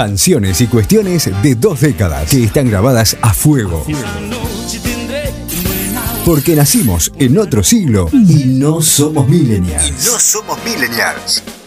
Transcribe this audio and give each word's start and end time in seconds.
Canciones 0.00 0.62
y 0.62 0.66
cuestiones 0.66 1.30
de 1.42 1.54
dos 1.56 1.82
décadas 1.82 2.30
que 2.30 2.42
están 2.42 2.70
grabadas 2.70 3.18
a 3.20 3.34
fuego. 3.34 3.84
Porque 6.24 6.56
nacimos 6.56 7.12
en 7.18 7.36
otro 7.36 7.62
siglo 7.62 8.08
y 8.10 8.46
no 8.46 8.80
somos 8.80 9.28
millennials. 9.28 10.06
No 10.06 10.18
somos. 10.18 11.59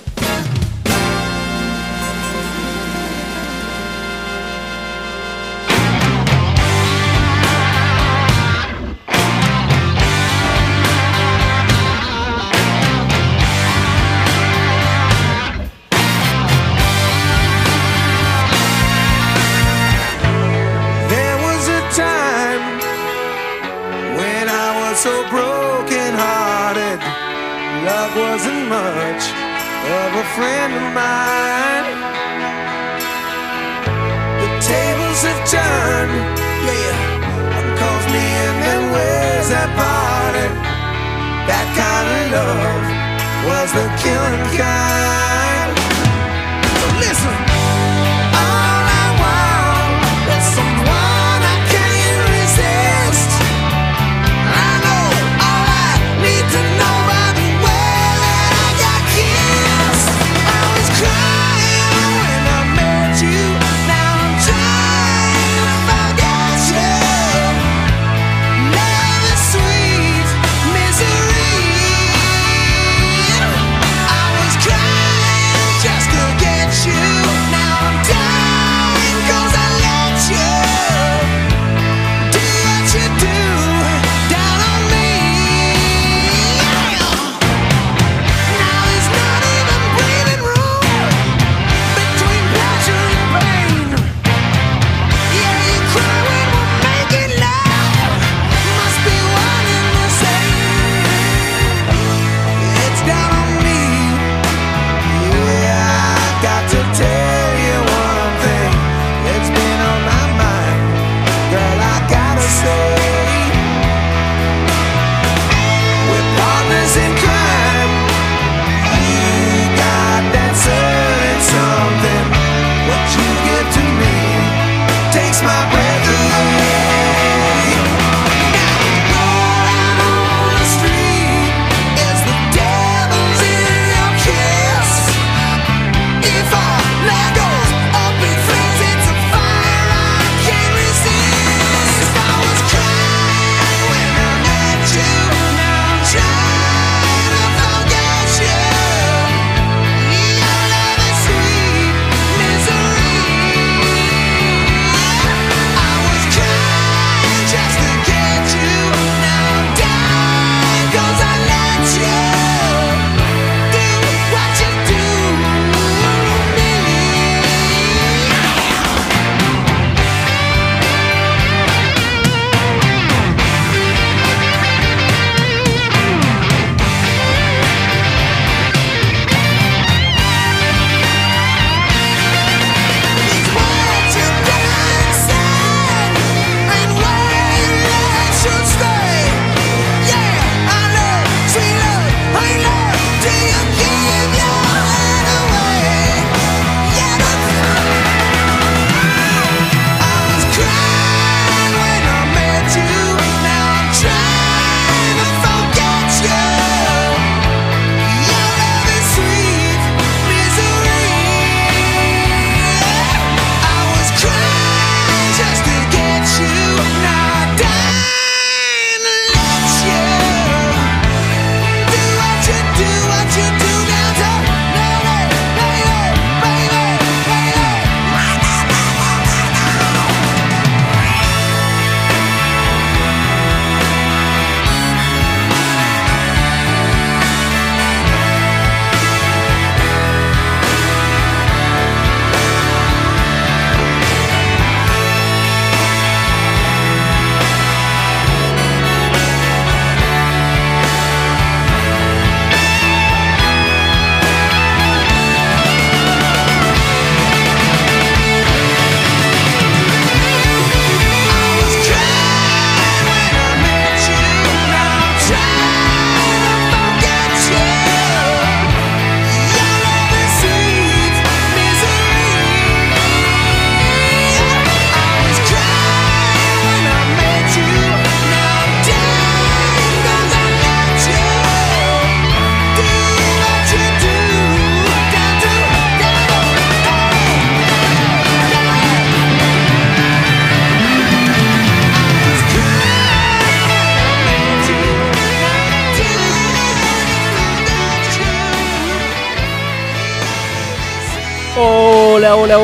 love 42.33 43.45
was 43.45 43.71
the 43.73 43.85
killing 44.01 44.57
kind. 44.57 45.62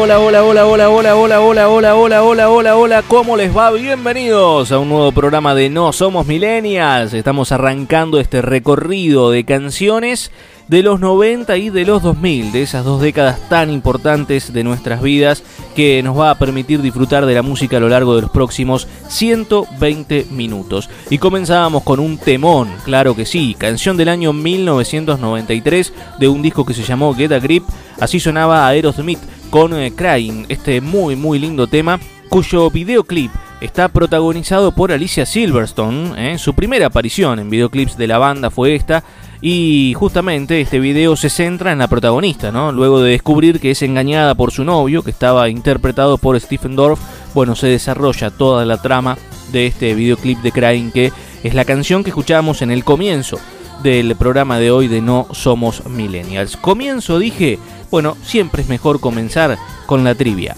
Hola, 0.09 0.21
hola, 0.43 0.65
hola, 0.65 0.65
hola, 0.65 0.89
hola, 0.89 1.15
hola, 1.15 1.69
hola, 1.69 1.69
hola, 1.69 2.23
hola, 2.23 2.49
hola, 2.49 2.75
hola, 2.75 3.03
¿cómo 3.03 3.37
les 3.37 3.55
va? 3.55 3.69
Bienvenidos 3.69 4.71
a 4.71 4.79
un 4.79 4.89
nuevo 4.89 5.11
programa 5.11 5.53
de 5.53 5.69
No 5.69 5.93
Somos 5.93 6.25
Millennials. 6.25 7.13
Estamos 7.13 7.51
arrancando 7.51 8.19
este 8.19 8.41
recorrido 8.41 9.29
de 9.29 9.45
canciones 9.45 10.31
de 10.67 10.81
los 10.81 10.99
90 10.99 11.57
y 11.57 11.69
de 11.69 11.85
los 11.85 12.01
2000, 12.01 12.51
de 12.51 12.63
esas 12.63 12.85
dos 12.85 13.01
décadas 13.01 13.37
tan 13.49 13.69
importantes 13.69 14.51
de 14.51 14.63
nuestras 14.63 15.03
vidas 15.03 15.43
que 15.75 16.01
nos 16.01 16.17
va 16.17 16.31
a 16.31 16.39
permitir 16.39 16.81
disfrutar 16.81 17.27
de 17.27 17.35
la 17.35 17.43
música 17.43 17.77
a 17.77 17.79
lo 17.79 17.89
largo 17.89 18.15
de 18.15 18.23
los 18.23 18.31
próximos 18.31 18.87
120 19.09 20.25
minutos. 20.31 20.89
Y 21.11 21.19
comenzábamos 21.19 21.83
con 21.83 21.99
un 21.99 22.17
temón, 22.17 22.69
claro 22.83 23.15
que 23.15 23.27
sí, 23.27 23.55
canción 23.55 23.95
del 23.95 24.09
año 24.09 24.33
1993 24.33 25.93
de 26.19 26.27
un 26.27 26.41
disco 26.41 26.65
que 26.65 26.73
se 26.73 26.83
llamó 26.83 27.13
Get 27.13 27.31
a 27.31 27.39
Grip, 27.39 27.63
así 27.99 28.19
sonaba 28.19 28.67
Aerosmith 28.67 29.19
con 29.49 29.73
eh, 29.75 29.91
Crying, 29.95 30.45
este 30.49 30.81
muy 30.81 31.15
muy 31.15 31.39
lindo 31.39 31.67
tema 31.67 31.99
cuyo 32.29 32.69
videoclip 32.69 33.31
está 33.61 33.89
protagonizado 33.89 34.71
por 34.71 34.91
Alicia 34.91 35.25
Silverstone. 35.25 36.33
¿eh? 36.33 36.37
Su 36.37 36.53
primera 36.53 36.87
aparición 36.87 37.39
en 37.39 37.49
videoclips 37.49 37.97
de 37.97 38.07
la 38.07 38.17
banda 38.17 38.49
fue 38.49 38.75
esta. 38.75 39.03
Y 39.41 39.93
justamente 39.95 40.59
este 40.59 40.79
video 40.79 41.15
se 41.15 41.29
centra 41.29 41.71
en 41.71 41.79
la 41.79 41.87
protagonista, 41.87 42.51
¿no? 42.51 42.73
Luego 42.73 43.01
de 43.01 43.11
descubrir 43.11 43.61
que 43.61 43.71
es 43.71 43.81
engañada 43.81 44.35
por 44.35 44.51
su 44.51 44.65
novio, 44.65 45.01
que 45.01 45.11
estaba 45.11 45.47
interpretado 45.47 46.17
por 46.17 46.37
Stephen 46.41 46.75
Dorff, 46.75 46.99
bueno, 47.33 47.55
se 47.55 47.67
desarrolla 47.67 48.31
toda 48.31 48.65
la 48.65 48.81
trama 48.81 49.17
de 49.53 49.67
este 49.67 49.95
videoclip 49.95 50.39
de 50.39 50.51
Crying, 50.51 50.91
que 50.91 51.13
es 51.41 51.53
la 51.53 51.63
canción 51.63 52.03
que 52.03 52.09
escuchamos 52.09 52.61
en 52.61 52.69
el 52.69 52.83
comienzo 52.83 53.39
del 53.81 54.13
programa 54.17 54.59
de 54.59 54.71
hoy 54.71 54.89
de 54.89 55.01
No 55.01 55.27
Somos 55.31 55.85
Millennials. 55.87 56.57
Comienzo, 56.57 57.17
dije, 57.17 57.59
bueno, 57.91 58.17
siempre 58.23 58.61
es 58.61 58.69
mejor 58.69 58.99
comenzar 58.99 59.57
con 59.85 60.03
la 60.03 60.15
trivia. 60.15 60.55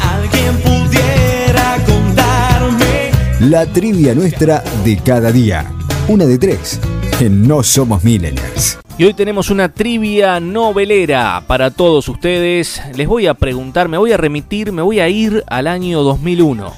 Alguien 0.00 0.56
pudiera 0.62 1.76
contarme. 1.84 3.10
La 3.40 3.66
trivia 3.66 4.14
nuestra 4.14 4.62
de 4.84 4.96
cada 4.98 5.32
día. 5.32 5.70
Una 6.08 6.24
de 6.24 6.38
tres. 6.38 6.80
En 7.20 7.46
No 7.46 7.62
Somos 7.62 8.02
Millennials. 8.02 8.78
Y 8.98 9.04
hoy 9.04 9.14
tenemos 9.14 9.50
una 9.50 9.70
trivia 9.70 10.38
novelera 10.38 11.42
para 11.46 11.70
todos 11.70 12.08
ustedes. 12.08 12.82
Les 12.94 13.08
voy 13.08 13.26
a 13.26 13.34
preguntar, 13.34 13.88
me 13.88 13.96
voy 13.96 14.12
a 14.12 14.16
remitir, 14.16 14.70
me 14.70 14.82
voy 14.82 15.00
a 15.00 15.08
ir 15.08 15.42
al 15.46 15.66
año 15.66 16.02
2001, 16.02 16.72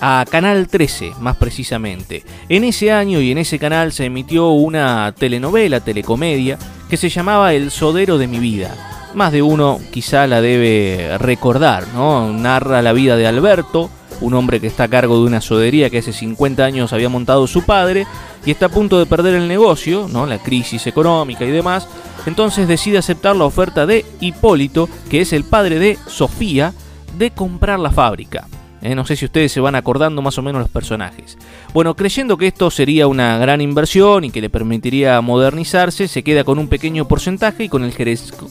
a 0.00 0.24
Canal 0.30 0.68
13 0.68 1.12
más 1.20 1.36
precisamente. 1.36 2.22
En 2.48 2.64
ese 2.64 2.92
año 2.92 3.20
y 3.20 3.32
en 3.32 3.38
ese 3.38 3.58
canal 3.58 3.92
se 3.92 4.04
emitió 4.04 4.50
una 4.50 5.14
telenovela, 5.16 5.80
telecomedia, 5.80 6.58
que 6.90 6.96
se 6.96 7.08
llamaba 7.08 7.54
El 7.54 7.70
Sodero 7.70 8.18
de 8.18 8.28
mi 8.28 8.38
vida. 8.38 9.03
Más 9.14 9.32
de 9.32 9.42
uno 9.42 9.80
quizá 9.92 10.26
la 10.26 10.40
debe 10.40 11.18
recordar, 11.18 11.86
¿no? 11.94 12.32
Narra 12.32 12.82
la 12.82 12.92
vida 12.92 13.16
de 13.16 13.26
Alberto, 13.26 13.88
un 14.20 14.34
hombre 14.34 14.60
que 14.60 14.66
está 14.66 14.84
a 14.84 14.88
cargo 14.88 15.18
de 15.18 15.26
una 15.26 15.40
sodería 15.40 15.88
que 15.90 15.98
hace 15.98 16.12
50 16.12 16.64
años 16.64 16.92
había 16.92 17.08
montado 17.08 17.46
su 17.46 17.62
padre 17.62 18.06
y 18.44 18.50
está 18.50 18.66
a 18.66 18.70
punto 18.70 18.98
de 18.98 19.06
perder 19.06 19.34
el 19.34 19.48
negocio, 19.48 20.08
¿no? 20.10 20.26
la 20.26 20.38
crisis 20.38 20.86
económica 20.86 21.44
y 21.44 21.50
demás, 21.50 21.88
entonces 22.26 22.68
decide 22.68 22.98
aceptar 22.98 23.36
la 23.36 23.44
oferta 23.44 23.86
de 23.86 24.04
Hipólito, 24.20 24.88
que 25.08 25.20
es 25.20 25.32
el 25.32 25.44
padre 25.44 25.78
de 25.78 25.98
Sofía, 26.06 26.72
de 27.16 27.30
comprar 27.30 27.78
la 27.78 27.90
fábrica. 27.90 28.46
Eh, 28.84 28.94
no 28.94 29.06
sé 29.06 29.16
si 29.16 29.24
ustedes 29.24 29.50
se 29.50 29.60
van 29.60 29.76
acordando 29.76 30.20
más 30.20 30.36
o 30.36 30.42
menos 30.42 30.60
los 30.60 30.70
personajes. 30.70 31.38
Bueno, 31.72 31.96
creyendo 31.96 32.36
que 32.36 32.48
esto 32.48 32.70
sería 32.70 33.06
una 33.06 33.38
gran 33.38 33.62
inversión 33.62 34.24
y 34.24 34.30
que 34.30 34.42
le 34.42 34.50
permitiría 34.50 35.18
modernizarse, 35.22 36.06
se 36.06 36.22
queda 36.22 36.44
con 36.44 36.58
un 36.58 36.68
pequeño 36.68 37.08
porcentaje 37.08 37.64
y 37.64 37.68
con 37.70 37.82
el, 37.82 37.94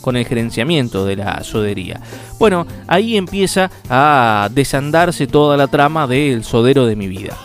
con 0.01 0.17
el 0.17 0.25
gerenciamiento 0.25 1.05
de 1.05 1.17
la 1.17 1.43
sodería. 1.43 2.01
Bueno, 2.39 2.65
ahí 2.87 3.15
empieza 3.15 3.69
a 3.91 4.49
desandarse 4.51 5.27
toda 5.27 5.55
la 5.55 5.67
trama 5.67 6.07
del 6.07 6.43
sodero 6.43 6.87
de 6.87 6.95
mi 6.95 7.07
vida. 7.07 7.37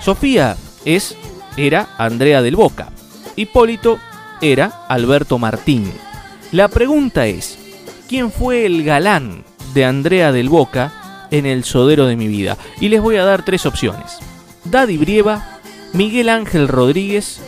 Sofía 0.00 0.56
es, 0.86 1.18
era 1.58 1.90
Andrea 1.98 2.40
del 2.40 2.56
Boca. 2.56 2.88
Hipólito 3.36 3.98
era 4.40 4.86
Alberto 4.88 5.38
Martín. 5.38 5.92
La 6.52 6.68
pregunta 6.68 7.26
es, 7.26 7.58
¿quién 8.08 8.32
fue 8.32 8.64
el 8.64 8.82
galán 8.82 9.44
de 9.74 9.84
Andrea 9.84 10.32
del 10.32 10.48
Boca 10.48 11.03
en 11.30 11.46
el 11.46 11.64
sodero 11.64 12.06
de 12.06 12.16
mi 12.16 12.28
vida. 12.28 12.56
Y 12.80 12.88
les 12.88 13.00
voy 13.00 13.16
a 13.16 13.24
dar 13.24 13.44
tres 13.44 13.66
opciones. 13.66 14.18
Daddy 14.64 14.96
Brieva, 14.96 15.60
Miguel 15.92 16.28
Ángel 16.28 16.68
Rodríguez 16.68 17.40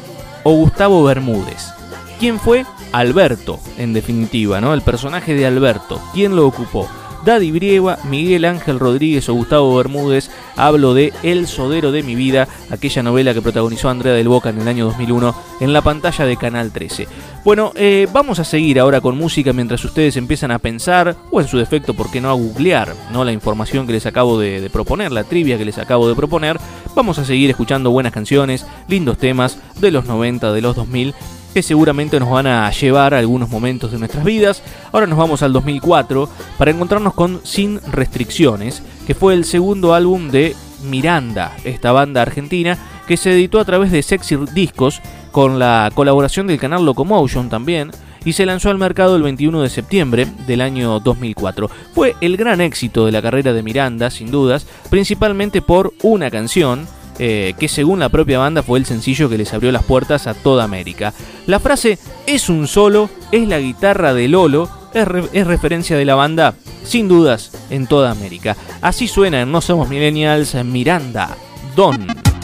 o 0.42 0.52
Gustavo 0.52 1.02
Bermúdez. 1.04 1.72
¿Quién 2.18 2.38
fue? 2.38 2.64
Alberto, 2.92 3.60
en 3.76 3.92
definitiva, 3.92 4.60
¿no? 4.60 4.72
El 4.72 4.82
personaje 4.82 5.34
de 5.34 5.46
Alberto. 5.46 6.00
¿Quién 6.14 6.36
lo 6.36 6.46
ocupó? 6.46 6.88
Daddy 7.26 7.50
Brieva, 7.50 7.98
Miguel 8.04 8.44
Ángel 8.44 8.78
Rodríguez 8.78 9.28
o 9.28 9.34
Gustavo 9.34 9.74
Bermúdez, 9.74 10.30
hablo 10.54 10.94
de 10.94 11.12
El 11.24 11.48
Sodero 11.48 11.90
de 11.90 12.04
mi 12.04 12.14
vida, 12.14 12.46
aquella 12.70 13.02
novela 13.02 13.34
que 13.34 13.42
protagonizó 13.42 13.88
Andrea 13.88 14.14
del 14.14 14.28
Boca 14.28 14.50
en 14.50 14.60
el 14.60 14.68
año 14.68 14.84
2001 14.84 15.34
en 15.58 15.72
la 15.72 15.82
pantalla 15.82 16.24
de 16.24 16.36
Canal 16.36 16.70
13. 16.70 17.08
Bueno, 17.44 17.72
eh, 17.74 18.06
vamos 18.12 18.38
a 18.38 18.44
seguir 18.44 18.78
ahora 18.78 19.00
con 19.00 19.18
música 19.18 19.52
mientras 19.52 19.84
ustedes 19.84 20.16
empiezan 20.16 20.52
a 20.52 20.60
pensar, 20.60 21.16
o 21.32 21.40
en 21.40 21.48
su 21.48 21.58
defecto, 21.58 21.94
¿por 21.94 22.12
qué 22.12 22.20
no 22.20 22.30
a 22.30 22.34
googlear 22.34 22.94
¿no? 23.10 23.24
la 23.24 23.32
información 23.32 23.88
que 23.88 23.92
les 23.94 24.06
acabo 24.06 24.38
de, 24.38 24.60
de 24.60 24.70
proponer, 24.70 25.10
la 25.10 25.24
trivia 25.24 25.58
que 25.58 25.64
les 25.64 25.78
acabo 25.78 26.08
de 26.08 26.14
proponer? 26.14 26.60
Vamos 26.94 27.18
a 27.18 27.24
seguir 27.24 27.50
escuchando 27.50 27.90
buenas 27.90 28.12
canciones, 28.12 28.64
lindos 28.86 29.18
temas 29.18 29.58
de 29.80 29.90
los 29.90 30.04
90, 30.04 30.52
de 30.52 30.60
los 30.60 30.76
2000 30.76 31.12
que 31.56 31.62
seguramente 31.62 32.20
nos 32.20 32.28
van 32.28 32.46
a 32.46 32.70
llevar 32.70 33.14
a 33.14 33.18
algunos 33.18 33.48
momentos 33.48 33.90
de 33.90 33.98
nuestras 33.98 34.22
vidas. 34.24 34.62
Ahora 34.92 35.06
nos 35.06 35.16
vamos 35.16 35.42
al 35.42 35.54
2004 35.54 36.28
para 36.58 36.70
encontrarnos 36.70 37.14
con 37.14 37.40
Sin 37.44 37.80
Restricciones, 37.80 38.82
que 39.06 39.14
fue 39.14 39.32
el 39.32 39.46
segundo 39.46 39.94
álbum 39.94 40.28
de 40.28 40.54
Miranda, 40.84 41.56
esta 41.64 41.92
banda 41.92 42.20
argentina, 42.20 42.76
que 43.08 43.16
se 43.16 43.32
editó 43.32 43.58
a 43.58 43.64
través 43.64 43.90
de 43.90 44.02
Sexy 44.02 44.36
Discos 44.52 45.00
con 45.32 45.58
la 45.58 45.90
colaboración 45.94 46.46
del 46.46 46.60
canal 46.60 46.84
Locomotion 46.84 47.48
también 47.48 47.90
y 48.22 48.34
se 48.34 48.44
lanzó 48.44 48.68
al 48.68 48.76
mercado 48.76 49.16
el 49.16 49.22
21 49.22 49.62
de 49.62 49.70
septiembre 49.70 50.26
del 50.46 50.60
año 50.60 51.00
2004. 51.00 51.70
Fue 51.94 52.16
el 52.20 52.36
gran 52.36 52.60
éxito 52.60 53.06
de 53.06 53.12
la 53.12 53.22
carrera 53.22 53.54
de 53.54 53.62
Miranda, 53.62 54.10
sin 54.10 54.30
dudas, 54.30 54.66
principalmente 54.90 55.62
por 55.62 55.94
una 56.02 56.30
canción 56.30 56.86
eh, 57.18 57.54
que 57.58 57.68
según 57.68 58.00
la 58.00 58.08
propia 58.08 58.38
banda 58.38 58.62
fue 58.62 58.78
el 58.78 58.86
sencillo 58.86 59.28
que 59.28 59.38
les 59.38 59.52
abrió 59.54 59.72
las 59.72 59.84
puertas 59.84 60.26
a 60.26 60.34
toda 60.34 60.64
América. 60.64 61.12
La 61.46 61.60
frase 61.60 61.98
es 62.26 62.48
un 62.48 62.66
solo, 62.66 63.10
es 63.32 63.48
la 63.48 63.58
guitarra 63.58 64.14
de 64.14 64.28
Lolo, 64.28 64.68
es, 64.94 65.06
es 65.32 65.46
referencia 65.46 65.96
de 65.96 66.04
la 66.04 66.14
banda, 66.14 66.54
sin 66.84 67.08
dudas, 67.08 67.52
en 67.70 67.86
toda 67.86 68.10
América. 68.10 68.56
Así 68.82 69.08
suena 69.08 69.42
en 69.42 69.50
No 69.50 69.60
Somos 69.60 69.88
Millennials 69.88 70.54
Miranda, 70.64 71.36
Don. 71.74 72.35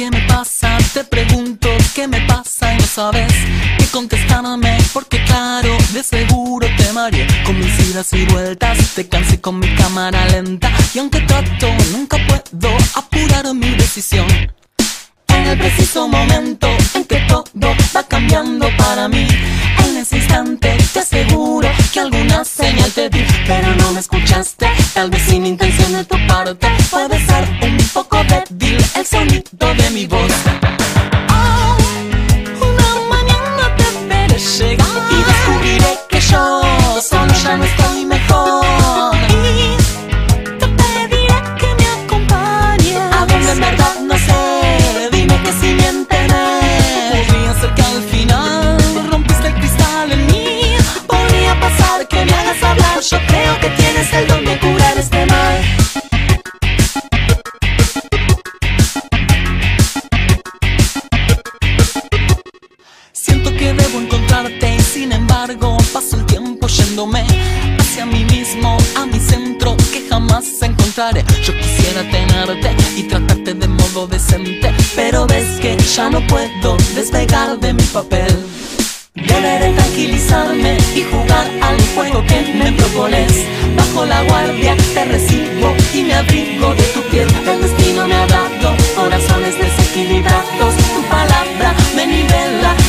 Qué 0.00 0.10
me 0.10 0.22
pasa, 0.22 0.78
te 0.94 1.04
pregunto 1.04 1.68
qué 1.94 2.08
me 2.08 2.22
pasa 2.22 2.72
y 2.72 2.78
no 2.78 2.86
sabes 2.86 3.30
qué 3.76 3.84
contestarme 3.92 4.78
porque 4.94 5.22
claro, 5.24 5.76
de 5.92 6.02
seguro 6.02 6.66
te 6.78 6.90
mareé. 6.94 7.26
Con 7.44 7.58
mis 7.58 7.90
idas 7.90 8.10
y 8.14 8.24
vueltas, 8.24 8.78
te 8.94 9.06
cansé 9.06 9.42
con 9.42 9.58
mi 9.58 9.68
cámara 9.74 10.24
lenta. 10.28 10.72
Y 10.94 11.00
aunque 11.00 11.20
trato 11.20 11.68
nunca 11.92 12.16
puedo 12.26 12.74
apurar 12.94 13.52
mi 13.52 13.74
decisión. 13.74 14.26
En 15.28 15.46
el 15.46 15.58
preciso 15.58 16.08
momento 16.08 16.66
en 16.94 17.04
que 17.04 17.20
todo 17.28 17.74
va 17.94 18.02
cambiando 18.02 18.68
para 18.78 19.06
mí, 19.06 19.28
en 19.84 19.96
ese 19.98 20.16
instante 20.16 20.78
te 20.94 21.00
aseguro 21.00 21.68
que 21.92 22.00
alguna 22.00 22.42
señal 22.42 22.90
te 22.92 23.10
di, 23.10 23.22
pero 23.46 23.74
no 23.76 23.92
me 23.92 24.00
tal 24.94 25.10
vez 25.10 25.22
sin 25.22 25.44
intención 25.44 25.92
de 25.92 26.04
tu 26.04 26.16
parte, 26.26 26.66
puede 26.90 27.18
ser 27.26 27.46
un 27.62 27.76
poco 27.92 28.16
débil 28.24 28.78
el 28.96 29.04
sonido 29.04 29.74
de 29.74 29.90
mi 29.90 30.06
voz. 30.06 30.59
Embargo 65.40 65.78
paso 65.90 66.16
el 66.16 66.26
tiempo 66.26 66.66
yéndome 66.66 67.24
hacia 67.78 68.04
mí 68.04 68.24
mismo, 68.26 68.76
a 68.94 69.06
mi 69.06 69.18
centro 69.18 69.74
que 69.90 70.06
jamás 70.06 70.44
encontré 70.60 70.84
besaré. 70.86 71.24
Yo 71.42 71.56
quisiera 71.56 72.02
tenerte 72.10 72.76
y 72.94 73.04
tratarte 73.04 73.54
de 73.54 73.68
modo 73.68 74.06
decente, 74.06 74.70
pero 74.94 75.26
ves 75.26 75.58
que 75.60 75.78
ya 75.78 76.10
no 76.10 76.20
puedo 76.26 76.76
despegar 76.94 77.58
de 77.58 77.72
mi 77.72 77.82
papel. 77.84 78.32
Deberé 79.14 79.72
tranquilizarme 79.72 80.76
y 80.94 81.02
jugar 81.04 81.46
al 81.62 81.80
juego 81.94 82.22
que 82.26 82.40
me 82.58 82.72
propones. 82.72 83.32
Bajo 83.76 84.04
la 84.04 84.22
guardia 84.24 84.76
te 84.92 85.04
recibo 85.06 85.74
y 85.94 86.02
me 86.02 86.14
abrigo 86.16 86.74
de 86.74 86.82
tu 86.94 87.00
piel. 87.10 87.28
El 87.46 87.62
destino 87.62 88.06
me 88.06 88.14
ha 88.14 88.26
dado 88.26 88.76
corazones 88.94 89.54
desequilibrados. 89.58 90.74
Tu 90.94 91.02
palabra 91.08 91.74
me 91.96 92.06
nivela 92.06 92.79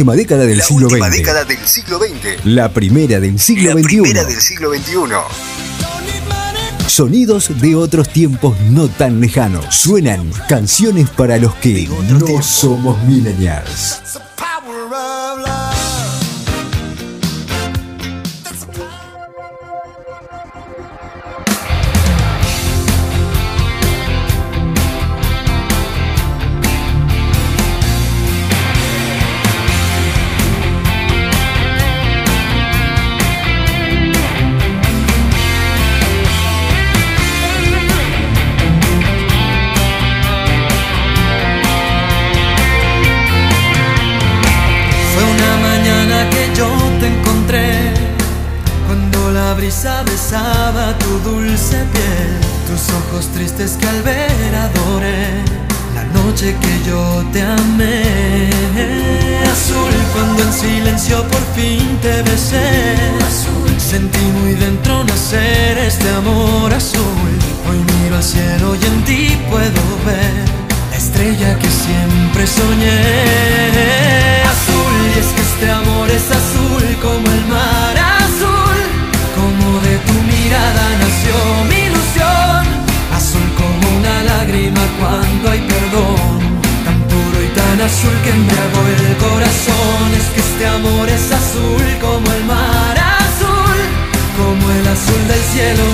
última 0.00 0.16
década 0.16 0.46
del 0.46 0.56
La 0.56 0.64
siglo 0.64 0.86
última 0.86 1.08
XX. 1.08 1.16
década 1.18 1.44
del 1.44 1.58
siglo 1.66 1.98
XX. 1.98 2.44
La 2.46 2.72
primera 2.72 3.20
del 3.20 3.38
siglo 3.38 3.74
La 3.74 3.82
XXI. 3.82 3.82
primera 4.00 4.24
del 4.24 4.40
siglo 4.40 4.70
XXI. 4.74 4.94
Sonidos 6.86 7.60
de 7.60 7.76
otros 7.76 8.08
tiempos 8.08 8.58
no 8.70 8.88
tan 8.88 9.20
lejanos. 9.20 9.66
Suenan 9.76 10.32
canciones 10.48 11.10
para 11.10 11.36
los 11.36 11.54
que 11.56 11.86
no 12.08 12.40
somos 12.42 13.02
millennials. 13.04 14.00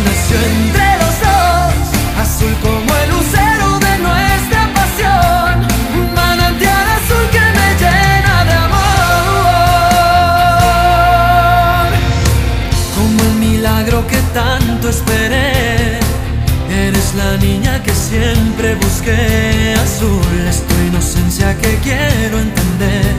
Nació 0.05 0.37
entre 0.53 0.89
los 1.03 1.15
dos 1.25 1.75
azul 2.23 2.55
como 2.63 2.91
el 3.03 3.09
lucero 3.11 3.67
de 3.87 3.93
nuestra 4.07 4.63
pasión 4.75 5.53
un 5.99 6.09
manantial 6.15 6.87
azul 6.99 7.25
que 7.35 7.45
me 7.59 7.69
llena 7.83 8.35
de 8.49 8.55
amor 8.67 8.87
como 12.97 13.19
el 13.31 13.35
milagro 13.47 13.99
que 14.07 14.21
tanto 14.35 14.89
esperé. 14.89 15.99
Eres 16.69 17.15
la 17.15 17.37
niña 17.39 17.83
que 17.83 17.95
siempre 17.95 18.75
busqué, 18.75 19.75
azul 19.83 20.47
es 20.49 20.63
tu 20.67 20.75
inocencia 20.89 21.57
que 21.59 21.79
quiero 21.79 22.39
entender. 22.39 23.15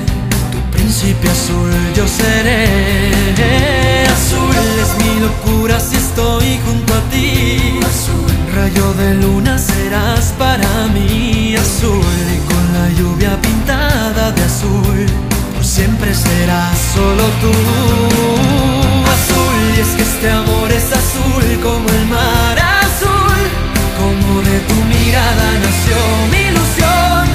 Tu 0.52 0.60
príncipe 0.76 1.30
azul 1.30 1.72
yo 1.96 2.06
seré, 2.08 4.06
azul 4.18 4.56
es 4.84 4.92
mi 5.04 5.20
locura 5.22 5.80
si 5.80 5.96
estoy 6.18 6.60
junto 6.66 6.94
a 6.96 7.02
ti. 7.12 7.80
Azul, 7.86 8.34
rayo 8.56 8.94
de 8.94 9.14
luna 9.22 9.58
serás 9.60 10.34
para 10.40 10.88
mí, 10.94 11.56
azul 11.56 12.24
y 12.36 12.40
con 12.50 12.64
la 12.78 12.88
lluvia 12.98 13.40
pintada 13.40 14.32
de 14.32 14.44
azul 14.44 15.06
por 15.54 15.64
siempre 15.64 16.14
serás 16.16 16.78
solo 16.96 17.24
tú. 17.42 17.54
Azul, 19.16 19.60
y 19.78 19.80
es 19.80 19.92
que 19.96 20.04
este 20.12 20.30
amor 20.32 20.72
es 20.72 20.88
azul 21.02 21.46
como 21.62 21.88
el 21.98 22.06
mar 22.08 22.58
azul, 22.86 23.42
como 24.00 24.42
de 24.50 24.58
tu 24.70 24.78
mirada 24.94 25.48
nació 25.66 26.00
mi 26.32 26.42
ilusión. 26.52 27.26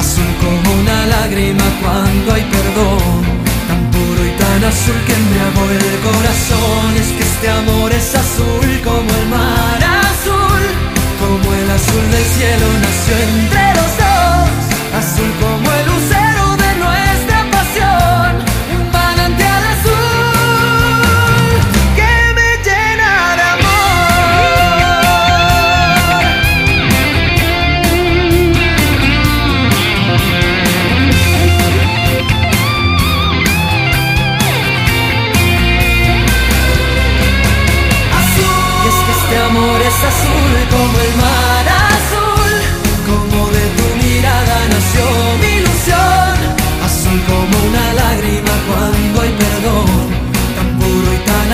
Azul 0.00 0.30
como 0.42 0.66
una 0.80 1.06
lágrima 1.06 1.66
cuando 1.82 2.34
hay 2.34 2.44
perdón, 2.56 3.20
tan 3.68 3.82
puro 3.94 4.20
y 4.30 4.32
tan 4.42 4.60
azul 4.70 4.98
que 5.06 5.14
embriagó 5.22 5.62
el 5.78 5.98
corazón. 6.06 6.88
Este 7.40 7.50
amor 7.50 7.92
es 7.92 8.14
azul 8.16 8.80
como 8.82 9.08
el 9.20 9.26
mar 9.28 9.78
azul, 9.80 10.64
como 11.20 11.54
el 11.54 11.70
azul 11.70 12.10
del 12.10 12.24
cielo 12.24 12.66
nació 12.82 13.16
entre 13.28 13.64
los 13.78 13.92
dos. 14.02 14.98
Azul 14.98 15.32
como 15.40 15.72
el 15.72 15.86
lucero 15.86 16.27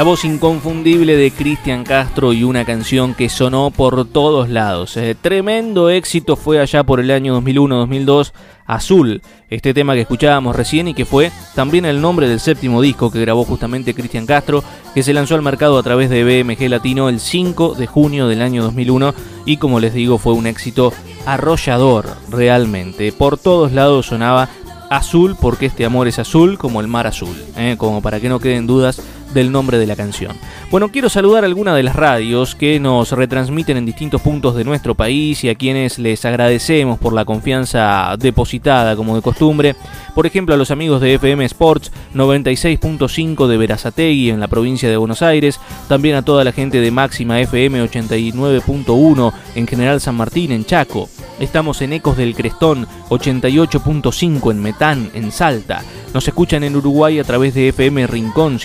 La 0.00 0.04
voz 0.04 0.24
inconfundible 0.24 1.14
de 1.14 1.30
Cristian 1.30 1.84
Castro 1.84 2.32
y 2.32 2.42
una 2.42 2.64
canción 2.64 3.12
que 3.12 3.28
sonó 3.28 3.70
por 3.70 4.08
todos 4.08 4.48
lados. 4.48 4.96
Eh, 4.96 5.14
tremendo 5.14 5.90
éxito 5.90 6.36
fue 6.36 6.58
allá 6.58 6.84
por 6.84 7.00
el 7.00 7.10
año 7.10 7.38
2001-2002, 7.42 8.32
Azul, 8.64 9.20
este 9.50 9.74
tema 9.74 9.92
que 9.92 10.00
escuchábamos 10.00 10.56
recién 10.56 10.88
y 10.88 10.94
que 10.94 11.04
fue 11.04 11.30
también 11.54 11.84
el 11.84 12.00
nombre 12.00 12.30
del 12.30 12.40
séptimo 12.40 12.80
disco 12.80 13.10
que 13.10 13.20
grabó 13.20 13.44
justamente 13.44 13.92
Cristian 13.92 14.24
Castro, 14.24 14.64
que 14.94 15.02
se 15.02 15.12
lanzó 15.12 15.34
al 15.34 15.42
mercado 15.42 15.76
a 15.76 15.82
través 15.82 16.08
de 16.08 16.24
BMG 16.24 16.70
Latino 16.70 17.10
el 17.10 17.20
5 17.20 17.74
de 17.74 17.86
junio 17.86 18.26
del 18.26 18.40
año 18.40 18.62
2001 18.62 19.14
y 19.44 19.58
como 19.58 19.80
les 19.80 19.92
digo 19.92 20.16
fue 20.16 20.32
un 20.32 20.46
éxito 20.46 20.94
arrollador 21.26 22.06
realmente. 22.30 23.12
Por 23.12 23.36
todos 23.36 23.72
lados 23.72 24.06
sonaba 24.06 24.48
azul 24.88 25.36
porque 25.38 25.66
este 25.66 25.84
amor 25.84 26.08
es 26.08 26.18
azul 26.18 26.56
como 26.56 26.80
el 26.80 26.88
mar 26.88 27.06
azul, 27.06 27.36
¿eh? 27.56 27.76
como 27.78 28.00
para 28.00 28.18
que 28.18 28.30
no 28.30 28.40
queden 28.40 28.66
dudas 28.66 29.02
del 29.32 29.52
nombre 29.52 29.78
de 29.78 29.86
la 29.86 29.96
canción. 29.96 30.36
Bueno, 30.70 30.90
quiero 30.90 31.08
saludar 31.08 31.44
a 31.44 31.46
algunas 31.46 31.76
de 31.76 31.82
las 31.82 31.96
radios 31.96 32.54
que 32.54 32.80
nos 32.80 33.12
retransmiten 33.12 33.76
en 33.76 33.86
distintos 33.86 34.20
puntos 34.20 34.54
de 34.54 34.64
nuestro 34.64 34.94
país 34.94 35.42
y 35.44 35.48
a 35.48 35.54
quienes 35.54 35.98
les 35.98 36.24
agradecemos 36.24 36.98
por 36.98 37.12
la 37.12 37.24
confianza 37.24 38.16
depositada 38.18 38.96
como 38.96 39.16
de 39.16 39.22
costumbre. 39.22 39.76
Por 40.14 40.26
ejemplo, 40.26 40.54
a 40.54 40.58
los 40.58 40.70
amigos 40.70 41.00
de 41.00 41.14
FM 41.14 41.44
Sports 41.46 41.92
96.5 42.14 43.46
de 43.46 43.56
Verazategui 43.56 44.30
en 44.30 44.40
la 44.40 44.48
provincia 44.48 44.88
de 44.88 44.96
Buenos 44.96 45.22
Aires, 45.22 45.60
también 45.88 46.16
a 46.16 46.22
toda 46.22 46.44
la 46.44 46.52
gente 46.52 46.80
de 46.80 46.90
Máxima 46.90 47.40
FM 47.40 47.82
89.1 47.84 49.32
en 49.54 49.66
General 49.66 50.00
San 50.00 50.16
Martín 50.16 50.52
en 50.52 50.64
Chaco. 50.64 51.08
Estamos 51.38 51.80
en 51.80 51.94
Ecos 51.94 52.16
del 52.16 52.34
Crestón 52.34 52.86
88.5 53.08 54.50
en 54.50 54.62
Metán 54.62 55.10
en 55.14 55.32
Salta. 55.32 55.82
Nos 56.12 56.26
escuchan 56.28 56.64
en 56.64 56.76
Uruguay 56.76 57.18
a 57.18 57.24
través 57.24 57.54
de 57.54 57.68
FM 57.68 58.06
Rincón 58.06 58.58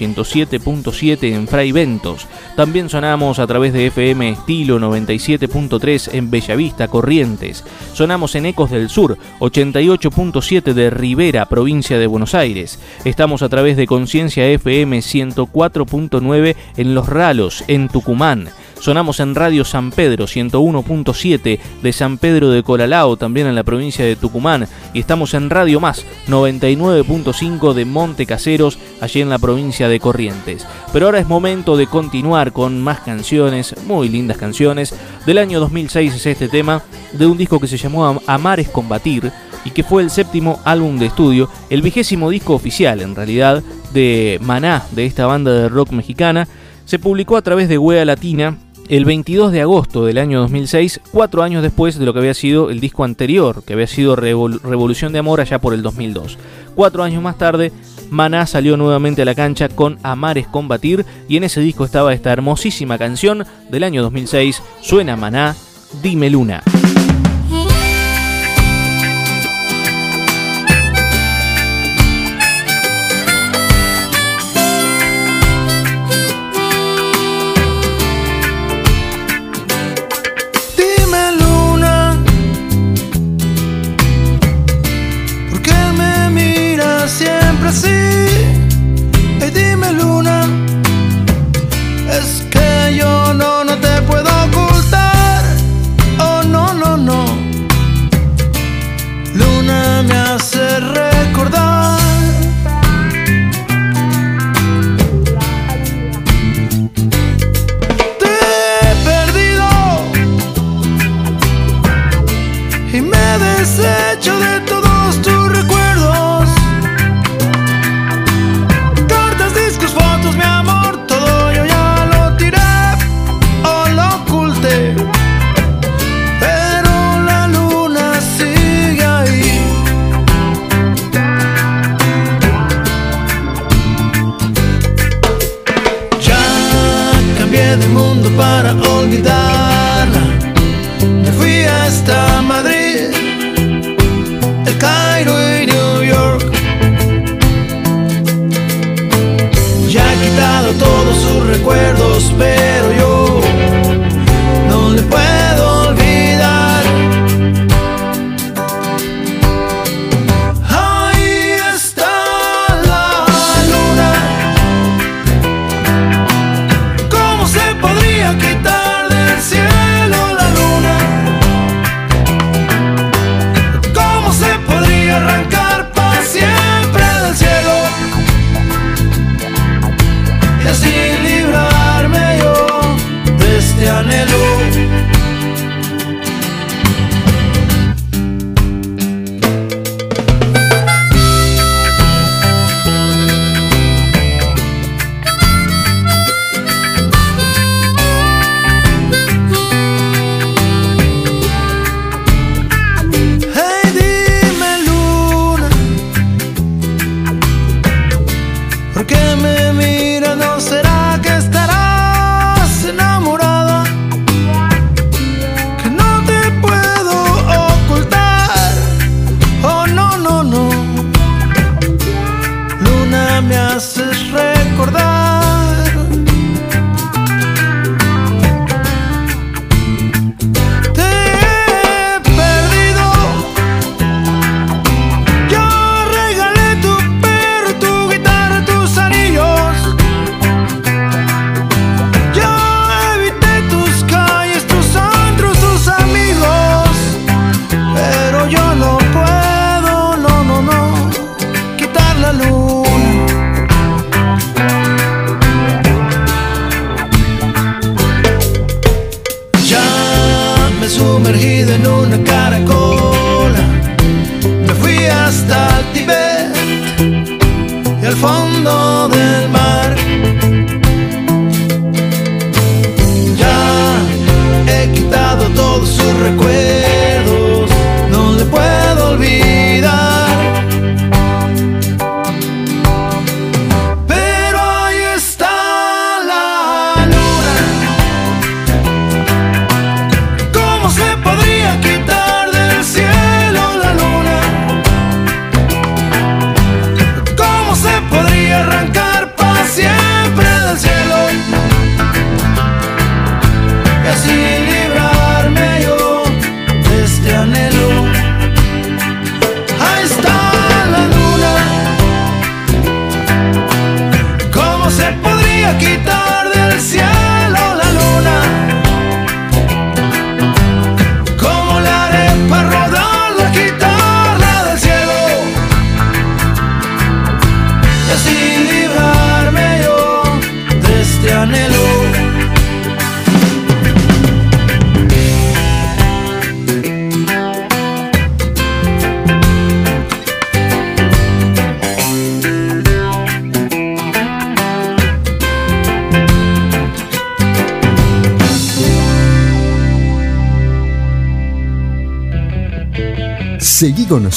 107.7 0.59 1.33
en 1.33 1.47
Fray 1.47 1.71
Ventos. 1.71 2.27
También 2.55 2.89
sonamos 2.89 3.39
a 3.39 3.47
través 3.47 3.73
de 3.73 3.87
FM 3.87 4.29
Estilo 4.29 4.79
97.3 4.79 6.13
en 6.13 6.31
Bellavista, 6.31 6.87
Corrientes. 6.87 7.63
Sonamos 7.93 8.35
en 8.35 8.45
Ecos 8.45 8.71
del 8.71 8.89
Sur 8.89 9.17
88.7 9.39 10.73
de 10.73 10.89
Rivera, 10.89 11.45
provincia 11.47 11.99
de 11.99 12.07
Buenos 12.07 12.33
Aires. 12.35 12.79
Estamos 13.03 13.41
a 13.41 13.49
través 13.49 13.77
de 13.77 13.87
Conciencia 13.87 14.47
FM 14.47 14.99
104.9 14.99 16.55
en 16.77 16.95
Los 16.95 17.07
Ralos, 17.07 17.63
en 17.67 17.89
Tucumán. 17.89 18.49
Sonamos 18.85 19.19
en 19.19 19.33
Radio 19.33 19.65
San 19.65 19.89
Pedro 19.89 20.27
101.7 20.27 21.59
de 21.81 21.91
San 21.91 22.19
Pedro 22.19 22.51
de 22.51 22.61
Colalao, 22.61 23.17
también 23.17 23.47
en 23.47 23.55
la 23.55 23.63
provincia 23.63 24.05
de 24.05 24.15
Tucumán. 24.15 24.67
Y 24.93 24.99
estamos 24.99 25.33
en 25.33 25.49
Radio 25.49 25.79
Más 25.79 26.05
99.5 26.27 27.73
de 27.73 27.83
Monte 27.83 28.27
Caseros, 28.27 28.77
allí 29.01 29.21
en 29.21 29.29
la 29.29 29.39
provincia 29.39 29.89
de 29.89 29.99
Corrientes. 29.99 30.67
Pero 30.93 31.07
ahora 31.07 31.17
es 31.17 31.27
momento 31.27 31.77
de 31.77 31.87
continuar 31.87 32.51
con 32.51 32.79
más 32.79 32.99
canciones, 32.99 33.73
muy 33.87 34.07
lindas 34.07 34.37
canciones. 34.37 34.93
Del 35.25 35.39
año 35.39 35.59
2006 35.61 36.13
es 36.13 36.25
este 36.27 36.47
tema, 36.47 36.83
de 37.11 37.25
un 37.25 37.39
disco 37.39 37.59
que 37.59 37.65
se 37.65 37.79
llamó 37.79 38.21
Amar 38.27 38.59
es 38.59 38.69
Combatir 38.69 39.31
y 39.63 39.71
que 39.71 39.81
fue 39.81 40.03
el 40.03 40.11
séptimo 40.11 40.59
álbum 40.63 40.99
de 40.99 41.07
estudio, 41.07 41.49
el 41.71 41.81
vigésimo 41.81 42.29
disco 42.29 42.53
oficial 42.53 43.01
en 43.01 43.15
realidad 43.15 43.63
de 43.95 44.37
Maná, 44.43 44.85
de 44.91 45.07
esta 45.07 45.25
banda 45.25 45.51
de 45.51 45.69
rock 45.69 45.89
mexicana. 45.89 46.47
Se 46.85 46.99
publicó 46.99 47.35
a 47.35 47.41
través 47.41 47.67
de 47.67 47.79
Wea 47.79 48.05
Latina 48.05 48.59
el 48.87 49.05
22 49.05 49.51
de 49.51 49.61
agosto 49.61 50.05
del 50.05 50.17
año 50.17 50.39
2006, 50.41 51.01
cuatro 51.11 51.43
años 51.43 51.63
después 51.63 51.97
de 51.97 52.05
lo 52.05 52.13
que 52.13 52.19
había 52.19 52.33
sido 52.33 52.69
el 52.69 52.79
disco 52.79 53.03
anterior, 53.03 53.63
que 53.63 53.73
había 53.73 53.87
sido 53.87 54.15
Revol 54.15 54.59
Revolución 54.61 55.11
de 55.13 55.19
Amor 55.19 55.41
allá 55.41 55.59
por 55.59 55.73
el 55.73 55.81
2002. 55.81 56.37
Cuatro 56.75 57.03
años 57.03 57.21
más 57.23 57.37
tarde, 57.37 57.71
Maná 58.09 58.45
salió 58.45 58.77
nuevamente 58.77 59.23
a 59.23 59.25
la 59.25 59.35
cancha 59.35 59.69
con 59.69 59.97
Amar 60.03 60.37
es 60.37 60.47
Combatir 60.47 61.05
y 61.27 61.37
en 61.37 61.43
ese 61.43 61.61
disco 61.61 61.85
estaba 61.85 62.13
esta 62.13 62.31
hermosísima 62.31 62.97
canción 62.97 63.45
del 63.69 63.83
año 63.83 64.01
2006, 64.03 64.61
Suena 64.81 65.15
Maná, 65.15 65.55
Dime 66.01 66.29
Luna. 66.29 66.61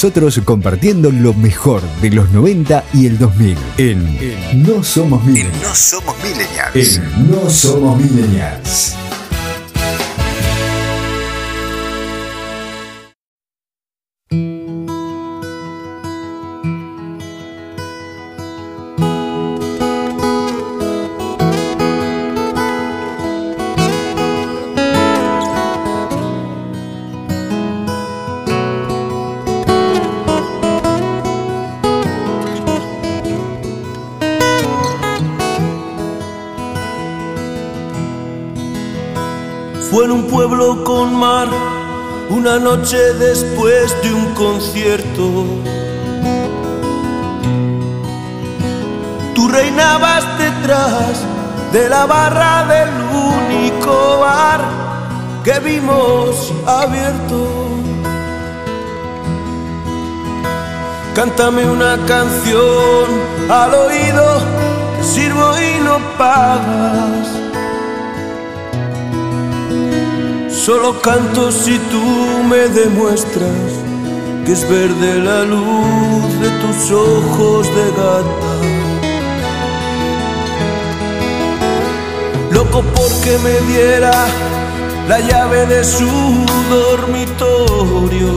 Nosotros 0.01 0.39
compartiendo 0.45 1.11
lo 1.11 1.33
mejor 1.33 1.81
de 2.01 2.09
los 2.11 2.31
90 2.31 2.85
y 2.93 3.05
el 3.05 3.17
2000 3.17 3.57
en, 3.77 4.63
No 4.63 4.81
Somos 4.81 5.21
Millennials. 5.25 5.61
No 5.61 5.75
somos 5.75 6.15
millennials. 6.23 6.95
En 6.95 7.29
No 7.29 7.49
Somos 7.49 8.01
Millennials. 8.01 8.88
Pueblo 40.49 40.83
con 40.83 41.15
mar, 41.15 41.47
una 42.31 42.57
noche 42.57 42.97
después 43.19 43.95
de 44.01 44.11
un 44.11 44.33
concierto. 44.33 45.45
Tú 49.35 49.47
reinabas 49.47 50.25
detrás 50.39 51.23
de 51.71 51.87
la 51.87 52.07
barra 52.07 52.65
del 52.65 52.89
único 53.13 54.21
bar 54.21 54.61
que 55.43 55.59
vimos 55.59 56.51
abierto. 56.65 57.47
Cántame 61.13 61.69
una 61.69 61.95
canción 62.07 63.05
al 63.51 63.71
oído, 63.75 64.25
sirvo 65.03 65.51
y 65.59 65.83
no 65.83 65.99
pagas. 66.17 67.38
Solo 70.69 71.01
canto 71.01 71.51
si 71.51 71.79
tú 71.89 72.43
me 72.47 72.67
demuestras 72.67 73.71
que 74.45 74.51
es 74.51 74.69
verde 74.69 75.15
la 75.15 75.41
luz 75.41 76.39
de 76.41 76.49
tus 76.61 76.91
ojos 76.91 77.65
de 77.75 77.85
gata. 77.97 78.53
Loco 82.51 82.83
porque 82.95 83.39
me 83.39 83.59
diera 83.71 84.13
la 85.07 85.19
llave 85.21 85.65
de 85.65 85.83
su 85.83 86.07
dormitorio. 86.69 88.31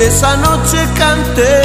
Esa 0.00 0.36
noche 0.38 0.78
canté 0.98 1.62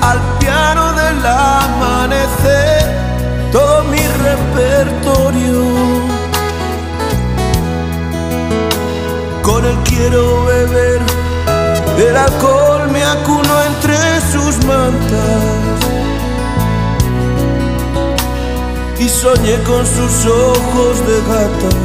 al 0.00 0.18
piano 0.40 0.94
del 0.94 1.24
amanecer 1.24 3.04
todo 3.52 3.84
mi 3.84 3.98
repertorio. 3.98 5.93
Quiero 9.96 10.44
beber, 10.44 11.00
el 11.98 12.16
alcohol 12.16 12.90
me 12.90 13.02
acuno 13.04 13.62
entre 13.70 13.96
sus 14.32 14.64
mantas. 14.64 15.42
Y 18.98 19.08
soñé 19.08 19.56
con 19.64 19.86
sus 19.86 20.26
ojos 20.26 21.06
de 21.06 21.16
gata, 21.32 21.76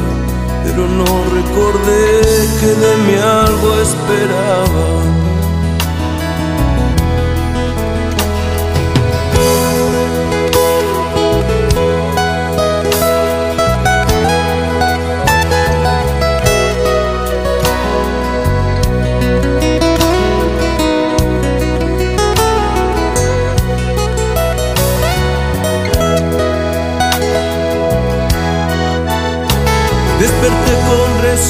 pero 0.64 0.86
no 0.88 1.04
recordé 1.38 2.20
que 2.60 2.66
de 2.66 2.96
mí 3.04 3.14
algo 3.14 3.80
esperaba. 3.80 5.29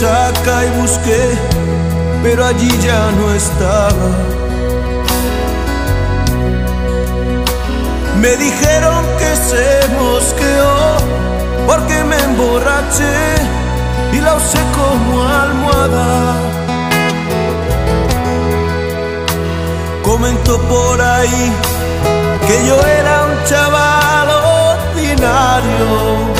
Resaca 0.00 0.64
y 0.64 0.80
busqué, 0.80 1.30
pero 2.22 2.46
allí 2.46 2.70
ya 2.82 3.10
no 3.12 3.34
estaba. 3.34 4.08
Me 8.18 8.36
dijeron 8.36 9.04
que 9.18 9.36
se 9.36 9.88
mosqueó 9.98 10.74
porque 11.66 12.02
me 12.04 12.18
emborraché 12.18 13.34
y 14.14 14.20
la 14.20 14.34
usé 14.36 14.58
como 14.78 15.22
almohada. 15.22 16.34
Comentó 20.02 20.58
por 20.62 21.00
ahí 21.00 21.52
que 22.46 22.66
yo 22.66 22.80
era 22.86 23.26
un 23.26 23.44
chaval 23.44 24.28
ordinario 24.86 26.39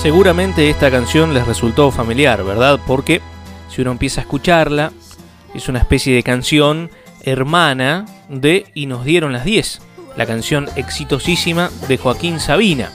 Seguramente 0.00 0.70
esta 0.70 0.90
canción 0.90 1.34
les 1.34 1.46
resultó 1.46 1.90
familiar, 1.90 2.42
¿verdad? 2.42 2.80
Porque 2.86 3.20
si 3.68 3.82
uno 3.82 3.90
empieza 3.90 4.22
a 4.22 4.24
escucharla, 4.24 4.92
es 5.52 5.68
una 5.68 5.78
especie 5.78 6.14
de 6.14 6.22
canción 6.22 6.90
hermana 7.22 8.06
de 8.30 8.64
Y 8.72 8.86
nos 8.86 9.04
dieron 9.04 9.34
las 9.34 9.44
10, 9.44 9.82
la 10.16 10.24
canción 10.24 10.70
exitosísima 10.74 11.70
de 11.86 11.98
Joaquín 11.98 12.40
Sabina. 12.40 12.90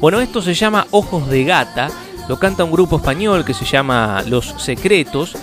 Bueno, 0.00 0.20
esto 0.20 0.42
se 0.42 0.52
llama 0.52 0.86
Ojos 0.90 1.30
de 1.30 1.44
Gata, 1.44 1.88
lo 2.30 2.38
canta 2.38 2.62
un 2.62 2.70
grupo 2.70 2.98
español 2.98 3.44
que 3.44 3.54
se 3.54 3.64
llama 3.64 4.22
Los 4.24 4.54
Secretos 4.58 5.34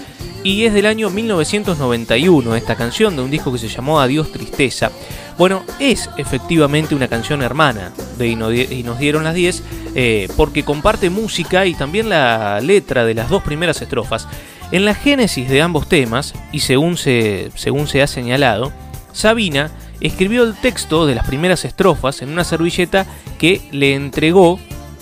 y 0.42 0.64
es 0.64 0.74
del 0.74 0.86
año 0.86 1.10
1991 1.10 2.56
esta 2.56 2.78
canción 2.78 3.14
de 3.18 3.24
un 3.24 3.30
disco 3.30 3.52
que 3.52 3.58
se 3.58 3.68
llamó 3.68 4.00
Adiós 4.00 4.32
Tristeza. 4.32 4.90
Bueno, 5.38 5.66
es 5.82 6.10
efectivamente 6.16 6.96
una 6.96 7.10
canción 7.10 7.42
hermana 7.42 7.92
de 8.18 8.30
Y 8.30 8.38
nos 8.38 9.00
dieron 9.00 9.26
las 9.26 9.36
10 9.36 9.64
eh, 9.96 10.30
porque 10.38 10.64
comparte 10.64 11.10
música 11.10 11.66
y 11.66 11.74
también 11.74 12.08
la 12.08 12.62
letra 12.62 13.04
de 13.04 13.16
las 13.16 13.28
dos 13.28 13.44
primeras 13.44 13.82
estrofas. 13.82 14.26
En 14.72 14.86
la 14.86 14.96
génesis 14.96 15.50
de 15.50 15.62
ambos 15.62 15.90
temas, 15.90 16.36
y 16.54 16.62
según 16.62 16.96
se, 16.96 17.52
según 17.56 17.88
se 17.88 18.02
ha 18.02 18.08
señalado, 18.08 18.72
Sabina 19.12 19.72
escribió 20.00 20.46
el 20.46 20.56
texto 20.56 21.06
de 21.06 21.16
las 21.16 21.28
primeras 21.28 21.66
estrofas 21.66 22.22
en 22.22 22.30
una 22.30 22.46
servilleta 22.46 23.06
que 23.38 23.68
le 23.74 23.94
entregó 23.94 24.58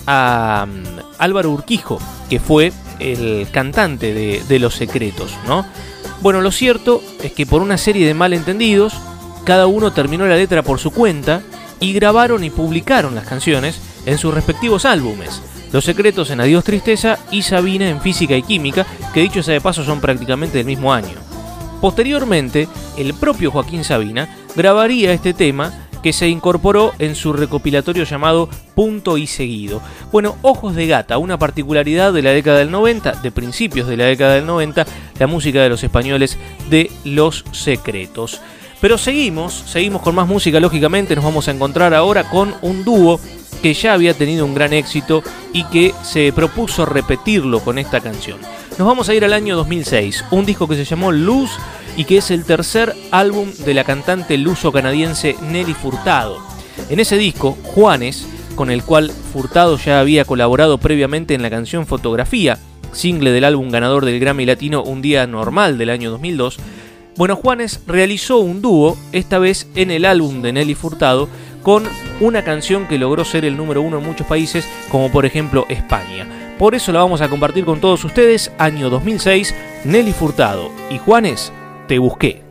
a 0.06 0.66
mm, 0.66 1.00
Álvaro 1.18 1.50
Urquijo, 1.50 1.98
que 2.28 2.40
fue 2.40 2.72
el 2.98 3.48
cantante 3.50 4.14
de, 4.14 4.42
de 4.48 4.58
Los 4.58 4.74
Secretos, 4.74 5.32
¿no? 5.46 5.66
Bueno, 6.22 6.40
lo 6.40 6.50
cierto 6.50 7.02
es 7.22 7.32
que 7.32 7.46
por 7.46 7.62
una 7.62 7.76
serie 7.76 8.06
de 8.06 8.14
malentendidos, 8.14 8.94
cada 9.44 9.66
uno 9.66 9.92
terminó 9.92 10.26
la 10.26 10.36
letra 10.36 10.62
por 10.62 10.78
su 10.78 10.90
cuenta 10.90 11.42
y 11.78 11.92
grabaron 11.92 12.42
y 12.42 12.50
publicaron 12.50 13.14
las 13.14 13.26
canciones 13.26 13.80
en 14.06 14.18
sus 14.18 14.32
respectivos 14.32 14.84
álbumes. 14.84 15.42
Los 15.72 15.84
secretos 15.84 16.30
en 16.30 16.40
Adiós 16.40 16.64
Tristeza 16.64 17.18
y 17.30 17.42
Sabina 17.42 17.88
en 17.88 18.00
Física 18.00 18.36
y 18.36 18.42
Química, 18.42 18.86
que 19.12 19.20
dicho 19.20 19.42
sea 19.42 19.54
de 19.54 19.60
paso 19.60 19.84
son 19.84 20.00
prácticamente 20.00 20.58
del 20.58 20.66
mismo 20.66 20.92
año. 20.92 21.18
Posteriormente, 21.80 22.68
el 22.96 23.14
propio 23.14 23.50
Joaquín 23.50 23.84
Sabina 23.84 24.28
grabaría 24.54 25.12
este 25.12 25.34
tema 25.34 25.85
que 26.06 26.12
se 26.12 26.28
incorporó 26.28 26.92
en 27.00 27.16
su 27.16 27.32
recopilatorio 27.32 28.04
llamado 28.04 28.48
Punto 28.76 29.18
y 29.18 29.26
Seguido. 29.26 29.82
Bueno, 30.12 30.36
Ojos 30.42 30.76
de 30.76 30.86
Gata, 30.86 31.18
una 31.18 31.36
particularidad 31.36 32.12
de 32.12 32.22
la 32.22 32.30
década 32.30 32.58
del 32.58 32.70
90, 32.70 33.10
de 33.22 33.32
principios 33.32 33.88
de 33.88 33.96
la 33.96 34.04
década 34.04 34.34
del 34.34 34.46
90, 34.46 34.86
la 35.18 35.26
música 35.26 35.60
de 35.60 35.68
los 35.68 35.82
españoles 35.82 36.38
de 36.70 36.92
Los 37.02 37.44
Secretos. 37.50 38.40
Pero 38.80 38.98
seguimos, 38.98 39.52
seguimos 39.66 40.00
con 40.00 40.14
más 40.14 40.28
música, 40.28 40.60
lógicamente 40.60 41.16
nos 41.16 41.24
vamos 41.24 41.48
a 41.48 41.50
encontrar 41.50 41.92
ahora 41.92 42.30
con 42.30 42.54
un 42.62 42.84
dúo 42.84 43.18
que 43.60 43.74
ya 43.74 43.92
había 43.92 44.14
tenido 44.14 44.44
un 44.44 44.54
gran 44.54 44.74
éxito 44.74 45.24
y 45.52 45.64
que 45.64 45.92
se 46.04 46.32
propuso 46.32 46.86
repetirlo 46.86 47.58
con 47.58 47.80
esta 47.80 48.00
canción. 48.00 48.38
Nos 48.78 48.86
vamos 48.86 49.08
a 49.08 49.14
ir 49.14 49.24
al 49.24 49.32
año 49.32 49.56
2006, 49.56 50.26
un 50.30 50.46
disco 50.46 50.68
que 50.68 50.76
se 50.76 50.84
llamó 50.84 51.10
Luz 51.10 51.50
y 51.96 52.04
que 52.04 52.18
es 52.18 52.30
el 52.30 52.44
tercer 52.44 52.94
álbum 53.10 53.50
de 53.64 53.74
la 53.74 53.84
cantante 53.84 54.36
luso-canadiense 54.36 55.36
Nelly 55.42 55.74
Furtado. 55.74 56.38
En 56.90 57.00
ese 57.00 57.16
disco, 57.16 57.56
Juanes, 57.62 58.26
con 58.54 58.70
el 58.70 58.82
cual 58.82 59.10
Furtado 59.10 59.78
ya 59.78 60.00
había 60.00 60.24
colaborado 60.24 60.78
previamente 60.78 61.34
en 61.34 61.42
la 61.42 61.50
canción 61.50 61.86
Fotografía, 61.86 62.58
single 62.92 63.30
del 63.30 63.44
álbum 63.44 63.70
ganador 63.70 64.04
del 64.04 64.20
Grammy 64.20 64.46
Latino 64.46 64.82
Un 64.82 65.02
Día 65.02 65.26
Normal 65.26 65.78
del 65.78 65.90
año 65.90 66.10
2002, 66.10 66.58
bueno, 67.16 67.34
Juanes 67.36 67.80
realizó 67.86 68.40
un 68.40 68.60
dúo, 68.60 68.98
esta 69.12 69.38
vez 69.38 69.68
en 69.74 69.90
el 69.90 70.04
álbum 70.04 70.42
de 70.42 70.52
Nelly 70.52 70.74
Furtado, 70.74 71.30
con 71.62 71.84
una 72.20 72.44
canción 72.44 72.86
que 72.86 72.98
logró 72.98 73.24
ser 73.24 73.46
el 73.46 73.56
número 73.56 73.80
uno 73.80 73.98
en 73.98 74.04
muchos 74.04 74.26
países, 74.26 74.68
como 74.90 75.10
por 75.10 75.24
ejemplo 75.24 75.64
España. 75.70 76.54
Por 76.58 76.74
eso 76.74 76.92
la 76.92 77.00
vamos 77.00 77.22
a 77.22 77.28
compartir 77.28 77.64
con 77.64 77.80
todos 77.80 78.04
ustedes, 78.04 78.52
año 78.58 78.90
2006, 78.90 79.54
Nelly 79.84 80.12
Furtado 80.12 80.70
y 80.90 80.98
Juanes, 80.98 81.52
Te 81.86 82.00
Busqué. 82.00 82.45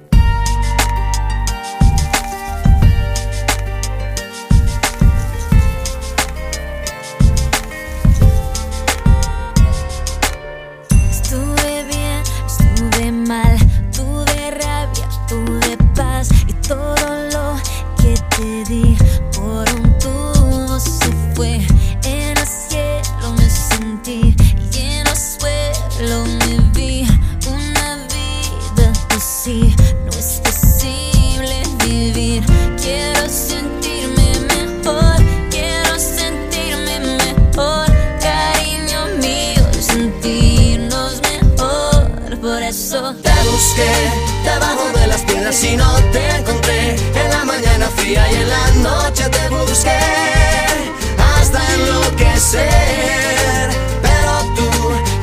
y 48.05 48.15
en 48.15 48.49
la 48.49 48.71
noche 48.89 49.23
te 49.29 49.49
busqué 49.49 49.97
hasta 51.17 51.59
enloquecer. 51.73 53.69
Pero 54.01 54.31
tú 54.55 54.69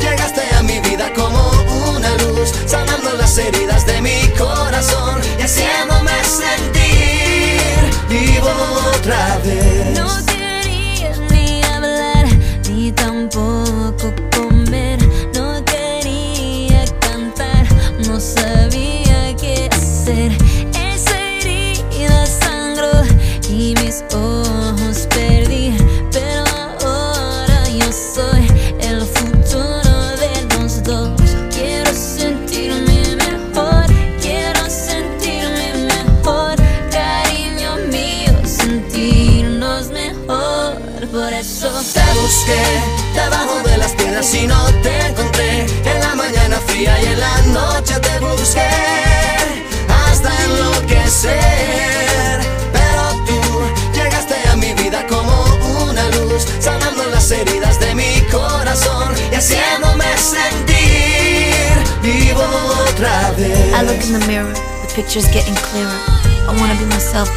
llegaste 0.01 0.43
a 0.57 0.63
mi 0.63 0.81
vida 0.81 1.13
como 1.15 1.51
una 1.97 2.11
luz, 2.17 2.53
sanando 2.67 3.13
las 3.13 3.39
heridas 3.39 3.87
de 3.87 4.01
mi 4.01 4.12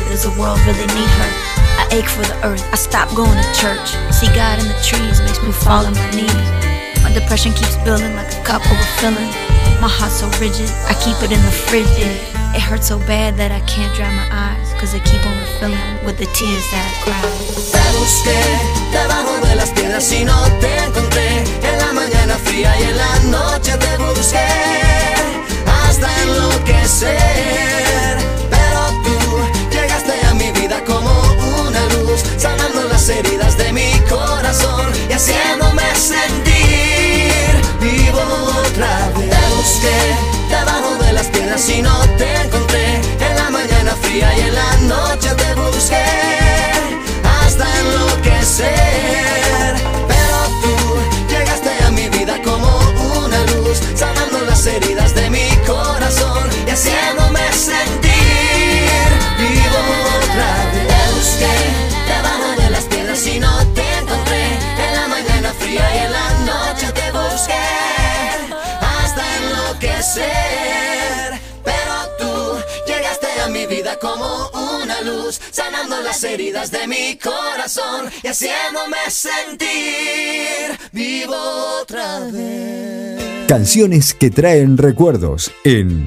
does 0.10 0.23
the 0.23 0.31
world 0.39 0.60
really 0.67 0.88
need 0.93 1.10
her? 1.19 1.31
I 1.81 1.88
ache 1.91 2.10
for 2.10 2.23
the 2.23 2.38
earth, 2.45 2.63
I 2.71 2.75
stop 2.75 3.10
going 3.15 3.36
to 3.36 3.43
church. 3.53 3.95
See 4.12 4.27
God 4.36 4.60
in 4.60 4.67
the 4.67 4.75
trees 4.84 5.19
makes 5.21 5.41
me 5.43 5.51
fall 5.51 5.86
on 5.86 5.93
my 5.93 6.10
knees. 6.12 6.34
My 7.03 7.12
depression 7.13 7.53
keeps 7.53 7.75
building 7.84 8.15
like 8.15 8.31
a 8.34 8.41
cup 8.43 8.62
overfilling. 8.63 9.31
My 9.81 9.89
heart 9.91 10.12
so 10.12 10.27
rigid, 10.39 10.69
I 10.88 10.93
keep 11.03 11.21
it 11.21 11.31
in 11.31 11.41
the 11.43 11.51
fridge. 11.51 11.86
It 12.55 12.62
hurts 12.62 12.88
so 12.88 12.97
bad 12.99 13.36
that 13.38 13.51
I 13.51 13.60
can't 13.67 13.93
dry 13.95 14.10
my 14.15 14.27
eyes, 14.31 14.73
cause 14.79 14.91
they 14.93 15.01
keep 15.01 15.25
on 15.27 15.38
refilling 15.38 15.99
with 16.05 16.17
the 16.17 16.25
tears 16.31 16.65
that 16.71 16.88
I 16.88 16.93
cry. 17.03 17.21
Busqué 17.99 18.39
debajo 18.91 19.39
de 19.45 19.55
las 19.55 19.69
piedras 19.71 20.10
y 20.12 20.23
no 20.23 20.41
te 20.62 20.77
encontré. 20.86 21.43
En 21.62 21.77
la 21.79 21.91
mañana 21.91 22.38
fría 22.38 22.73
y 22.79 22.84
en 22.84 22.95
la 22.97 23.19
noche 23.38 23.77
te 23.77 23.97
busqué 23.97 24.47
hasta 25.67 26.08
enloquecer. 26.23 28.17
Como 30.86 31.12
una 31.62 31.86
luz 31.95 32.23
Sanando 32.38 32.84
las 32.89 33.08
heridas 33.10 33.58
de 33.58 33.71
mi 33.71 33.91
corazón 34.10 34.91
Y 35.10 35.13
haciéndome 35.13 35.84
sentir 35.95 36.65
vivo 37.80 38.19
otra 38.67 39.12
vez. 39.15 39.30
Te 39.30 39.56
busqué 39.56 39.99
debajo 40.49 40.95
de 41.04 41.13
las 41.13 41.28
piedras 41.28 41.69
y 41.69 41.82
no 41.82 41.99
te 42.17 42.36
encontré. 42.41 43.01
En 43.19 43.36
la 43.36 43.49
mañana 43.49 43.95
fría 44.01 44.36
y 44.38 44.41
en 44.41 44.56
la 44.56 44.78
noche 44.95 45.30
te 45.36 45.54
busqué 45.56 46.06
Hasta 47.23 47.65
enloquecer. 47.80 49.75
Pero 50.08 50.38
tú 50.62 50.75
llegaste 51.30 51.71
a 51.86 51.91
mi 51.91 52.10
vida 52.10 52.41
como 52.43 52.67
una 53.23 53.39
luz 53.51 53.82
Sanando 53.95 54.41
las 54.41 54.65
heridas 54.65 55.14
enloquecer 70.17 71.45
como 74.01 74.49
una 74.82 75.01
luz, 75.01 75.39
sanando 75.51 76.01
las 76.01 76.23
heridas 76.23 76.71
de 76.71 76.88
mi 76.88 77.17
corazón 77.17 78.10
y 78.23 78.28
haciéndome 78.28 78.97
sentir 79.10 79.67
vivo 80.91 81.36
otra 81.82 82.19
vez. 82.32 83.47
Canciones 83.47 84.13
que 84.13 84.32
traen 84.32 84.78
recuerdos 84.78 85.51
en, 85.63 86.06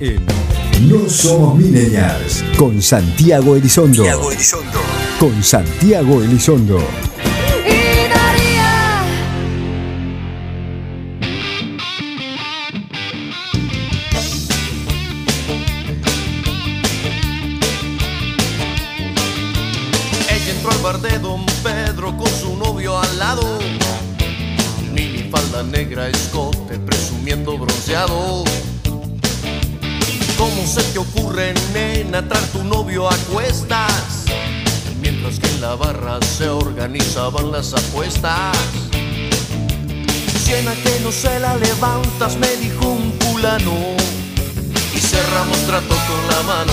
No 0.83 1.09
Somos 1.09 1.59
Millennials 1.59 2.45
con 2.57 2.83
Santiago 2.83 3.57
Elizondo. 3.57 4.05
Santiago 4.05 4.33
Elizondo. 4.33 4.81
Con 5.19 5.43
Santiago 5.43 6.23
Elizondo. 6.23 6.79
Me 42.41 42.57
dijo 42.57 42.87
un 42.87 43.13
fulano. 43.21 43.73
Y 44.95 44.99
cerramos 44.99 45.59
trato 45.67 45.95
con 46.09 46.21
la 46.31 46.43
mano. 46.43 46.73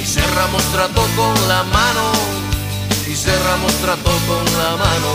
Y 0.00 0.06
cerramos 0.06 0.62
trato 0.72 1.02
con 1.16 1.48
la 1.48 1.62
mano. 1.64 2.12
Y 3.06 3.14
cerramos 3.14 3.72
trato 3.74 4.10
con 4.28 4.44
la 4.58 4.76
mano. 4.76 5.10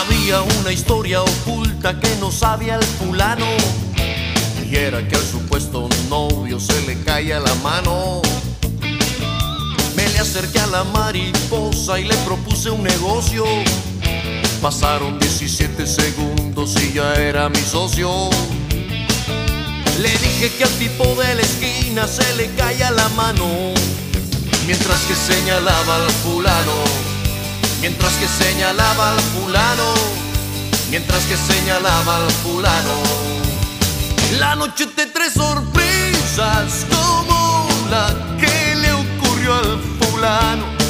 Había 0.00 0.40
una 0.60 0.72
historia 0.72 1.22
oculta 1.22 1.98
que 2.00 2.16
no 2.16 2.30
sabía 2.30 2.76
el 2.76 2.84
fulano. 2.84 3.46
Y 4.70 4.76
era 4.76 5.06
que 5.06 5.16
al 5.16 5.26
supuesto 5.26 5.88
novio 6.08 6.58
se 6.60 6.80
le 6.86 7.00
caía 7.02 7.40
la 7.40 7.54
mano. 7.56 8.22
Acerqué 10.20 10.60
a 10.60 10.66
la 10.66 10.84
mariposa 10.84 11.98
y 11.98 12.04
le 12.04 12.14
propuse 12.26 12.68
un 12.68 12.82
negocio. 12.82 13.42
Pasaron 14.60 15.18
17 15.18 15.86
segundos 15.86 16.76
y 16.82 16.92
ya 16.92 17.14
era 17.14 17.48
mi 17.48 17.58
socio. 17.60 18.28
Le 19.98 20.10
dije 20.10 20.52
que 20.58 20.64
al 20.64 20.70
tipo 20.72 21.06
de 21.14 21.34
la 21.36 21.40
esquina 21.40 22.06
se 22.06 22.36
le 22.36 22.50
caía 22.50 22.90
la 22.90 23.08
mano. 23.10 23.46
Mientras 24.66 25.00
que 25.04 25.14
señalaba 25.14 25.96
al 25.96 26.10
fulano. 26.22 26.84
Mientras 27.80 28.12
que 28.12 28.28
señalaba 28.28 29.12
al 29.12 29.20
fulano. 29.20 29.94
Mientras 30.90 31.24
que 31.24 31.36
señalaba 31.38 32.16
al 32.18 32.30
fulano. 32.30 33.02
La 34.38 34.54
noche 34.54 34.86
te 34.86 35.06
trae 35.06 35.30
sorpresas 35.30 36.86
como 36.90 37.68
la 37.90 38.36
que 38.38 38.74
le 38.76 38.89
ocurrió 39.50 39.54
al 39.54 39.78
fulano. 39.98 40.80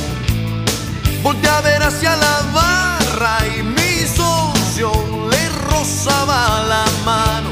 Ver 1.63 1.83
hacia 1.83 2.17
la 2.17 2.41
barra 2.55 3.39
y 3.55 3.63
mi 3.63 4.07
socio 4.17 4.91
le 5.31 5.49
rozaba 5.69 6.65
la 6.67 6.85
mano. 7.05 7.51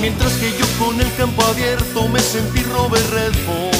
Mientras 0.00 0.32
que 0.34 0.56
yo 0.56 0.64
con 0.78 1.00
el 1.00 1.12
campo 1.16 1.42
abierto 1.42 2.06
me 2.08 2.20
sentí 2.20 2.62
Robert 2.62 3.10
Redford. 3.10 3.74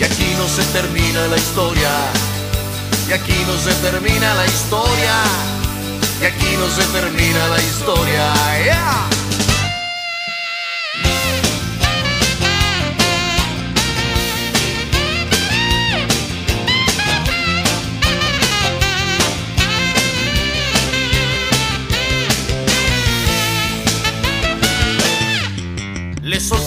Y 0.00 0.02
aquí 0.02 0.34
no 0.36 0.48
se 0.48 0.64
termina 0.72 1.28
la 1.28 1.36
historia. 1.36 1.90
Y 3.08 3.12
aquí 3.12 3.36
no 3.46 3.56
se 3.56 3.72
termina 3.88 4.34
la 4.34 4.46
historia. 4.46 5.14
Y 6.20 6.24
aquí 6.24 6.56
no 6.56 6.68
se 6.68 6.82
termina 6.90 7.48
la 7.48 7.62
historia. 7.62 9.23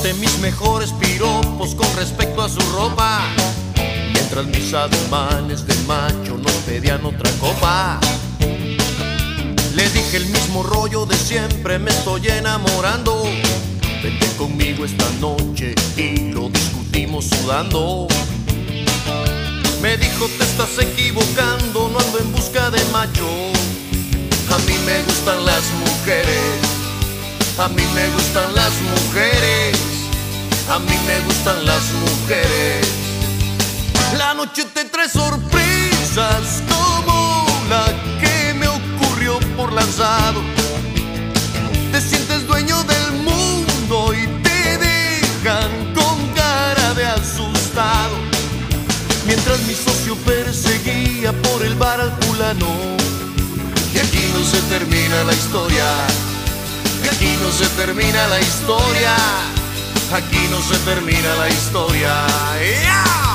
Solté 0.07 0.21
mis 0.21 0.39
mejores 0.39 0.93
piropos 0.93 1.75
con 1.75 1.93
respecto 1.97 2.41
a 2.41 2.47
su 2.47 2.61
ropa. 2.71 3.19
Mientras 4.13 4.45
mis 4.45 4.73
ademanes 4.73 5.67
de 5.67 5.75
macho 5.85 6.37
nos 6.37 6.51
pedían 6.65 7.03
otra 7.05 7.29
copa. 7.41 7.99
Le 9.75 9.89
dije 9.89 10.17
el 10.17 10.27
mismo 10.27 10.63
rollo 10.63 11.05
de 11.05 11.15
siempre, 11.17 11.77
me 11.77 11.91
estoy 11.91 12.25
enamorando. 12.27 13.23
Vente 14.01 14.27
conmigo 14.37 14.85
esta 14.85 15.09
noche 15.19 15.75
y 15.97 16.31
lo 16.31 16.47
discutimos 16.49 17.25
sudando. 17.25 18.07
Me 19.81 19.97
dijo 19.97 20.27
te 20.37 20.43
estás 20.43 20.77
equivocando, 20.79 21.89
no 21.89 21.99
ando 21.99 22.19
en 22.19 22.31
busca 22.31 22.69
de 22.69 22.81
macho. 22.93 23.27
A 24.53 24.57
mí 24.59 24.73
me 24.85 25.03
gustan 25.03 25.45
las 25.45 25.63
mujeres. 25.73 26.61
A 27.59 27.67
mí 27.67 27.83
me 27.93 28.09
gustan 28.11 28.55
las 28.55 28.71
mujeres. 28.81 29.96
A 30.70 30.80
mí 30.80 30.95
me 31.07 31.20
gustan 31.22 31.65
las 31.65 31.93
mujeres. 31.93 32.88
La 34.18 34.34
noche 34.34 34.65
te 34.65 34.84
trae 34.84 35.07
sorpresas 35.07 36.61
como 36.68 37.45
la 37.70 37.86
que 38.20 38.53
me 38.53 38.68
ocurrió 38.68 39.39
por 39.55 39.72
lanzado. 39.72 40.41
Te 41.91 42.01
sientes 42.01 42.45
dueño 42.47 42.84
del 42.84 43.13
mundo 43.24 44.13
y 44.13 44.28
te 44.43 44.78
dejan 44.78 45.93
con 45.95 46.28
cara 46.36 46.93
de 46.95 47.05
asustado. 47.05 48.18
Mientras 49.26 49.59
mi 49.61 49.74
socio 49.74 50.18
perseguía 50.18 51.32
por 51.43 51.63
el 51.63 51.76
bar 51.76 52.01
al 52.01 52.11
fulano. 52.24 52.68
Y 53.93 53.99
aquí 53.99 54.32
no 54.34 54.43
se 54.43 54.61
termina 54.63 55.24
la 55.24 55.34
historia. 55.34 55.86
Y 57.05 57.07
aquí 57.07 57.38
no 57.41 57.51
se 57.53 57.68
termina 57.78 58.28
la 58.28 58.41
historia. 58.41 59.15
Aquí 60.13 60.47
no 60.49 60.61
se 60.61 60.77
termina 60.85 61.35
la 61.35 61.49
historia. 61.49 63.26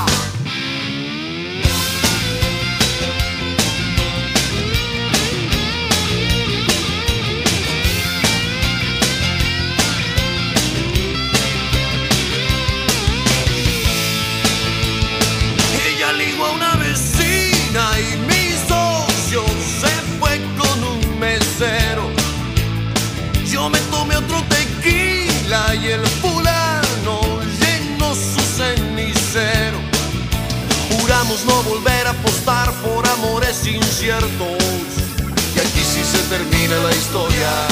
Y 34.05 34.11
aquí 34.11 35.81
sí 35.81 36.03
se 36.03 36.19
termina 36.29 36.77
la 36.83 36.91
historia. 36.91 37.69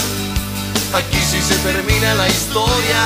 Aquí 0.95 1.16
sí 1.16 1.41
se 1.43 1.57
termina 1.59 2.14
la 2.14 2.28
historia. 2.28 3.05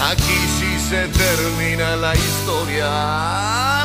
Aquí 0.00 0.38
sí 0.56 0.78
se 0.88 1.08
termina 1.08 1.96
la 1.96 2.14
historia. 2.14 2.86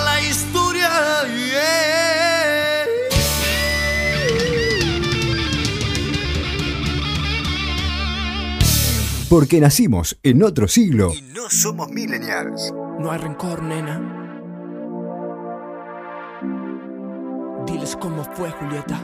La 0.06 0.22
historia, 0.22 0.90
yeah. 1.36 2.86
Porque 9.30 9.60
nacimos 9.60 10.20
en 10.22 10.44
otro 10.44 10.68
siglo. 10.68 11.12
Y 11.12 11.22
no 11.34 11.50
somos 11.50 11.90
millennials. 11.90 12.72
No 13.00 13.12
hay 13.12 13.18
rencor, 13.18 13.64
nena. 13.64 14.17
Cómo 17.96 18.24
fue, 18.24 18.52
Julieta. 18.52 19.00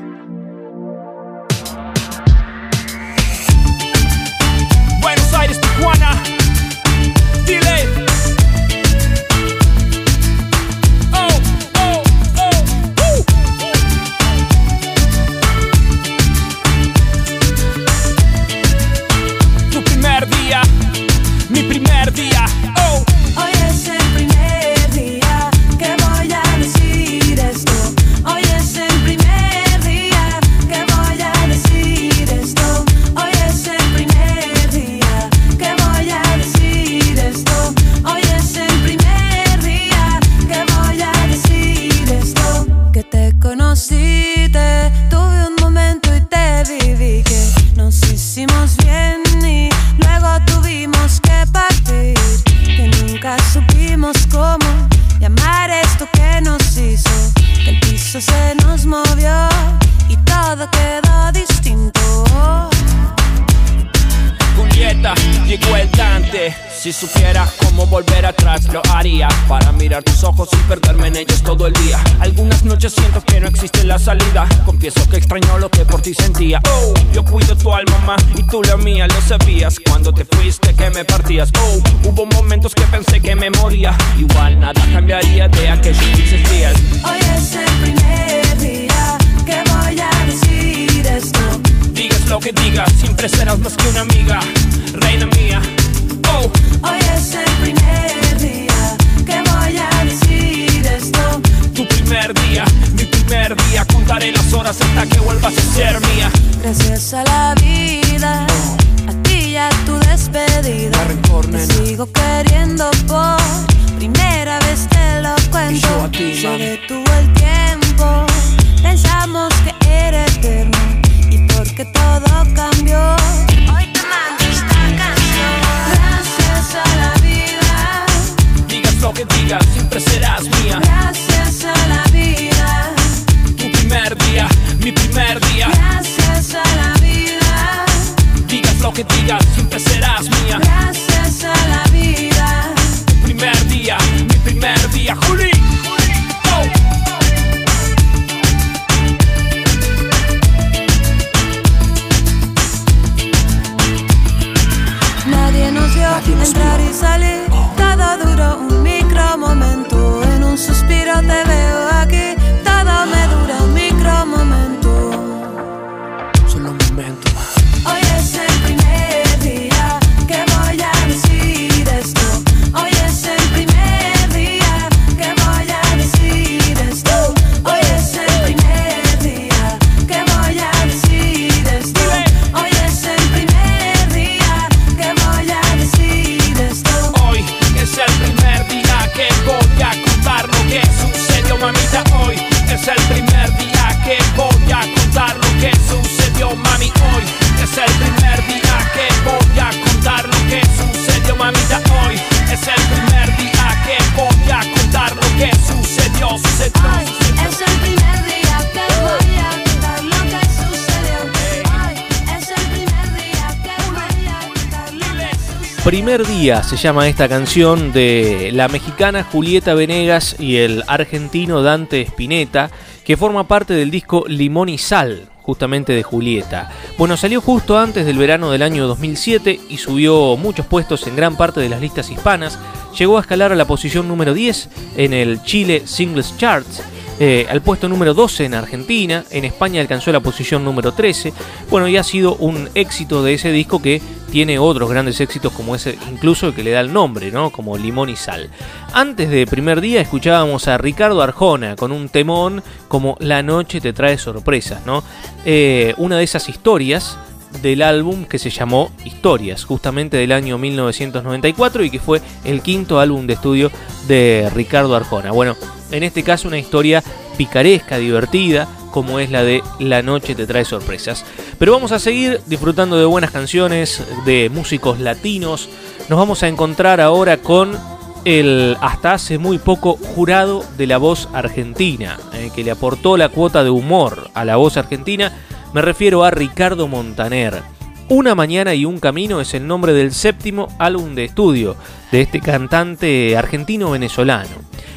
Primer 215.84 216.26
día 216.26 216.64
se 216.64 216.78
llama 216.78 217.10
esta 217.10 217.28
canción 217.28 217.92
de 217.92 218.52
la 218.54 218.70
mexicana 218.70 219.26
Julieta 219.26 219.74
Venegas 219.74 220.38
y 220.40 220.56
el 220.56 220.82
argentino 220.88 221.62
Dante 221.62 222.02
Spinetta, 222.04 222.72
que 223.04 223.18
forma 223.18 223.50
parte 223.50 223.74
del 223.74 223.92
disco 223.92 224.24
Limón 224.26 224.70
y 224.70 224.78
Sal, 224.78 225.28
justamente 225.42 225.92
de 225.92 226.02
Julieta. 226.02 226.72
Bueno, 226.98 227.18
salió 227.18 227.42
justo 227.42 227.78
antes 227.78 228.06
del 228.06 228.18
verano 228.18 228.50
del 228.50 228.62
año 228.62 228.88
2007 228.88 229.60
y 229.70 229.78
subió 229.78 230.38
muchos 230.38 230.66
puestos 230.68 231.06
en 231.06 231.18
gran 231.18 231.36
parte 231.36 231.60
de 231.60 231.68
las 231.68 231.82
listas 231.82 232.10
hispanas. 232.10 232.58
Llegó 232.98 233.18
a 233.18 233.22
escalar 233.22 233.52
a 233.52 233.56
la 233.56 233.68
posición 233.68 234.08
número 234.08 234.34
10 234.34 234.70
en 234.96 235.12
el 235.12 235.44
Chile 235.44 235.84
Singles 235.86 236.38
Charts. 236.38 236.82
eh, 237.20 237.46
al 237.50 237.62
puesto 237.62 237.88
número 237.88 238.14
12 238.16 238.46
en 238.46 238.56
Argentina, 238.56 239.24
en 239.30 239.46
España 239.46 239.82
alcanzó 239.82 240.12
la 240.12 240.22
posición 240.22 240.66
número 240.66 240.94
13, 240.94 241.32
bueno, 241.70 241.88
y 241.88 241.96
ha 241.96 242.04
sido 242.04 242.36
un 242.38 242.70
éxito 242.74 243.22
de 243.22 243.36
ese 243.36 243.52
disco 243.52 243.82
que 243.82 244.02
tiene 244.34 244.58
otros 244.58 244.90
grandes 244.90 245.22
éxitos 245.22 245.54
como 245.54 245.76
ese, 245.76 245.96
incluso 246.12 246.48
el 246.48 246.56
que 246.56 246.64
le 246.64 246.72
da 246.72 246.80
el 246.80 246.92
nombre, 246.92 247.32
¿no? 247.32 247.52
Como 247.52 247.78
Limón 247.78 248.10
y 248.10 248.16
Sal. 248.16 248.50
Antes 248.92 249.30
de 249.30 249.46
primer 249.46 249.80
día 249.80 250.02
escuchábamos 250.02 250.68
a 250.68 250.80
Ricardo 250.80 251.22
Arjona 251.22 251.76
con 251.76 251.92
un 251.92 252.10
temón 252.10 252.64
como 252.88 253.16
La 253.20 253.44
noche 253.44 253.80
te 253.80 253.94
trae 253.94 254.18
sorpresas, 254.18 254.88
¿no? 254.88 255.04
Eh, 255.46 255.94
una 255.98 256.18
de 256.18 256.24
esas 256.24 256.50
historias 256.50 257.16
del 257.62 257.82
álbum 257.82 258.26
que 258.26 258.40
se 258.40 258.50
llamó 258.50 258.92
Historias, 259.06 259.64
justamente 259.64 260.18
del 260.18 260.32
año 260.32 260.58
1994 260.58 261.84
y 261.84 261.90
que 261.90 262.00
fue 262.00 262.22
el 262.44 262.62
quinto 262.62 263.00
álbum 263.00 263.28
de 263.28 263.34
estudio 263.34 263.72
de 264.08 264.50
Ricardo 264.54 264.96
Arjona. 264.96 265.32
Bueno, 265.32 265.56
en 265.92 266.04
este 266.04 266.24
caso 266.24 266.48
una 266.48 266.60
historia 266.60 267.04
picaresca, 267.38 267.98
divertida, 267.98 268.68
como 268.92 269.20
es 269.20 269.32
la 269.32 269.44
de 269.44 269.64
La 269.80 270.04
noche 270.04 270.36
te 270.36 270.46
trae 270.46 270.66
sorpresas. 270.66 271.26
Pero 271.58 271.72
vamos 271.72 271.92
a 271.92 272.00
seguir 272.00 272.42
disfrutando 272.46 272.98
de 272.98 273.06
buenas 273.06 273.32
canciones, 273.32 274.04
de 274.26 274.50
músicos 274.50 275.00
latinos. 275.00 275.70
Nos 276.10 276.20
vamos 276.20 276.44
a 276.44 276.48
encontrar 276.48 277.02
ahora 277.02 277.38
con 277.38 277.78
el 278.26 278.78
hasta 278.82 279.14
hace 279.14 279.38
muy 279.38 279.58
poco 279.58 279.98
jurado 279.98 280.64
de 280.78 280.88
la 280.88 280.98
voz 280.98 281.28
argentina, 281.34 282.20
eh, 282.34 282.52
que 282.56 282.64
le 282.64 282.72
aportó 282.72 283.18
la 283.18 283.30
cuota 283.30 283.64
de 283.64 283.70
humor 283.70 284.30
a 284.34 284.46
la 284.46 284.56
voz 284.56 284.78
argentina. 284.78 285.34
Me 285.74 285.82
refiero 285.82 286.24
a 286.24 286.30
Ricardo 286.30 286.88
Montaner. 286.88 287.64
Una 288.08 288.36
mañana 288.36 288.76
y 288.76 288.86
un 288.86 289.00
camino 289.00 289.42
es 289.42 289.56
el 289.56 289.66
nombre 289.66 289.92
del 289.94 290.14
séptimo 290.14 290.68
álbum 290.78 291.16
de 291.16 291.26
estudio 291.26 291.76
de 292.12 292.22
este 292.22 292.42
cantante 292.42 293.36
argentino-venezolano. 293.36 294.52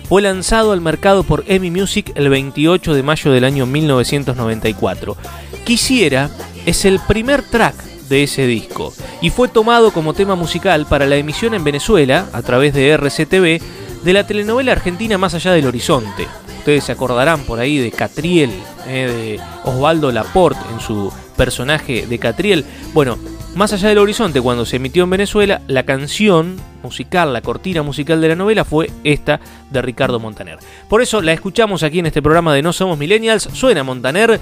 Fue 0.07 0.20
lanzado 0.20 0.72
al 0.72 0.83
mercado 0.83 1.22
por 1.22 1.45
EMI 1.47 1.70
Music 1.70 2.12
el 2.14 2.29
28 2.29 2.93
de 2.93 3.03
mayo 3.03 3.33
del 3.33 3.45
año 3.45 3.64
1994. 3.64 5.16
Quisiera 5.64 6.29
es 6.66 6.85
el 6.85 7.01
primer 7.01 7.43
track 7.43 7.74
de 8.11 8.24
ese 8.24 8.47
disco 8.47 8.93
y 9.22 9.31
fue 9.31 9.49
tomado 9.49 9.93
como 9.93 10.12
tema 10.12 10.35
musical 10.35 10.85
para 10.85 11.07
la 11.07 11.16
emisión 11.16 11.55
en 11.55 11.64
Venezuela 11.64 12.27
a 12.35 12.43
través 12.43 12.74
de 12.74 12.91
RCTV 12.91 13.62
de 14.05 14.12
la 14.12 14.27
telenovela 14.27 14.72
argentina 14.72 15.16
Más 15.16 15.33
allá 15.33 15.53
del 15.53 15.66
horizonte. 15.66 16.27
Ustedes 16.67 16.83
se 16.83 16.91
acordarán 16.91 17.45
por 17.45 17.61
ahí 17.61 17.79
de 17.79 17.93
Catriel, 17.93 18.51
eh, 18.89 19.39
de 19.39 19.71
Osvaldo 19.71 20.11
Laporte 20.11 20.59
en 20.73 20.81
su 20.81 21.12
personaje 21.37 22.09
de 22.09 22.19
Catriel. 22.19 22.64
Bueno, 22.93 23.17
Más 23.55 23.73
allá 23.73 23.89
del 23.89 23.99
horizonte, 23.99 24.41
cuando 24.43 24.67
se 24.67 24.77
emitió 24.77 25.05
en 25.05 25.11
Venezuela, 25.11 25.62
la 25.69 25.85
canción 25.85 26.57
musical, 26.83 27.33
la 27.33 27.41
cortina 27.41 27.83
musical 27.83 28.21
de 28.21 28.29
la 28.29 28.35
novela 28.35 28.64
fue 28.64 28.91
esta 29.05 29.41
de 29.71 29.81
Ricardo 29.81 30.19
Montaner. 30.19 30.59
Por 30.89 31.01
eso 31.01 31.23
la 31.23 31.33
escuchamos 31.33 31.85
aquí 31.85 32.01
en 32.01 32.07
este 32.07 32.21
programa 32.21 32.53
de 32.53 32.62
No 32.62 32.73
Somos 32.75 32.99
Millennials. 32.99 33.45
Suena 33.55 33.85
Montaner, 33.85 34.41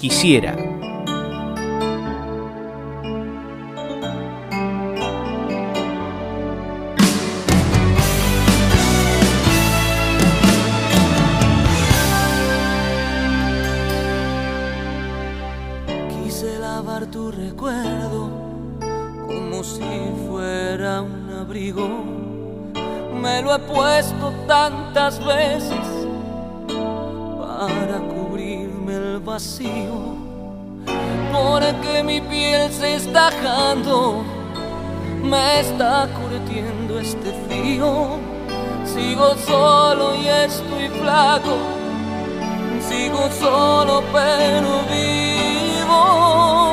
quisiera. 0.00 0.75
Me 21.74 23.42
lo 23.42 23.52
he 23.52 23.58
puesto 23.58 24.32
tantas 24.46 25.18
veces 25.24 25.86
para 26.68 27.98
cubrirme 27.98 28.94
el 28.94 29.18
vacío. 29.18 30.14
Porque 31.32 32.04
mi 32.04 32.20
piel 32.20 32.72
se 32.72 32.94
está 32.94 33.30
jando, 33.42 34.22
me 35.24 35.60
está 35.60 36.08
curtiendo 36.08 37.00
este 37.00 37.32
frío. 37.48 38.18
Sigo 38.84 39.34
solo 39.34 40.14
y 40.14 40.28
estoy 40.28 40.88
flaco, 41.00 41.56
sigo 42.88 43.28
solo 43.40 44.04
pero 44.12 44.82
vivo. 44.88 46.65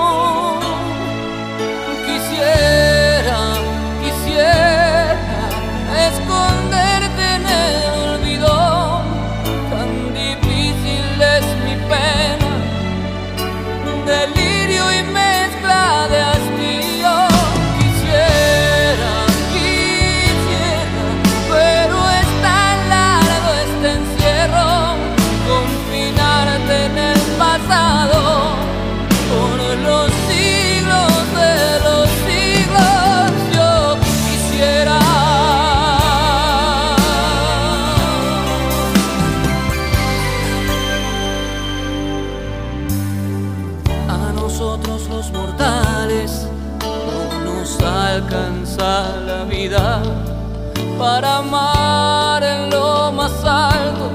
para 51.03 51.39
amar 51.39 52.41
en 52.41 52.69
lo 52.69 53.11
más 53.11 53.33
alto 53.43 54.07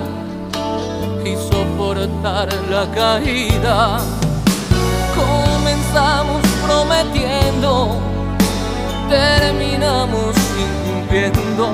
y 1.23 1.35
soportar 1.51 2.49
la 2.71 2.85
caída. 3.01 3.99
Comenzamos 5.23 6.41
prometiendo, 6.65 7.99
terminamos 9.11 10.35
incumpliendo. 10.65 11.67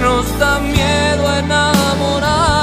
Nos 0.00 0.24
da 0.38 0.58
miedo 0.60 1.24
enamorar. 1.44 2.61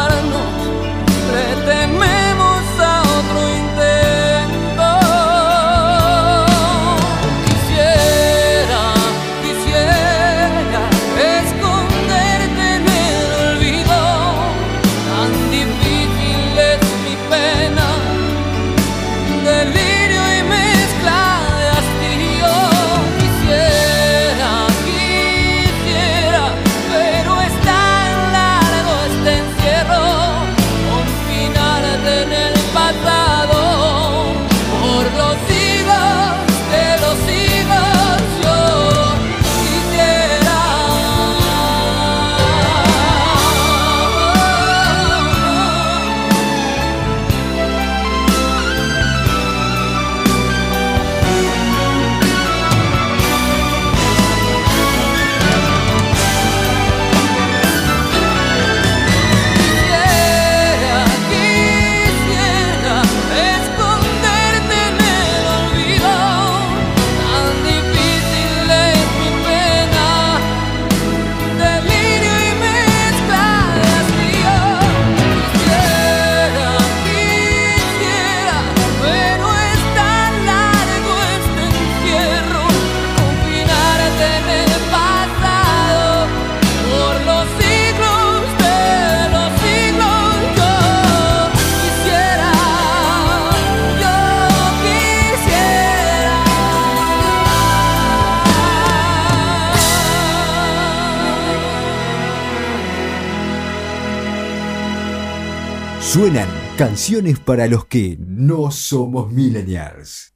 Canciones 106.80 107.38
para 107.40 107.68
los 107.68 107.84
que 107.88 108.18
no 108.26 108.72
somos 108.72 109.34
millennials. 109.34 110.34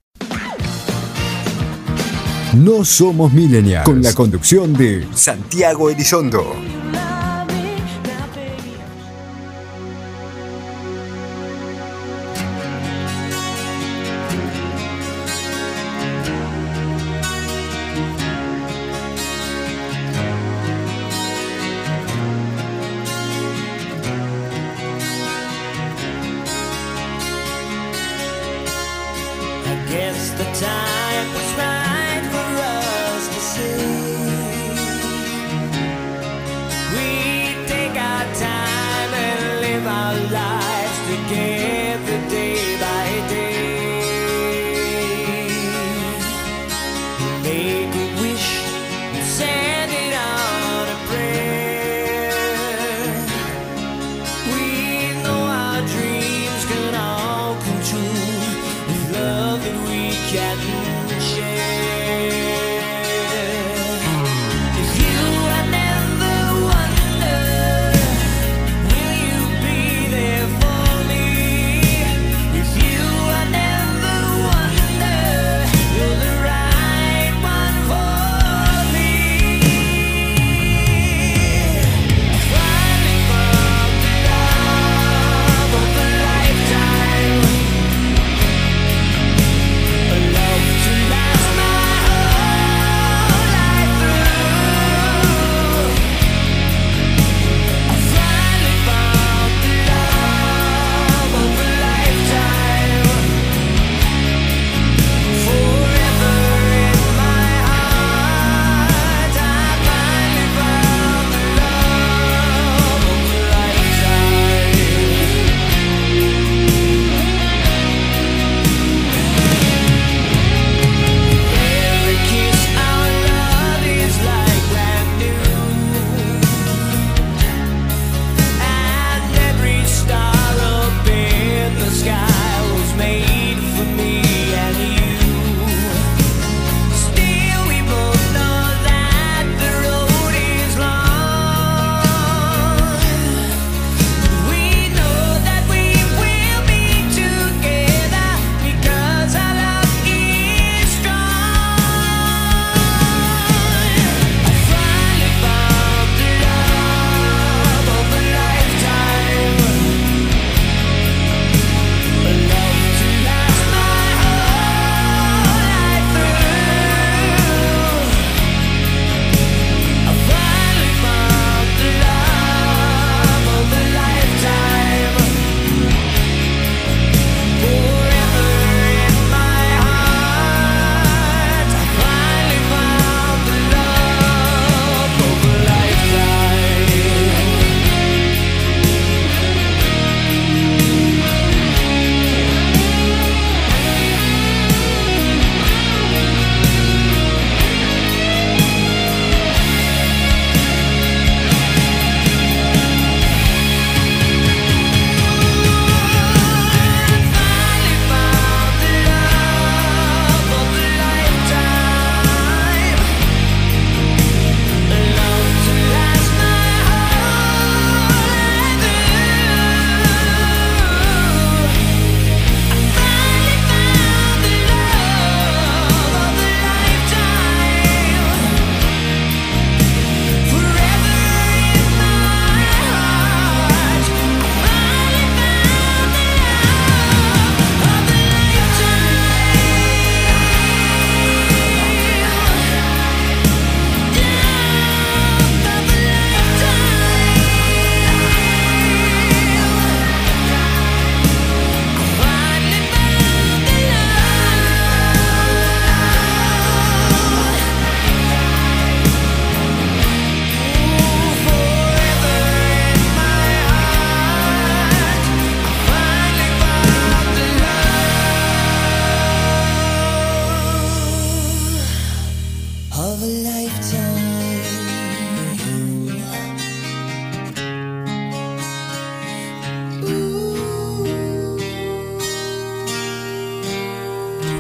No 2.53 2.83
somos 2.83 3.31
millennials. 3.31 3.85
Con 3.85 4.01
la 4.01 4.11
conducción 4.11 4.73
de 4.73 5.07
Santiago 5.13 5.89
Elizondo. 5.89 6.43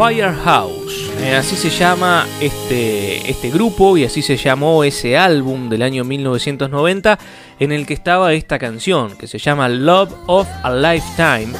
Firehouse. 0.03 1.13
Eh, 1.21 1.33
así 1.33 1.55
se 1.55 1.69
llama 1.69 2.27
este, 2.41 3.31
este 3.31 3.49
grupo 3.49 3.95
y 3.95 4.03
así 4.03 4.21
se 4.21 4.35
llamó 4.35 4.83
ese 4.83 5.17
álbum 5.17 5.69
del 5.69 5.81
año 5.81 6.03
1990 6.03 7.17
en 7.57 7.71
el 7.71 7.85
que 7.85 7.93
estaba 7.93 8.33
esta 8.33 8.59
canción 8.59 9.15
que 9.15 9.27
se 9.27 9.37
llama 9.37 9.69
Love 9.69 10.13
of 10.27 10.45
a 10.61 10.75
Lifetime. 10.75 11.53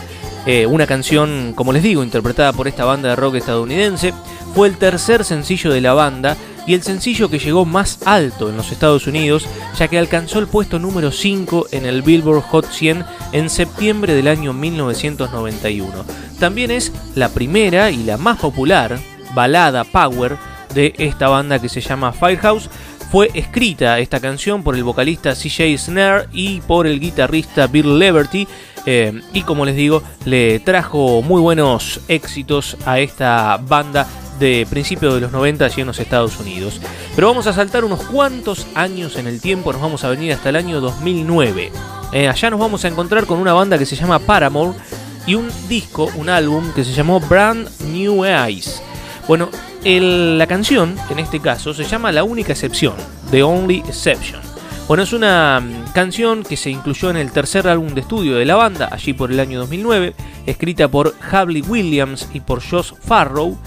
Eh, 0.46 0.66
una 0.66 0.86
canción, 0.86 1.54
como 1.56 1.72
les 1.72 1.84
digo, 1.84 2.04
interpretada 2.04 2.52
por 2.52 2.68
esta 2.68 2.84
banda 2.84 3.08
de 3.08 3.16
rock 3.16 3.36
estadounidense. 3.36 4.14
Fue 4.54 4.68
el 4.68 4.78
tercer 4.78 5.24
sencillo 5.24 5.72
de 5.72 5.82
la 5.82 5.94
banda 5.94 6.38
y 6.66 6.74
el 6.74 6.84
sencillo 6.84 7.30
que 7.30 7.40
llegó 7.40 7.66
más 7.66 8.00
alto 8.06 8.50
en 8.50 8.58
los 8.58 8.72
Estados 8.72 9.08
Unidos, 9.08 9.46
ya 9.78 9.88
que 9.88 9.98
alcanzó 9.98 10.40
el 10.40 10.48
puesto 10.48 10.80
número 10.80 11.12
5 11.12 11.68
en 11.72 11.86
el 11.86 12.02
Billboard 12.02 12.42
Hot 12.44 12.72
100 12.72 13.04
en 13.32 13.50
septiembre 13.50 14.14
del 14.14 14.28
año 14.28 14.54
1991. 14.54 16.06
También 16.40 16.72
es 16.72 16.92
la 17.16 17.30
primera 17.30 17.92
y 17.92 18.04
la 18.04 18.18
más 18.18 18.40
popular 18.40 19.00
balada 19.34 19.84
power 19.84 20.38
de 20.74 20.94
esta 20.98 21.28
banda 21.28 21.60
que 21.60 21.70
se 21.70 21.82
llama 21.82 22.14
Firehouse. 22.14 22.70
Fue 23.12 23.30
escrita 23.34 24.00
esta 24.00 24.20
canción 24.20 24.64
por 24.64 24.76
el 24.76 24.84
vocalista 24.84 25.36
CJ 25.36 25.78
Snare 25.78 26.28
y 26.32 26.62
por 26.62 26.88
el 26.88 27.00
guitarrista 27.00 27.68
Bill 27.68 28.00
Leverty. 28.00 28.48
eh, 28.86 29.22
y 29.34 29.44
como 29.44 29.66
les 29.66 29.76
digo, 29.76 30.04
le 30.26 30.60
trajo 30.60 31.22
muy 31.22 31.40
buenos 31.40 32.02
éxitos 32.08 32.76
a 32.86 33.00
esta 33.00 33.58
banda 33.58 34.08
de 34.40 34.68
principios 34.70 35.14
de 35.16 35.22
los 35.22 35.32
90 35.32 35.66
allí 35.66 35.82
en 35.82 35.88
los 35.88 36.00
Estados 36.00 36.40
Unidos. 36.40 36.80
Pero 37.16 37.28
vamos 37.28 37.48
a 37.48 37.54
saltar 37.54 37.86
unos 37.86 38.04
cuantos 38.04 38.68
años 38.76 39.16
en 39.18 39.28
el 39.28 39.42
tiempo, 39.42 39.72
nos 39.72 39.82
vamos 39.82 40.04
a 40.04 40.10
venir 40.10 40.34
hasta 40.34 40.50
el 40.50 40.56
año 40.56 40.82
2009. 40.82 41.72
Eh, 42.12 42.28
allá 42.28 42.50
nos 42.50 42.60
vamos 42.60 42.86
a 42.86 42.88
encontrar 42.88 43.26
con 43.26 43.40
una 43.40 43.54
banda 43.54 43.78
que 43.78 43.86
se 43.86 43.96
llama 43.96 44.20
Paramore 44.20 44.78
y 45.26 45.36
un 45.36 45.50
disco, 45.68 46.10
un 46.16 46.30
álbum 46.30 46.72
que 46.74 46.84
se 46.84 46.94
llamó 46.94 47.20
Brand 47.20 47.70
New 47.92 48.26
Eyes. 48.26 48.82
Bueno, 49.28 49.50
la 49.84 50.48
canción, 50.48 50.96
en 51.10 51.20
este 51.20 51.40
caso, 51.40 51.74
se 51.74 51.86
llama 51.86 52.12
La 52.12 52.24
única 52.24 52.54
excepción, 52.54 52.96
The 53.32 53.44
Only 53.44 53.80
Exception. 53.88 54.42
Bueno, 54.88 55.04
es 55.04 55.14
una 55.14 55.62
mm, 55.62 55.94
canción 55.94 56.44
que 56.44 56.58
se 56.58 56.70
incluyó 56.70 57.10
en 57.10 57.18
el 57.18 57.32
tercer 57.32 57.68
álbum 57.68 57.94
de 57.94 58.02
estudio 58.02 58.36
de 58.36 58.46
la 58.46 58.56
banda, 58.56 58.90
allí 58.92 59.14
por 59.14 59.32
el 59.32 59.40
año 59.40 59.60
2009, 59.60 60.14
escrita 60.46 60.90
por 60.90 61.16
Habley 61.32 61.62
Williams 61.62 62.28
y 62.34 62.42
por 62.42 62.62
Josh 62.62 62.92
Farrow, 63.02 63.58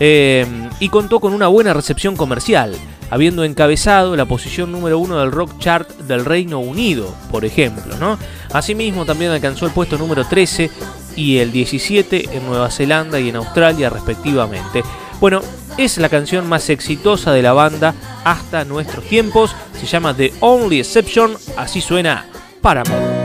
eh, 0.00 0.46
y 0.80 0.88
contó 0.88 1.20
con 1.20 1.34
una 1.34 1.48
buena 1.48 1.72
recepción 1.72 2.16
comercial, 2.16 2.74
habiendo 3.10 3.44
encabezado 3.44 4.16
la 4.16 4.24
posición 4.24 4.72
número 4.72 4.98
uno 4.98 5.18
del 5.18 5.32
rock 5.32 5.58
chart 5.58 5.88
del 6.00 6.24
Reino 6.24 6.58
Unido, 6.58 7.14
por 7.30 7.44
ejemplo. 7.44 7.96
¿no? 7.98 8.18
Asimismo, 8.52 9.04
también 9.04 9.30
alcanzó 9.30 9.66
el 9.66 9.72
puesto 9.72 9.98
número 9.98 10.24
13 10.24 10.70
y 11.16 11.38
el 11.38 11.52
17 11.52 12.36
en 12.36 12.46
Nueva 12.46 12.70
Zelanda 12.70 13.20
y 13.20 13.28
en 13.28 13.36
Australia, 13.36 13.90
respectivamente. 13.90 14.82
Bueno, 15.20 15.42
es 15.78 15.98
la 15.98 16.08
canción 16.08 16.48
más 16.48 16.68
exitosa 16.70 17.32
de 17.32 17.42
la 17.42 17.52
banda 17.52 17.94
hasta 18.24 18.64
nuestros 18.64 19.04
tiempos. 19.04 19.54
Se 19.78 19.86
llama 19.86 20.14
The 20.14 20.32
Only 20.40 20.80
Exception, 20.80 21.36
así 21.56 21.80
suena 21.80 22.26
Paramore. 22.60 23.23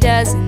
Doesn't 0.00 0.47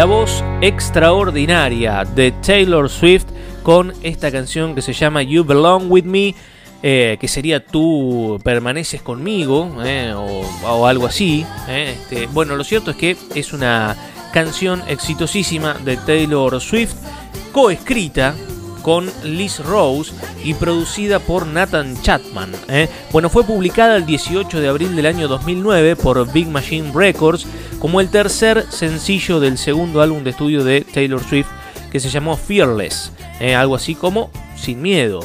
La 0.00 0.06
voz 0.06 0.42
extraordinaria 0.62 2.06
de 2.06 2.32
Taylor 2.32 2.88
Swift 2.88 3.26
con 3.62 3.92
esta 4.02 4.32
canción 4.32 4.74
que 4.74 4.80
se 4.80 4.94
llama 4.94 5.22
You 5.22 5.44
Belong 5.44 5.92
With 5.92 6.04
Me, 6.04 6.34
eh, 6.82 7.18
que 7.20 7.28
sería 7.28 7.66
Tú 7.66 8.40
permaneces 8.42 9.02
conmigo, 9.02 9.70
eh, 9.84 10.14
o, 10.16 10.86
algo 10.86 11.04
así. 11.04 11.44
eh. 11.68 11.98
Este, 12.00 12.28
bueno, 12.28 12.56
lo 12.56 12.64
cierto 12.64 12.92
es 12.92 12.96
que 12.96 13.14
es 13.34 13.52
una 13.52 13.94
canción 14.32 14.82
exitosísima 14.88 15.74
de 15.74 15.98
Taylor 15.98 16.58
Swift, 16.62 16.94
coescrita 17.52 18.34
con 18.82 19.10
Liz 19.24 19.60
Rose 19.60 20.12
y 20.44 20.54
producida 20.54 21.18
por 21.18 21.46
Nathan 21.46 22.00
Chapman. 22.02 22.52
¿eh? 22.68 22.88
Bueno, 23.12 23.28
fue 23.28 23.44
publicada 23.44 23.96
el 23.96 24.06
18 24.06 24.60
de 24.60 24.68
abril 24.68 24.96
del 24.96 25.06
año 25.06 25.28
2009 25.28 25.96
por 25.96 26.30
Big 26.32 26.48
Machine 26.48 26.92
Records 26.94 27.46
como 27.78 28.00
el 28.00 28.08
tercer 28.08 28.66
sencillo 28.70 29.40
del 29.40 29.58
segundo 29.58 30.02
álbum 30.02 30.24
de 30.24 30.30
estudio 30.30 30.64
de 30.64 30.82
Taylor 30.82 31.22
Swift 31.22 31.48
que 31.90 32.00
se 32.00 32.10
llamó 32.10 32.36
Fearless, 32.36 33.12
¿eh? 33.40 33.54
algo 33.54 33.74
así 33.74 33.94
como 33.94 34.30
Sin 34.56 34.80
Miedo. 34.80 35.20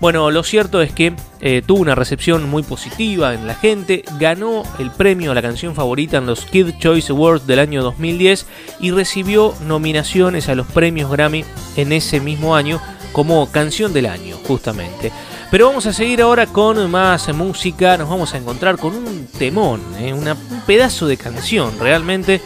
Bueno, 0.00 0.30
lo 0.30 0.42
cierto 0.42 0.82
es 0.82 0.92
que 0.92 1.14
eh, 1.40 1.62
tuvo 1.64 1.80
una 1.80 1.94
recepción 1.94 2.48
muy 2.50 2.62
positiva 2.62 3.32
en 3.32 3.46
la 3.46 3.54
gente, 3.54 4.04
ganó 4.18 4.62
el 4.78 4.90
premio 4.90 5.30
a 5.30 5.34
la 5.34 5.42
canción 5.42 5.74
favorita 5.74 6.18
en 6.18 6.26
los 6.26 6.44
Kid 6.44 6.74
Choice 6.78 7.12
Awards 7.12 7.46
del 7.46 7.60
año 7.60 7.82
2010 7.82 8.46
y 8.80 8.90
recibió 8.90 9.54
nominaciones 9.66 10.48
a 10.48 10.56
los 10.56 10.66
premios 10.66 11.10
Grammy 11.10 11.44
en 11.76 11.92
ese 11.92 12.20
mismo 12.20 12.54
año 12.56 12.82
como 13.14 13.46
canción 13.46 13.92
del 13.92 14.06
año, 14.06 14.36
justamente. 14.46 15.12
Pero 15.50 15.68
vamos 15.68 15.86
a 15.86 15.92
seguir 15.92 16.20
ahora 16.20 16.48
con 16.48 16.90
más 16.90 17.32
música, 17.32 17.96
nos 17.96 18.08
vamos 18.08 18.34
a 18.34 18.38
encontrar 18.38 18.76
con 18.76 18.96
un 18.96 19.28
temón, 19.38 19.80
¿eh? 20.00 20.12
Un 20.12 20.28
pedazo 20.66 21.06
de 21.06 21.16
canción 21.16 21.78
realmente 21.78 22.42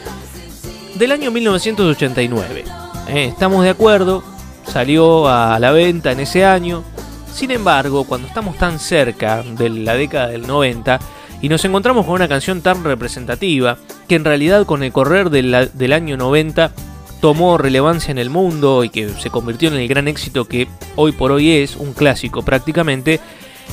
del 0.95 1.13
año 1.13 1.31
1989. 1.31 2.65
¿eh? 3.09 3.25
Estamos 3.25 3.65
de 3.65 3.71
acuerdo, 3.71 4.23
salió 4.67 5.27
a 5.27 5.59
la 5.59 5.73
venta 5.73 6.13
en 6.13 6.21
ese 6.21 6.45
año. 6.45 6.85
Sin 7.33 7.51
embargo, 7.51 8.05
cuando 8.05 8.29
estamos 8.29 8.59
tan 8.59 8.79
cerca 8.79 9.43
de 9.43 9.71
la 9.71 9.95
década 9.95 10.29
del 10.29 10.47
90 10.47 10.99
y 11.41 11.49
nos 11.49 11.65
encontramos 11.65 12.05
con 12.05 12.17
una 12.17 12.29
canción 12.29 12.61
tan 12.61 12.85
representativa, 12.85 13.79
que 14.07 14.17
en 14.17 14.25
realidad 14.27 14.67
con 14.67 14.83
el 14.83 14.93
correr 14.93 15.31
del 15.31 15.93
año 15.95 16.19
90 16.19 16.73
tomó 17.21 17.59
relevancia 17.59 18.11
en 18.11 18.19
el 18.19 18.31
mundo 18.31 18.85
y 18.85 18.91
que 18.91 19.09
se 19.09 19.31
convirtió 19.31 19.69
en 19.69 19.77
el 19.77 19.89
gran 19.89 20.09
éxito 20.09 20.47
que 20.47 20.69
hoy 20.97 21.13
por 21.13 21.33
hoy 21.33 21.53
es, 21.53 21.77
un 21.77 21.93
clásico 21.93 22.43
prácticamente, 22.43 23.21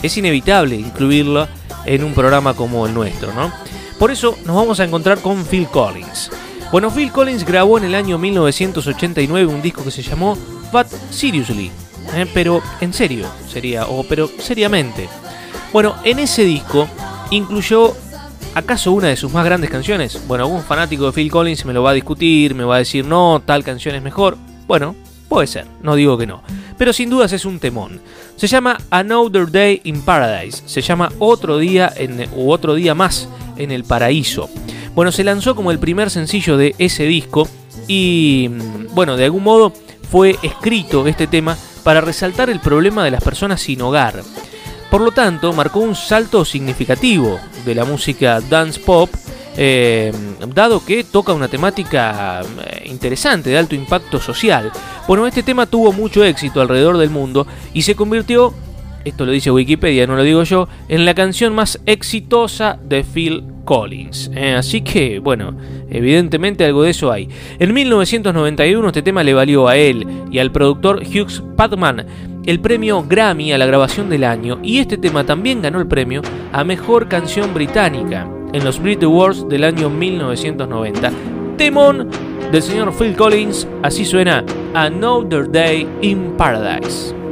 es 0.01 0.17
inevitable 0.17 0.75
incluirlo 0.75 1.47
en 1.85 2.03
un 2.03 2.13
programa 2.13 2.53
como 2.53 2.85
el 2.85 2.93
nuestro, 2.93 3.33
¿no? 3.33 3.51
Por 3.99 4.11
eso 4.11 4.37
nos 4.45 4.55
vamos 4.55 4.79
a 4.79 4.83
encontrar 4.83 5.19
con 5.19 5.45
Phil 5.45 5.67
Collins. 5.67 6.31
Bueno, 6.71 6.91
Phil 6.91 7.11
Collins 7.11 7.45
grabó 7.45 7.77
en 7.77 7.85
el 7.85 7.95
año 7.95 8.17
1989 8.17 9.45
un 9.45 9.61
disco 9.61 9.83
que 9.83 9.91
se 9.91 10.01
llamó 10.01 10.37
But 10.71 10.87
Seriously, 11.11 11.71
¿eh? 12.13 12.25
pero 12.33 12.61
en 12.81 12.93
serio 12.93 13.27
sería, 13.47 13.85
o 13.87 14.03
pero 14.03 14.29
seriamente. 14.39 15.07
Bueno, 15.71 15.95
en 16.03 16.19
ese 16.19 16.43
disco 16.43 16.87
incluyó 17.31 17.95
¿Acaso 18.55 18.93
una 18.93 19.09
de 19.09 19.17
sus 19.17 19.33
más 19.33 19.43
grandes 19.43 19.69
canciones? 19.69 20.17
Bueno, 20.27 20.45
algún 20.45 20.63
fanático 20.63 21.05
de 21.05 21.11
Phil 21.11 21.29
Collins 21.29 21.65
me 21.65 21.73
lo 21.73 21.83
va 21.83 21.89
a 21.89 21.93
discutir, 21.93 22.55
me 22.55 22.63
va 22.63 22.75
a 22.75 22.79
decir, 22.79 23.05
no, 23.05 23.41
tal 23.45 23.65
canción 23.65 23.95
es 23.95 24.01
mejor. 24.01 24.37
Bueno, 24.65 24.95
puede 25.27 25.45
ser, 25.45 25.65
no 25.83 25.93
digo 25.93 26.17
que 26.17 26.25
no. 26.25 26.41
Pero 26.77 26.93
sin 26.93 27.09
dudas 27.09 27.33
es 27.33 27.43
un 27.43 27.59
temón. 27.59 27.99
Se 28.37 28.47
llama 28.47 28.77
Another 28.89 29.51
Day 29.51 29.81
in 29.83 30.01
Paradise. 30.01 30.63
Se 30.67 30.79
llama 30.79 31.11
Otro 31.19 31.57
día 31.57 31.91
en, 31.97 32.29
u 32.33 32.49
Otro 32.49 32.75
día 32.75 32.95
más 32.95 33.27
en 33.57 33.71
el 33.71 33.83
paraíso. 33.83 34.49
Bueno, 34.95 35.11
se 35.11 35.25
lanzó 35.25 35.53
como 35.53 35.71
el 35.71 35.79
primer 35.79 36.09
sencillo 36.09 36.55
de 36.55 36.75
ese 36.77 37.03
disco 37.03 37.49
y, 37.89 38.49
mm, 38.49 38.95
bueno, 38.95 39.17
de 39.17 39.25
algún 39.25 39.43
modo 39.43 39.73
fue 40.09 40.37
escrito 40.43 41.05
este 41.07 41.27
tema 41.27 41.57
para 41.83 41.99
resaltar 41.99 42.49
el 42.49 42.61
problema 42.61 43.03
de 43.03 43.11
las 43.11 43.21
personas 43.21 43.61
sin 43.61 43.81
hogar. 43.81 44.23
Por 44.89 45.01
lo 45.01 45.11
tanto, 45.11 45.51
marcó 45.53 45.79
un 45.79 45.95
salto 45.95 46.45
significativo 46.45 47.39
de 47.65 47.75
la 47.75 47.85
música 47.85 48.39
dance 48.39 48.79
pop, 48.79 49.09
eh, 49.57 50.11
dado 50.53 50.83
que 50.85 51.03
toca 51.03 51.33
una 51.33 51.47
temática 51.47 52.41
eh, 52.41 52.83
interesante, 52.85 53.49
de 53.49 53.57
alto 53.57 53.75
impacto 53.75 54.19
social. 54.19 54.71
Bueno, 55.07 55.27
este 55.27 55.43
tema 55.43 55.65
tuvo 55.65 55.91
mucho 55.91 56.23
éxito 56.23 56.61
alrededor 56.61 56.97
del 56.97 57.09
mundo 57.09 57.47
y 57.73 57.81
se 57.81 57.95
convirtió, 57.95 58.53
esto 59.03 59.25
lo 59.25 59.31
dice 59.31 59.51
Wikipedia, 59.51 60.07
no 60.07 60.15
lo 60.15 60.23
digo 60.23 60.43
yo, 60.43 60.67
en 60.87 61.05
la 61.05 61.13
canción 61.13 61.53
más 61.55 61.79
exitosa 61.85 62.77
de 62.83 63.03
Phil 63.03 63.43
Collins. 63.65 64.31
Eh, 64.33 64.53
así 64.53 64.81
que, 64.81 65.19
bueno, 65.19 65.55
evidentemente 65.89 66.63
algo 66.63 66.83
de 66.83 66.91
eso 66.91 67.11
hay. 67.11 67.27
En 67.59 67.73
1991 67.73 68.87
este 68.87 69.01
tema 69.01 69.23
le 69.23 69.33
valió 69.33 69.67
a 69.67 69.75
él 69.75 70.07
y 70.31 70.39
al 70.39 70.51
productor 70.51 71.01
Hughes 71.01 71.43
Padman 71.55 72.05
el 72.45 72.59
premio 72.59 73.03
Grammy 73.03 73.51
a 73.51 73.57
la 73.57 73.65
grabación 73.65 74.09
del 74.09 74.23
año 74.23 74.59
y 74.61 74.77
este 74.77 74.97
tema 74.97 75.25
también 75.25 75.61
ganó 75.61 75.79
el 75.79 75.87
premio 75.87 76.21
a 76.53 76.63
Mejor 76.63 77.09
Canción 77.09 77.53
Británica 77.53 78.29
en 78.53 78.63
los 78.63 78.79
Brit 78.79 79.03
Awards 79.03 79.49
del 79.49 79.63
año 79.63 79.89
1990. 79.89 81.11
Temón 81.57 82.09
del 82.51 82.61
señor 82.61 82.93
Phil 82.93 83.15
Collins, 83.15 83.67
así 83.81 84.05
suena 84.05 84.43
Another 84.73 85.49
Day 85.49 85.87
in 86.01 86.33
Paradise. 86.37 87.24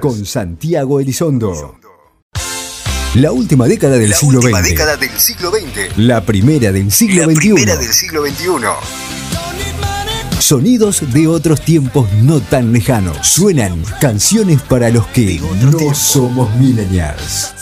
Con 0.00 0.24
Santiago 0.24 1.00
Elizondo. 1.00 1.78
La 3.14 3.32
última 3.32 3.66
década 3.66 3.96
del 3.96 4.14
siglo 4.14 4.40
XX. 4.40 5.96
La 5.96 6.20
primera 6.20 6.72
del 6.72 6.90
siglo 6.90 7.22
la 7.22 7.26
XXI. 7.32 7.36
Primera 7.36 7.76
del 7.76 7.92
siglo 7.92 8.26
XXI. 8.26 8.46
Sonidos 10.38 11.12
de 11.12 11.26
otros 11.26 11.62
tiempos 11.62 12.12
no 12.22 12.40
tan 12.40 12.72
lejanos. 12.72 13.26
Suenan 13.26 13.82
canciones 14.00 14.62
para 14.62 14.90
los 14.90 15.06
que 15.08 15.40
no 15.40 15.94
somos 15.94 16.54
millennials. 16.56 17.54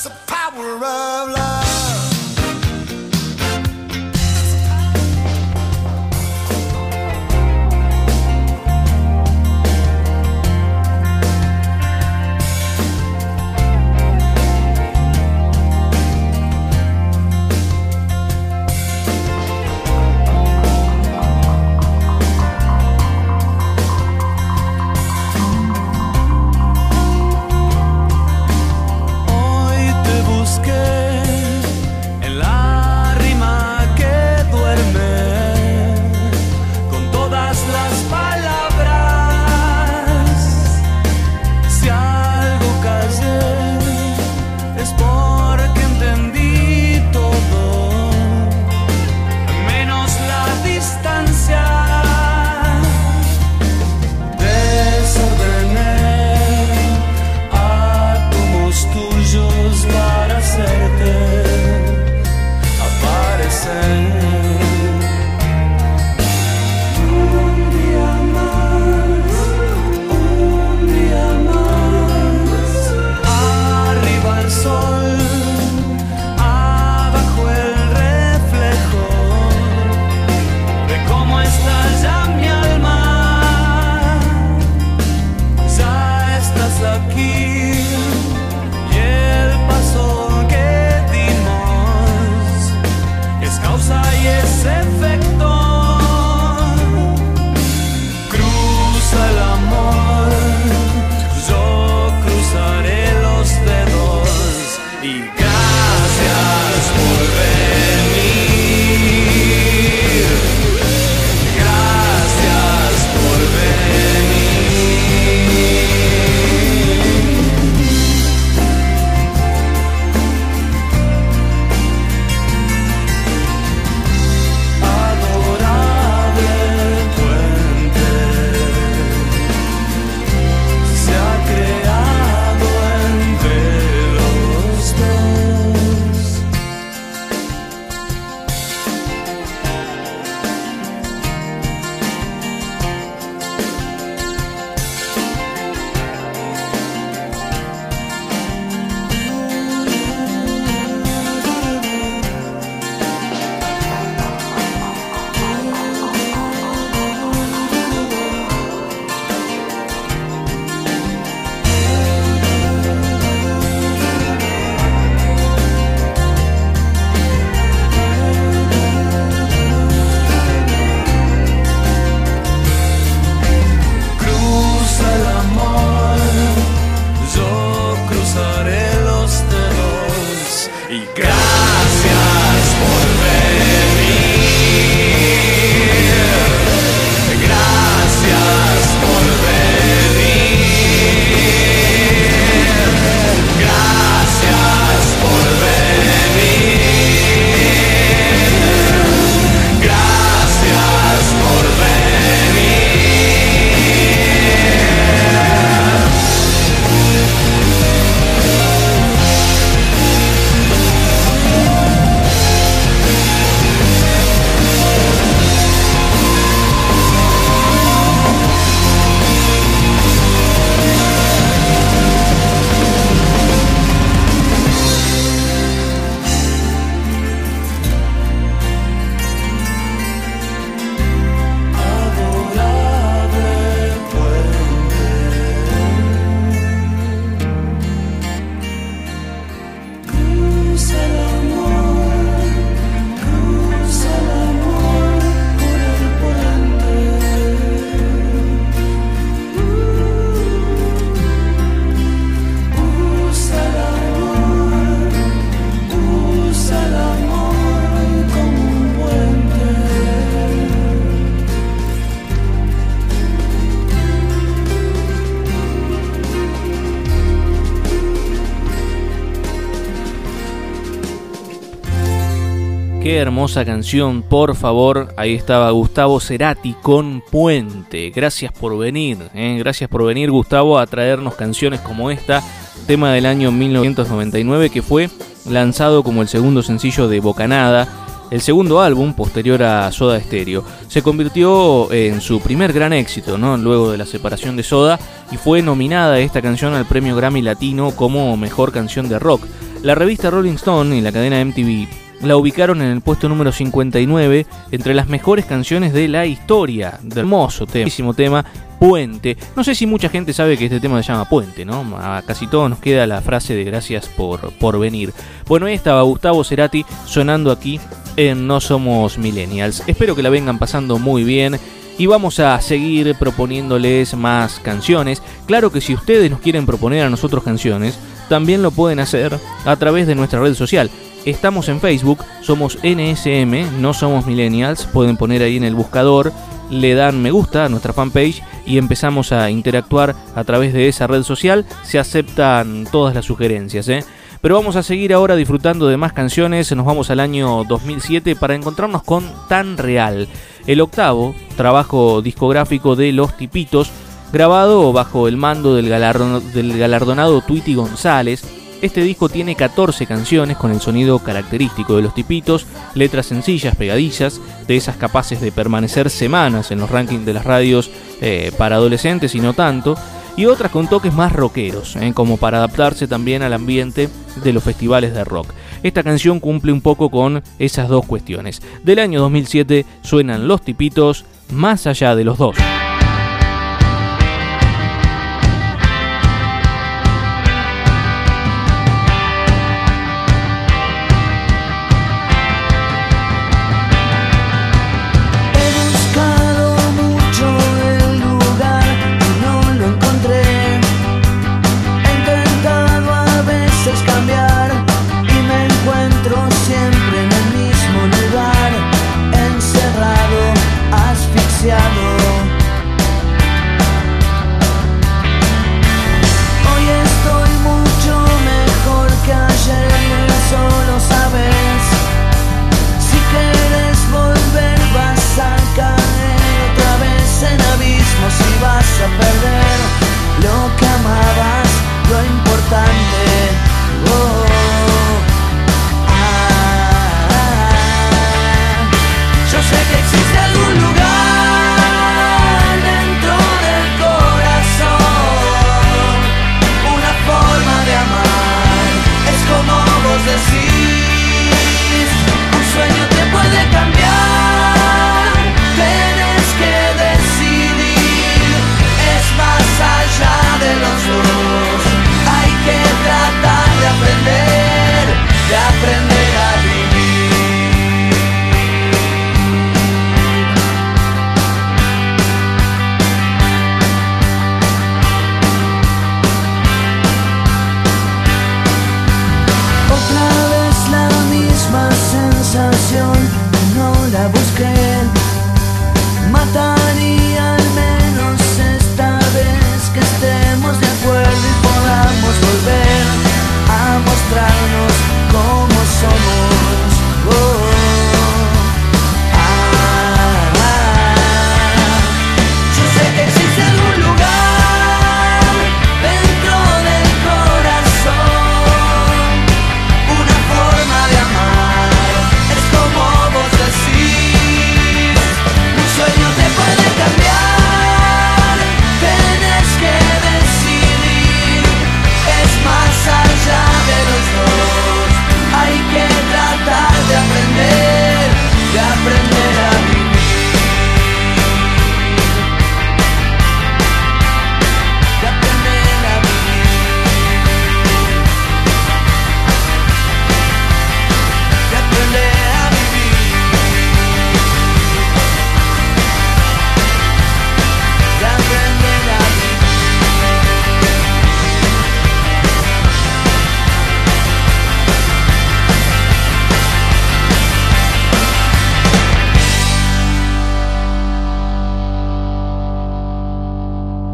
Hermosa 273.25 273.65
canción, 273.65 274.23
por 274.23 274.55
favor. 274.55 275.15
Ahí 275.17 275.35
estaba 275.35 275.71
Gustavo 275.71 276.21
Cerati 276.21 276.75
con 276.83 277.23
Puente. 277.31 278.11
Gracias 278.11 278.53
por 278.53 278.77
venir, 278.77 279.17
¿eh? 279.35 279.57
gracias 279.59 279.89
por 279.89 280.05
venir 280.05 280.31
Gustavo 280.31 280.79
a 280.79 280.87
traernos 280.87 281.35
canciones 281.35 281.81
como 281.81 282.11
esta, 282.11 282.43
tema 282.87 283.13
del 283.13 283.25
año 283.25 283.51
1999 283.51 284.69
que 284.69 284.83
fue 284.83 285.09
lanzado 285.49 286.03
como 286.03 286.21
el 286.21 286.29
segundo 286.29 286.63
sencillo 286.63 287.09
de 287.09 287.21
Bocanada, 287.21 287.89
el 288.31 288.43
segundo 288.43 288.83
álbum 288.83 289.15
posterior 289.15 289.63
a 289.63 289.91
Soda 289.91 290.21
Stereo. 290.21 290.63
Se 290.89 291.01
convirtió 291.03 291.91
en 291.91 292.21
su 292.21 292.41
primer 292.41 292.75
gran 292.75 292.93
éxito, 292.93 293.39
¿no? 293.39 293.57
Luego 293.57 293.91
de 293.91 293.97
la 293.97 294.05
separación 294.05 294.55
de 294.55 294.65
Soda 294.65 294.99
y 295.33 295.39
fue 295.39 295.63
nominada 295.63 296.19
esta 296.19 296.43
canción 296.43 296.75
al 296.75 296.85
premio 296.85 297.17
Grammy 297.17 297.41
Latino 297.41 297.93
como 297.93 298.37
mejor 298.37 298.71
canción 298.71 299.09
de 299.09 299.19
rock. 299.19 299.47
La 299.83 299.95
revista 299.95 300.29
Rolling 300.29 300.57
Stone 300.57 300.95
y 300.95 301.01
la 301.01 301.11
cadena 301.11 301.43
MTV 301.43 302.04
la 302.25 302.37
ubicaron 302.37 302.81
en 302.83 302.89
el 302.89 303.01
puesto 303.01 303.29
número 303.29 303.53
59 303.53 304.47
entre 304.71 304.95
las 304.95 305.09
mejores 305.09 305.45
canciones 305.45 305.93
de 305.93 306.09
la 306.09 306.27
historia. 306.27 306.99
De 307.03 307.21
hermoso 307.21 307.67
tema, 307.67 308.15
tema, 308.15 308.45
Puente. 308.79 309.37
No 309.57 309.65
sé 309.65 309.75
si 309.75 309.87
mucha 309.87 310.09
gente 310.09 310.33
sabe 310.33 310.57
que 310.57 310.67
este 310.67 310.81
tema 310.81 311.03
se 311.03 311.13
llama 311.13 311.29
Puente, 311.29 311.65
¿no? 311.65 311.97
A 311.99 312.23
casi 312.23 312.47
todos 312.47 312.69
nos 312.69 312.79
queda 312.79 313.07
la 313.07 313.23
frase 313.23 313.55
de 313.55 313.65
gracias 313.65 314.09
por, 314.09 314.53
por 314.55 314.79
venir. 314.79 315.13
Bueno, 315.47 315.67
ahí 315.67 315.75
estaba 315.75 316.03
Gustavo 316.03 316.45
Cerati 316.45 316.85
sonando 317.07 317.51
aquí 317.51 317.81
en 318.17 318.47
No 318.47 318.61
Somos 318.61 319.19
Millennials. 319.19 319.83
Espero 319.87 320.15
que 320.15 320.23
la 320.23 320.31
vengan 320.31 320.59
pasando 320.59 320.99
muy 320.99 321.25
bien. 321.25 321.59
Y 321.97 322.07
vamos 322.07 322.41
a 322.41 322.61
seguir 322.61 323.15
proponiéndoles 323.15 324.15
más 324.15 324.59
canciones. 324.59 325.23
Claro 325.47 325.71
que 325.71 325.81
si 325.81 325.95
ustedes 325.95 326.29
nos 326.29 326.41
quieren 326.41 326.67
proponer 326.67 327.05
a 327.05 327.11
nosotros 327.11 327.45
canciones, 327.45 327.97
también 328.29 328.63
lo 328.63 328.73
pueden 328.73 328.99
hacer 328.99 329.39
a 329.65 329.77
través 329.77 330.09
de 330.09 330.17
nuestra 330.17 330.41
red 330.41 330.55
social. 330.55 330.91
Estamos 331.25 331.71
en 331.71 331.81
Facebook, 331.81 332.19
somos 332.43 332.79
NSM, 332.83 333.81
no 333.81 333.95
somos 333.95 334.27
millennials, 334.27 334.85
pueden 334.85 335.17
poner 335.17 335.43
ahí 335.43 335.57
en 335.57 335.65
el 335.65 335.75
buscador, 335.75 336.33
le 336.69 336.95
dan 336.95 337.23
me 337.23 337.31
gusta 337.31 337.65
a 337.65 337.69
nuestra 337.71 337.95
fanpage 337.95 338.43
y 338.67 338.77
empezamos 338.77 339.33
a 339.33 339.51
interactuar 339.51 340.15
a 340.35 340.45
través 340.45 340.75
de 340.75 340.89
esa 340.89 341.07
red 341.07 341.23
social, 341.23 341.65
se 341.83 341.99
aceptan 341.99 342.87
todas 342.93 343.15
las 343.15 343.25
sugerencias. 343.25 343.89
¿eh? 343.89 344.05
Pero 344.43 344.57
vamos 344.57 344.77
a 344.77 344.83
seguir 344.83 345.15
ahora 345.15 345.35
disfrutando 345.35 345.87
de 345.89 345.97
más 345.97 346.13
canciones, 346.13 346.71
nos 346.77 346.85
vamos 346.85 347.09
al 347.09 347.21
año 347.21 347.65
2007 347.65 348.37
para 348.37 348.55
encontrarnos 348.55 349.03
con 349.03 349.25
Tan 349.49 349.79
Real, 349.79 350.29
el 350.67 350.81
octavo 350.83 351.35
trabajo 351.57 352.21
discográfico 352.21 352.97
de 352.97 353.13
Los 353.13 353.35
Tipitos, 353.39 353.91
grabado 354.31 354.93
bajo 354.93 355.27
el 355.27 355.39
mando 355.39 355.75
del, 355.75 355.89
galardonado 355.89 357.41
Tweety 357.41 357.75
González, 357.75 358.45
este 358.85 359.03
disco 359.03 359.31
tiene 359.31 359.55
14 359.55 360.07
canciones 360.07 360.59
con 360.59 360.71
el 360.71 360.81
sonido 360.81 361.19
característico 361.19 361.97
de 361.97 362.03
los 362.03 362.15
tipitos, 362.15 362.67
letras 362.95 363.27
sencillas, 363.27 363.77
pegadillas, 363.77 364.43
de 364.69 364.77
esas 364.77 364.97
capaces 364.97 365.41
de 365.41 365.53
permanecer 365.53 366.11
semanas 366.11 366.71
en 366.71 366.81
los 366.81 366.91
rankings 366.91 367.25
de 367.25 367.33
las 367.33 367.45
radios 367.45 367.91
eh, 368.21 368.53
para 368.59 368.77
adolescentes 368.77 369.35
y 369.35 369.41
no 369.41 369.55
tanto, 369.55 369.97
y 370.37 370.45
otras 370.45 370.71
con 370.71 370.87
toques 370.87 371.15
más 371.15 371.33
rockeros, 371.33 371.97
eh, 371.97 372.13
como 372.15 372.37
para 372.37 372.59
adaptarse 372.59 373.09
también 373.09 373.43
al 373.43 373.55
ambiente 373.55 374.11
de 374.43 374.53
los 374.53 374.63
festivales 374.63 375.15
de 375.15 375.25
rock. 375.25 375.49
Esta 375.83 376.03
canción 376.03 376.39
cumple 376.39 376.71
un 376.71 376.83
poco 376.83 377.11
con 377.11 377.43
esas 377.59 377.89
dos 377.89 378.05
cuestiones. 378.05 378.61
Del 378.83 378.99
año 378.99 379.21
2007 379.21 379.87
suenan 380.03 380.47
los 380.47 380.61
tipitos 380.61 381.25
más 381.51 381.87
allá 381.87 382.15
de 382.15 382.25
los 382.25 382.37
dos. 382.37 382.57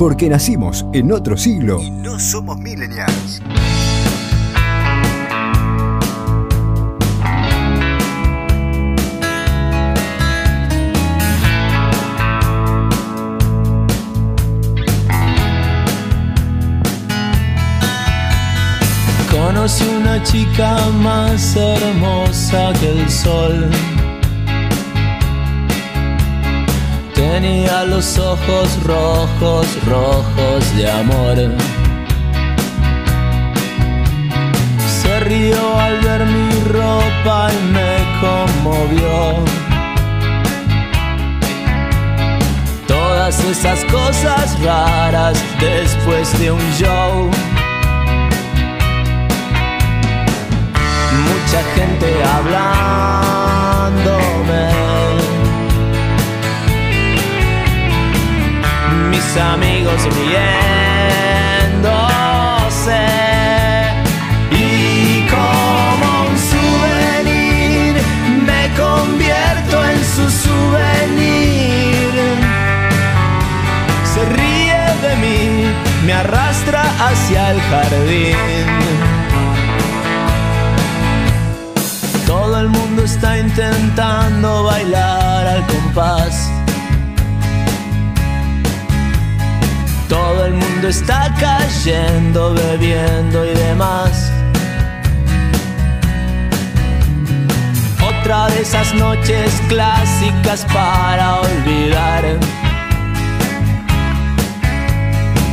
porque 0.00 0.30
nacimos 0.30 0.86
en 0.94 1.12
otro 1.12 1.36
siglo 1.36 1.78
y 1.78 1.90
no 1.90 2.18
somos 2.18 2.56
millennials. 2.56 3.42
Conocí 19.30 19.84
una 20.00 20.22
chica 20.22 20.78
más 21.02 21.54
hermosa 21.56 22.72
que 22.80 23.02
el 23.02 23.10
sol 23.10 23.68
Tenía 27.32 27.84
los 27.84 28.18
ojos 28.18 28.82
rojos, 28.82 29.66
rojos 29.86 30.76
de 30.76 30.90
amor. 30.90 31.36
Se 35.00 35.20
rió 35.20 35.78
al 35.78 36.00
ver 36.00 36.26
mi 36.26 36.50
ropa 36.64 37.48
y 37.52 37.58
me 37.72 37.98
conmovió. 38.20 39.44
Todas 42.88 43.38
esas 43.44 43.84
cosas 43.84 44.60
raras 44.64 45.38
después 45.60 46.36
de 46.40 46.50
un 46.50 46.72
show. 46.72 47.30
Mucha 51.28 51.62
gente 51.76 52.08
hablándome. 52.34 52.90
Mis 59.30 59.40
amigos 59.40 60.02
riéndose. 60.16 60.42
Y 64.50 65.24
como 65.28 66.06
un 66.30 66.36
souvenir 66.52 67.94
me 68.44 68.62
convierto 68.74 69.76
en 69.86 70.00
su 70.04 70.28
souvenir. 70.48 72.10
Se 74.12 74.22
ríe 74.30 74.82
de 75.00 75.12
mí, 75.22 75.40
me 76.06 76.12
arrastra 76.12 76.82
hacia 76.98 77.52
el 77.52 77.60
jardín. 77.60 78.66
Todo 82.26 82.58
el 82.58 82.68
mundo 82.68 83.04
está 83.04 83.38
intentando 83.38 84.64
bailar 84.64 85.46
al 85.46 85.64
compás. 85.66 86.49
Todo 90.40 90.48
el 90.48 90.54
mundo 90.54 90.88
está 90.88 91.30
cayendo, 91.38 92.54
bebiendo 92.54 93.44
y 93.44 93.50
demás. 93.50 94.32
Otra 98.02 98.48
de 98.48 98.62
esas 98.62 98.94
noches 98.94 99.60
clásicas 99.68 100.64
para 100.72 101.40
olvidar. 101.40 102.24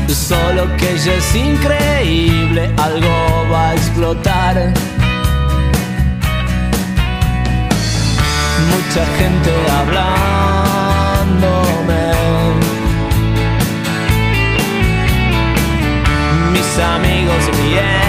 Solo 0.08 0.74
que 0.78 0.94
ella 0.94 1.16
es 1.16 1.36
increíble, 1.36 2.74
algo 2.78 3.50
va 3.52 3.72
a 3.72 3.74
explotar. 3.76 4.74
mucha 8.70 9.06
gente 9.18 9.52
hablándome. 9.70 10.57
Amigos 16.80 17.50
riéndose. 17.58 18.07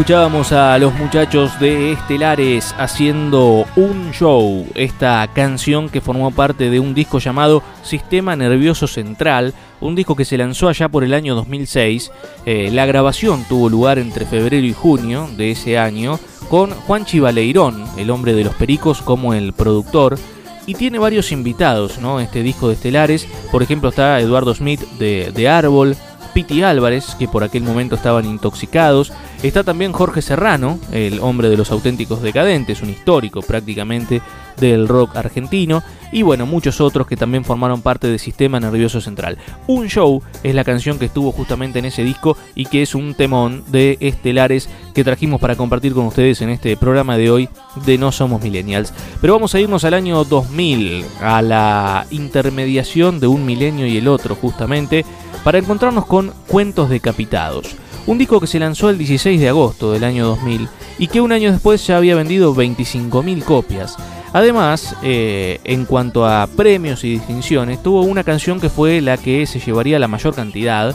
Escuchábamos 0.00 0.50
a 0.52 0.78
los 0.78 0.94
muchachos 0.94 1.60
de 1.60 1.92
Estelares 1.92 2.74
haciendo 2.78 3.66
un 3.76 4.12
show, 4.12 4.66
esta 4.74 5.28
canción 5.34 5.90
que 5.90 6.00
formó 6.00 6.30
parte 6.30 6.70
de 6.70 6.80
un 6.80 6.94
disco 6.94 7.18
llamado 7.18 7.62
Sistema 7.82 8.34
Nervioso 8.34 8.86
Central, 8.86 9.52
un 9.78 9.94
disco 9.94 10.16
que 10.16 10.24
se 10.24 10.38
lanzó 10.38 10.70
allá 10.70 10.88
por 10.88 11.04
el 11.04 11.12
año 11.12 11.34
2006. 11.34 12.12
Eh, 12.46 12.70
la 12.72 12.86
grabación 12.86 13.44
tuvo 13.46 13.68
lugar 13.68 13.98
entre 13.98 14.24
febrero 14.24 14.64
y 14.64 14.72
junio 14.72 15.28
de 15.36 15.50
ese 15.50 15.76
año 15.76 16.18
con 16.48 16.70
Juan 16.70 17.04
Chivaleirón, 17.04 17.84
el 17.98 18.08
hombre 18.08 18.32
de 18.32 18.44
los 18.44 18.54
pericos, 18.54 19.02
como 19.02 19.34
el 19.34 19.52
productor. 19.52 20.18
Y 20.64 20.76
tiene 20.76 20.98
varios 20.98 21.30
invitados, 21.30 21.98
¿no? 21.98 22.20
Este 22.20 22.42
disco 22.42 22.68
de 22.68 22.74
Estelares. 22.74 23.28
Por 23.52 23.62
ejemplo, 23.62 23.90
está 23.90 24.18
Eduardo 24.18 24.54
Smith 24.54 24.80
de, 24.98 25.30
de 25.30 25.48
Árbol, 25.50 25.94
Piti 26.32 26.62
Álvarez, 26.62 27.14
que 27.18 27.28
por 27.28 27.44
aquel 27.44 27.62
momento 27.62 27.96
estaban 27.96 28.24
intoxicados, 28.24 29.12
Está 29.42 29.64
también 29.64 29.92
Jorge 29.92 30.20
Serrano, 30.20 30.78
el 30.92 31.18
hombre 31.20 31.48
de 31.48 31.56
los 31.56 31.70
auténticos 31.70 32.20
decadentes, 32.20 32.82
un 32.82 32.90
histórico 32.90 33.40
prácticamente 33.40 34.20
del 34.58 34.86
rock 34.86 35.16
argentino, 35.16 35.82
y 36.12 36.20
bueno, 36.20 36.44
muchos 36.44 36.78
otros 36.82 37.06
que 37.06 37.16
también 37.16 37.42
formaron 37.42 37.80
parte 37.80 38.06
del 38.06 38.18
Sistema 38.18 38.60
Nervioso 38.60 39.00
Central. 39.00 39.38
Un 39.66 39.88
Show 39.88 40.22
es 40.42 40.54
la 40.54 40.62
canción 40.62 40.98
que 40.98 41.06
estuvo 41.06 41.32
justamente 41.32 41.78
en 41.78 41.86
ese 41.86 42.04
disco 42.04 42.36
y 42.54 42.66
que 42.66 42.82
es 42.82 42.94
un 42.94 43.14
temón 43.14 43.64
de 43.68 43.96
estelares 44.00 44.68
que 44.92 45.04
trajimos 45.04 45.40
para 45.40 45.56
compartir 45.56 45.94
con 45.94 46.04
ustedes 46.04 46.42
en 46.42 46.50
este 46.50 46.76
programa 46.76 47.16
de 47.16 47.30
hoy 47.30 47.48
de 47.86 47.96
No 47.96 48.12
Somos 48.12 48.42
Millennials. 48.42 48.92
Pero 49.22 49.32
vamos 49.32 49.54
a 49.54 49.60
irnos 49.60 49.84
al 49.84 49.94
año 49.94 50.22
2000, 50.22 51.02
a 51.22 51.40
la 51.40 52.06
intermediación 52.10 53.20
de 53.20 53.26
un 53.26 53.46
milenio 53.46 53.86
y 53.86 53.96
el 53.96 54.08
otro 54.08 54.34
justamente, 54.34 55.06
para 55.44 55.56
encontrarnos 55.56 56.04
con 56.04 56.34
Cuentos 56.46 56.90
Decapitados. 56.90 57.74
Un 58.10 58.18
disco 58.18 58.40
que 58.40 58.48
se 58.48 58.58
lanzó 58.58 58.90
el 58.90 58.98
16 58.98 59.40
de 59.40 59.50
agosto 59.50 59.92
del 59.92 60.02
año 60.02 60.26
2000 60.26 60.68
y 60.98 61.06
que 61.06 61.20
un 61.20 61.30
año 61.30 61.52
después 61.52 61.86
ya 61.86 61.96
había 61.96 62.16
vendido 62.16 62.52
25.000 62.52 63.44
copias. 63.44 63.96
Además, 64.32 64.96
eh, 65.04 65.60
en 65.62 65.84
cuanto 65.84 66.26
a 66.26 66.48
premios 66.48 67.04
y 67.04 67.10
distinciones, 67.10 67.80
tuvo 67.84 68.02
una 68.02 68.24
canción 68.24 68.58
que 68.58 68.68
fue 68.68 69.00
la 69.00 69.16
que 69.16 69.46
se 69.46 69.60
llevaría 69.60 70.00
la 70.00 70.08
mayor 70.08 70.34
cantidad, 70.34 70.92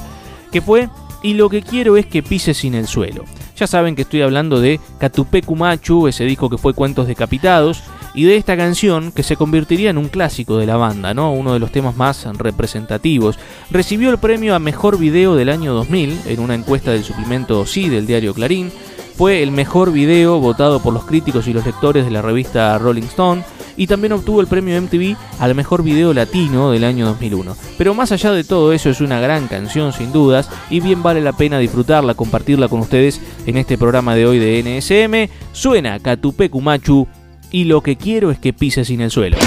que 0.52 0.62
fue 0.62 0.90
Y 1.24 1.36
lo 1.36 1.50
que 1.50 1.62
quiero 1.62 1.96
es 1.96 2.06
que 2.06 2.22
pises 2.22 2.58
sin 2.58 2.76
el 2.76 2.86
suelo. 2.86 3.24
Ya 3.56 3.66
saben 3.66 3.96
que 3.96 4.02
estoy 4.02 4.22
hablando 4.22 4.60
de 4.60 4.82
Catupecu 5.00 5.56
Machu, 5.56 6.10
ese 6.10 6.26
disco 6.26 6.50
que 6.50 6.58
fue 6.58 6.74
Cuentos 6.74 7.08
Decapitados, 7.08 7.82
y 8.16 8.24
de 8.24 8.38
esta 8.38 8.56
canción 8.58 9.12
que 9.12 9.24
se 9.24 9.36
convertiría 9.36 9.90
en 9.90 9.98
un 9.98 10.08
clásico 10.08 10.58
de 10.58 10.66
la 10.66 10.78
banda, 10.78 11.14
¿no? 11.14 11.34
Uno 11.34 11.54
de 11.54 11.60
los 11.60 11.72
temas 11.72 11.98
más 11.98 12.26
representativos. 12.38 13.38
Recibió 13.70 14.10
el 14.10 14.18
premio 14.18 14.56
a 14.56 14.60
Mejor 14.60 14.98
Video 14.98 15.36
del 15.36 15.50
año 15.50 15.74
2000 15.74 16.22
en 16.28 16.40
una 16.40 16.56
encuesta 16.56 16.92
del 16.92 17.04
suplemento 17.04 17.66
Sí 17.66 17.90
del 17.90 18.08
diario 18.08 18.34
Clarín. 18.34 18.72
Fue 19.16 19.44
el 19.44 19.52
mejor 19.52 19.92
video 19.92 20.40
votado 20.40 20.82
por 20.82 20.94
los 20.94 21.06
críticos 21.06 21.48
y 21.48 21.54
los 21.54 21.66
lectores 21.66 22.04
de 22.04 22.12
la 22.12 22.22
revista 22.22 22.78
Rolling 22.78 23.04
Stone 23.04 23.44
y 23.78 23.88
también 23.88 24.14
obtuvo 24.14 24.42
el 24.42 24.48
premio 24.48 24.82
MTV 24.82 25.16
al 25.40 25.56
mejor 25.56 25.84
video 25.84 26.14
latino 26.14 26.72
del 26.72 26.84
año 26.84 27.06
2001. 27.06 27.56
Pero 27.78 27.94
más 27.94 28.12
allá 28.12 28.32
de 28.32 28.44
todo 28.44 28.74
eso 28.74 28.90
es 28.90 29.02
una 29.02 29.20
gran 29.20 29.48
canción 29.48 29.94
sin 29.94 30.12
dudas 30.12 30.50
y 30.70 30.80
bien 30.80 31.04
vale 31.04 31.22
la 31.22 31.34
pena 31.34 31.60
disfrutarla, 31.60 32.14
compartirla 32.14 32.68
con 32.68 32.82
ustedes 32.82 33.22
en 33.46 33.58
este 33.58 33.78
programa 33.78 34.16
de 34.16 34.26
hoy 34.26 34.40
de 34.40 34.62
NSM. 34.64 35.32
Suena 35.54 36.00
Catupecu 36.00 36.62
Machu 36.62 37.08
y 37.56 37.64
lo 37.64 37.80
que 37.80 37.96
quiero 37.96 38.32
es 38.32 38.38
que 38.38 38.52
pises 38.52 38.88
sin 38.88 39.00
el 39.00 39.12
suelo. 39.12 39.38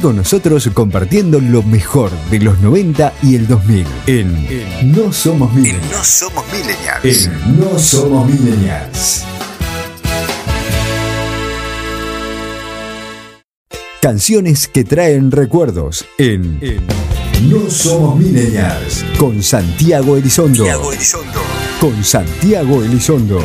Con 0.00 0.16
nosotros 0.16 0.68
compartiendo 0.72 1.40
lo 1.40 1.62
mejor 1.62 2.10
de 2.30 2.40
los 2.40 2.60
90 2.60 3.12
y 3.22 3.36
el 3.36 3.46
2000 3.46 3.86
en 4.06 4.92
No 4.92 5.12
Somos 5.12 5.52
Millennials. 5.52 5.90
No 5.92 6.04
somos 6.04 6.44
millennials. 6.52 7.26
En 7.26 7.60
No 7.60 7.78
Somos 7.78 8.28
Millennials. 8.28 9.24
Canciones 14.00 14.68
que 14.68 14.84
traen 14.84 15.30
recuerdos 15.30 16.06
en 16.18 16.58
No 17.42 17.70
Somos 17.70 18.18
Millennials 18.18 19.04
con 19.18 19.42
Santiago 19.42 20.16
Elizondo. 20.16 20.64
Santiago 20.64 20.92
Elizondo. 20.92 21.40
Con 21.80 22.04
Santiago 22.04 22.82
Elizondo. 22.82 23.40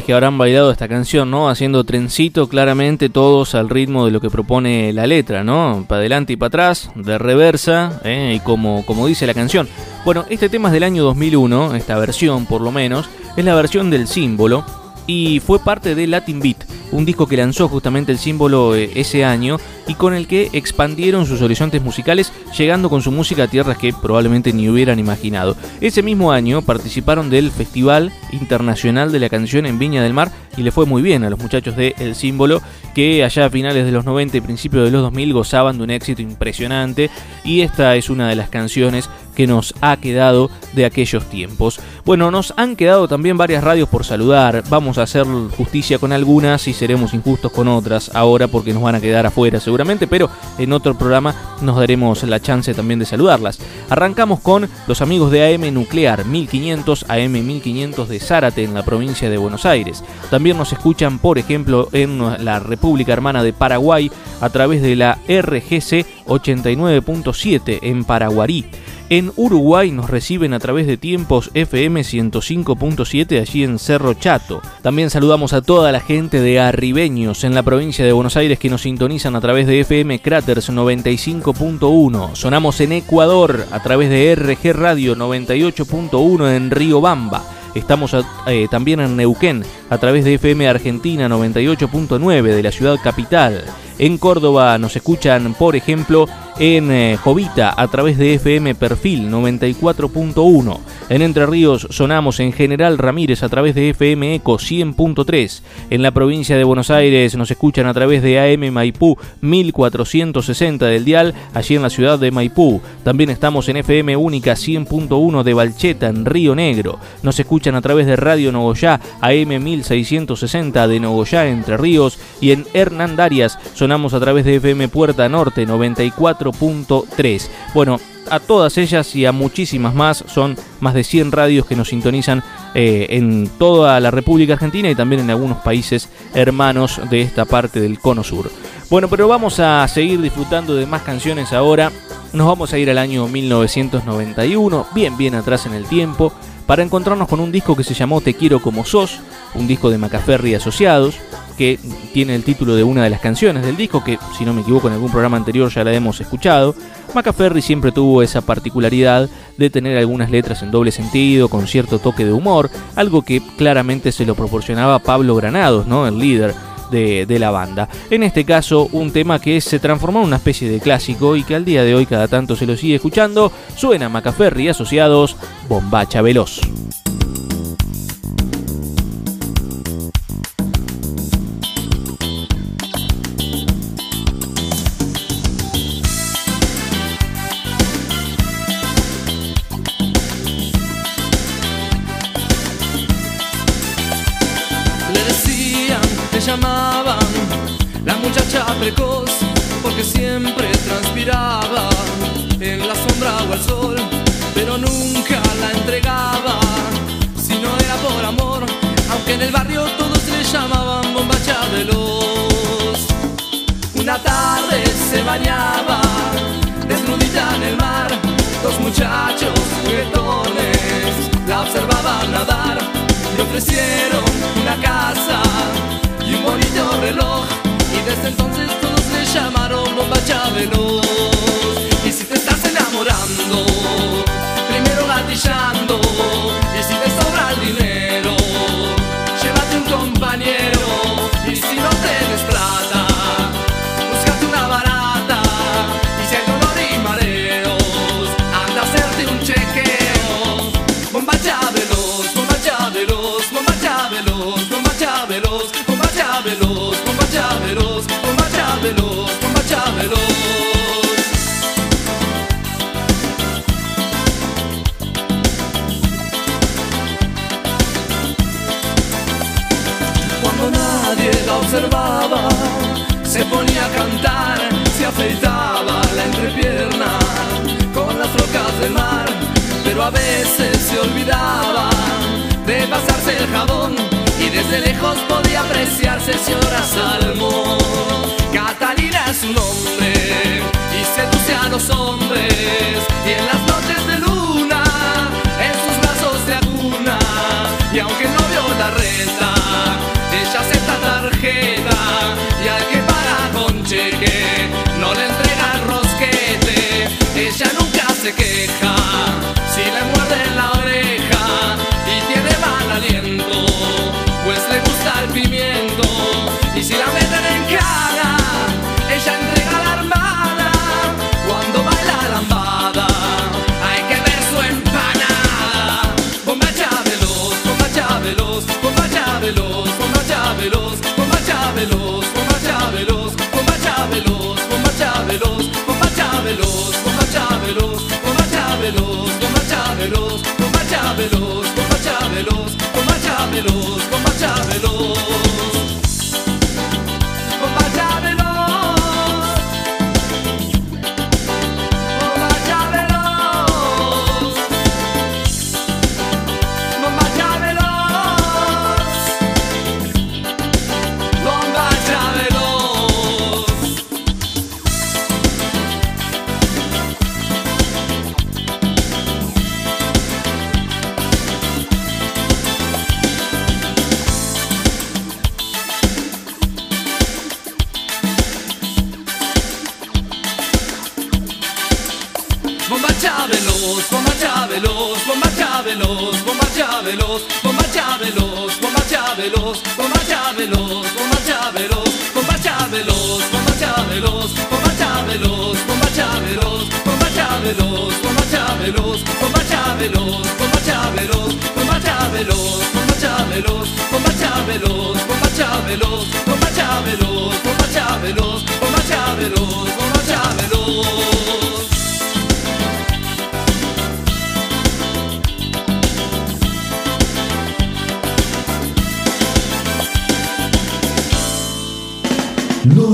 Que 0.00 0.14
habrán 0.14 0.38
bailado 0.38 0.70
esta 0.70 0.88
canción, 0.88 1.30
¿no? 1.30 1.50
Haciendo 1.50 1.84
trencito, 1.84 2.48
claramente 2.48 3.10
todos 3.10 3.54
al 3.54 3.68
ritmo 3.68 4.06
de 4.06 4.10
lo 4.10 4.20
que 4.22 4.30
propone 4.30 4.92
la 4.94 5.06
letra, 5.06 5.44
¿no? 5.44 5.84
Para 5.86 5.98
adelante 5.98 6.32
y 6.32 6.36
para 6.36 6.48
atrás, 6.48 6.90
de 6.94 7.18
reversa, 7.18 8.00
¿eh? 8.04 8.34
y 8.36 8.40
como, 8.40 8.86
como 8.86 9.06
dice 9.06 9.26
la 9.26 9.34
canción. 9.34 9.68
Bueno, 10.06 10.24
este 10.30 10.48
tema 10.48 10.68
es 10.68 10.72
del 10.72 10.84
año 10.84 11.04
2001, 11.04 11.74
esta 11.74 11.98
versión 11.98 12.46
por 12.46 12.62
lo 12.62 12.72
menos, 12.72 13.10
es 13.36 13.44
la 13.44 13.54
versión 13.54 13.90
del 13.90 14.08
símbolo 14.08 14.64
y 15.06 15.40
fue 15.40 15.58
parte 15.58 15.94
de 15.94 16.06
Latin 16.06 16.40
Beat, 16.40 16.64
un 16.92 17.04
disco 17.04 17.26
que 17.26 17.36
lanzó 17.36 17.68
justamente 17.68 18.12
el 18.12 18.18
símbolo 18.18 18.74
eh, 18.74 18.90
ese 18.94 19.24
año 19.24 19.58
y 19.88 19.94
con 19.94 20.14
el 20.14 20.26
que 20.26 20.50
expandieron 20.52 21.26
sus 21.26 21.42
horizontes 21.42 21.82
musicales, 21.82 22.32
llegando 22.56 22.88
con 22.88 23.02
su 23.02 23.10
música 23.10 23.44
a 23.44 23.48
tierras 23.48 23.78
que 23.78 23.92
probablemente 23.92 24.52
ni 24.52 24.68
hubieran 24.68 24.98
imaginado. 24.98 25.56
Ese 25.80 26.02
mismo 26.02 26.32
año 26.32 26.62
participaron 26.62 27.30
del 27.30 27.50
Festival 27.50 28.12
Internacional 28.30 29.10
de 29.10 29.20
la 29.20 29.28
Canción 29.28 29.66
en 29.66 29.78
Viña 29.78 30.02
del 30.02 30.14
Mar 30.14 30.30
y 30.56 30.62
le 30.62 30.70
fue 30.70 30.86
muy 30.86 31.02
bien 31.02 31.24
a 31.24 31.30
los 31.30 31.38
muchachos 31.38 31.76
de 31.76 31.94
El 31.98 32.14
Símbolo, 32.14 32.60
que 32.94 33.24
allá 33.24 33.46
a 33.46 33.50
finales 33.50 33.84
de 33.84 33.92
los 33.92 34.04
90 34.04 34.36
y 34.36 34.40
principios 34.40 34.84
de 34.84 34.90
los 34.90 35.02
2000 35.02 35.32
gozaban 35.32 35.78
de 35.78 35.84
un 35.84 35.90
éxito 35.90 36.22
impresionante 36.22 37.10
y 37.44 37.62
esta 37.62 37.96
es 37.96 38.10
una 38.10 38.28
de 38.28 38.36
las 38.36 38.50
canciones 38.50 39.08
que 39.34 39.46
nos 39.46 39.74
ha 39.80 39.96
quedado 39.96 40.50
de 40.74 40.84
aquellos 40.84 41.24
tiempos. 41.28 41.80
Bueno, 42.04 42.30
nos 42.30 42.52
han 42.56 42.76
quedado 42.76 43.08
también 43.08 43.38
varias 43.38 43.64
radios 43.64 43.88
por 43.88 44.04
saludar, 44.04 44.62
vamos 44.68 44.91
a 44.98 45.02
hacer 45.02 45.26
justicia 45.56 45.98
con 45.98 46.12
algunas 46.12 46.66
y 46.68 46.74
seremos 46.74 47.14
injustos 47.14 47.52
con 47.52 47.68
otras 47.68 48.10
ahora 48.14 48.48
porque 48.48 48.72
nos 48.72 48.82
van 48.82 48.94
a 48.94 49.00
quedar 49.00 49.26
afuera 49.26 49.60
seguramente, 49.60 50.06
pero 50.06 50.28
en 50.58 50.72
otro 50.72 50.96
programa 50.96 51.34
nos 51.60 51.76
daremos 51.76 52.22
la 52.24 52.40
chance 52.40 52.74
también 52.74 52.98
de 52.98 53.06
saludarlas. 53.06 53.58
Arrancamos 53.88 54.40
con 54.40 54.68
los 54.86 55.02
amigos 55.02 55.30
de 55.30 55.54
AM 55.54 55.72
Nuclear 55.72 56.24
1500, 56.24 57.06
AM 57.08 57.32
1500 57.32 58.08
de 58.08 58.20
Zárate 58.20 58.64
en 58.64 58.74
la 58.74 58.84
provincia 58.84 59.30
de 59.30 59.38
Buenos 59.38 59.66
Aires. 59.66 60.02
También 60.30 60.56
nos 60.56 60.72
escuchan, 60.72 61.18
por 61.18 61.38
ejemplo, 61.38 61.88
en 61.92 62.44
la 62.44 62.58
República 62.58 63.12
Hermana 63.12 63.42
de 63.42 63.52
Paraguay 63.52 64.10
a 64.40 64.50
través 64.50 64.82
de 64.82 64.96
la 64.96 65.18
RGC 65.28 66.06
89.7 66.26 67.78
en 67.82 68.04
Paraguarí. 68.04 68.66
En 69.08 69.32
Uruguay 69.36 69.90
nos 69.90 70.08
reciben 70.08 70.54
a 70.54 70.58
través 70.58 70.86
de 70.86 70.96
tiempos 70.96 71.50
FM 71.54 72.00
105.7 72.00 73.40
allí 73.40 73.64
en 73.64 73.78
Cerro 73.78 74.14
Chato. 74.14 74.62
También 74.82 75.10
saludamos 75.10 75.52
a 75.52 75.60
toda 75.62 75.92
la 75.92 76.00
gente 76.00 76.40
de 76.40 76.60
Arribeños 76.60 77.44
en 77.44 77.54
la 77.54 77.62
provincia 77.62 78.04
de 78.04 78.12
Buenos 78.12 78.36
Aires 78.36 78.58
que 78.58 78.70
nos 78.70 78.82
sintonizan 78.82 79.36
a 79.36 79.40
través 79.40 79.66
de 79.66 79.80
FM 79.80 80.20
Craters 80.20 80.70
95.1. 80.70 82.34
Sonamos 82.34 82.80
en 82.80 82.92
Ecuador 82.92 83.66
a 83.70 83.82
través 83.82 84.08
de 84.08 84.34
RG 84.34 84.72
Radio 84.72 85.14
98.1 85.14 86.56
en 86.56 86.70
Río 86.70 87.00
Bamba. 87.00 87.42
Estamos 87.74 88.14
eh, 88.46 88.66
también 88.70 89.00
en 89.00 89.16
Neuquén 89.16 89.64
a 89.88 89.98
través 89.98 90.24
de 90.24 90.34
FM 90.34 90.68
Argentina 90.68 91.28
98.9 91.28 92.42
de 92.42 92.62
la 92.62 92.70
ciudad 92.70 92.98
capital. 93.02 93.64
En 93.98 94.18
Córdoba 94.18 94.78
nos 94.78 94.96
escuchan, 94.96 95.54
por 95.54 95.76
ejemplo, 95.76 96.26
en 96.58 96.90
eh, 96.90 97.16
Jovita 97.16 97.74
a 97.76 97.88
través 97.88 98.18
de 98.18 98.34
FM 98.34 98.74
Perfil 98.74 99.30
94.1. 99.30 100.78
En 101.08 101.22
Entre 101.22 101.46
Ríos 101.46 101.88
sonamos 101.90 102.40
en 102.40 102.52
General 102.52 102.98
Ramírez 102.98 103.42
a 103.42 103.48
través 103.48 103.74
de 103.74 103.90
FM 103.90 104.36
Eco 104.36 104.58
100.3. 104.58 105.62
En 105.90 106.02
la 106.02 106.12
provincia 106.12 106.56
de 106.56 106.64
Buenos 106.64 106.90
Aires 106.90 107.36
nos 107.36 107.50
escuchan 107.50 107.86
a 107.86 107.94
través 107.94 108.22
de 108.22 108.38
AM 108.38 108.72
Maipú 108.72 109.16
1460 109.40 110.86
del 110.86 111.04
dial, 111.04 111.34
allí 111.54 111.76
en 111.76 111.82
la 111.82 111.90
ciudad 111.90 112.18
de 112.18 112.30
Maipú. 112.30 112.80
También 113.04 113.30
estamos 113.30 113.68
en 113.68 113.78
FM 113.78 114.16
Única 114.16 114.52
100.1 114.52 115.42
de 115.42 115.54
Balcheta 115.54 116.08
en 116.08 116.24
Río 116.24 116.54
Negro. 116.54 116.98
Nos 117.22 117.38
escuchan 117.38 117.74
a 117.74 117.82
través 117.82 118.06
de 118.06 118.16
Radio 118.16 118.52
Nogoyá 118.52 119.00
AM 119.20 119.62
1660 119.62 120.88
de 120.88 121.00
Nogoyá 121.00 121.46
Entre 121.48 121.76
Ríos 121.76 122.18
y 122.40 122.52
en 122.52 122.66
Hernandarias 122.72 123.58
sonamos 123.82 124.14
a 124.14 124.20
través 124.20 124.44
de 124.44 124.54
FM 124.54 124.86
Puerta 124.86 125.28
Norte 125.28 125.66
94.3. 125.66 127.48
Bueno, 127.74 127.98
a 128.30 128.38
todas 128.38 128.78
ellas 128.78 129.16
y 129.16 129.26
a 129.26 129.32
muchísimas 129.32 129.92
más, 129.92 130.22
son 130.28 130.56
más 130.78 130.94
de 130.94 131.02
100 131.02 131.32
radios 131.32 131.66
que 131.66 131.74
nos 131.74 131.88
sintonizan 131.88 132.44
eh, 132.76 133.08
en 133.10 133.48
toda 133.58 133.98
la 133.98 134.12
República 134.12 134.52
Argentina 134.52 134.88
y 134.88 134.94
también 134.94 135.22
en 135.22 135.30
algunos 135.30 135.58
países 135.58 136.08
hermanos 136.32 137.00
de 137.10 137.22
esta 137.22 137.44
parte 137.44 137.80
del 137.80 137.98
cono 137.98 138.22
sur. 138.22 138.52
Bueno, 138.88 139.08
pero 139.08 139.26
vamos 139.26 139.58
a 139.58 139.88
seguir 139.88 140.20
disfrutando 140.20 140.76
de 140.76 140.86
más 140.86 141.02
canciones 141.02 141.52
ahora. 141.52 141.90
Nos 142.32 142.46
vamos 142.46 142.72
a 142.72 142.78
ir 142.78 142.88
al 142.88 142.98
año 142.98 143.26
1991, 143.26 144.86
bien, 144.94 145.16
bien 145.16 145.34
atrás 145.34 145.66
en 145.66 145.74
el 145.74 145.86
tiempo, 145.86 146.32
para 146.68 146.84
encontrarnos 146.84 147.26
con 147.26 147.40
un 147.40 147.50
disco 147.50 147.74
que 147.74 147.82
se 147.82 147.94
llamó 147.94 148.20
Te 148.20 148.34
quiero 148.34 148.62
como 148.62 148.84
sos, 148.84 149.18
un 149.56 149.66
disco 149.66 149.90
de 149.90 149.98
Macaferri 149.98 150.54
Asociados, 150.54 151.16
que 151.52 151.78
tiene 152.12 152.34
el 152.34 152.44
título 152.44 152.74
de 152.74 152.84
una 152.84 153.04
de 153.04 153.10
las 153.10 153.20
canciones 153.20 153.64
del 153.64 153.76
disco, 153.76 154.02
que 154.04 154.18
si 154.36 154.44
no 154.44 154.52
me 154.52 154.62
equivoco 154.62 154.88
en 154.88 154.94
algún 154.94 155.10
programa 155.10 155.36
anterior 155.36 155.70
ya 155.70 155.84
la 155.84 155.92
hemos 155.92 156.20
escuchado. 156.20 156.74
Macaferri 157.14 157.62
siempre 157.62 157.92
tuvo 157.92 158.22
esa 158.22 158.40
particularidad 158.40 159.28
de 159.56 159.70
tener 159.70 159.98
algunas 159.98 160.30
letras 160.30 160.62
en 160.62 160.70
doble 160.70 160.90
sentido, 160.90 161.48
con 161.48 161.66
cierto 161.66 161.98
toque 161.98 162.24
de 162.24 162.32
humor, 162.32 162.70
algo 162.96 163.22
que 163.22 163.42
claramente 163.56 164.12
se 164.12 164.26
lo 164.26 164.34
proporcionaba 164.34 164.98
Pablo 164.98 165.34
Granados, 165.34 165.86
¿no? 165.86 166.06
el 166.06 166.18
líder 166.18 166.54
de, 166.92 167.38
la 167.38 167.50
banda. 167.50 167.88
En 168.10 168.22
este 168.22 168.44
caso, 168.44 168.88
un 168.92 169.12
tema 169.12 169.40
que 169.40 169.60
se 169.60 169.78
transformó 169.78 170.20
en 170.20 170.26
una 170.26 170.36
especie 170.36 170.70
de 170.70 170.80
clásico 170.80 171.36
y 171.36 171.42
que 171.42 171.54
al 171.54 171.64
día 171.64 171.82
de 171.82 171.94
hoy 171.94 172.06
cada 172.06 172.28
tanto 172.28 172.54
se 172.54 172.66
lo 172.66 172.76
sigue 172.76 172.96
escuchando. 172.96 173.50
Suena 173.76 174.08
Macaferri 174.08 174.68
Asociados, 174.68 175.36
Bombacha 175.68 176.22
Veloz. 176.22 176.60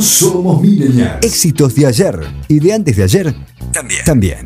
Somos 0.00 0.60
millennials. 0.62 1.24
Éxitos 1.24 1.74
de 1.74 1.86
ayer 1.86 2.18
y 2.48 2.60
de 2.60 2.72
antes 2.72 2.96
de 2.96 3.02
ayer 3.02 3.34
También. 3.72 4.04
también. 4.04 4.38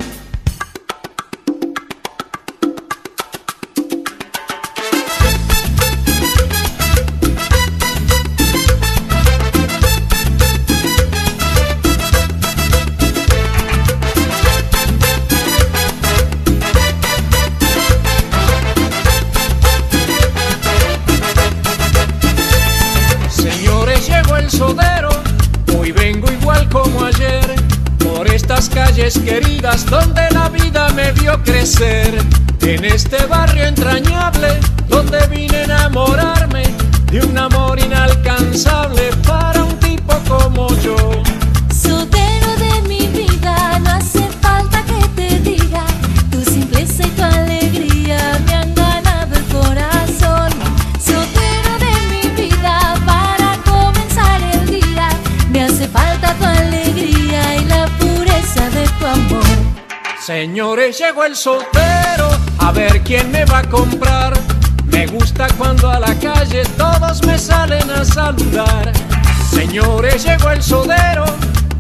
Señores, 69.65 70.25
llegó 70.25 70.51
el 70.51 70.61
sodero, 70.61 71.25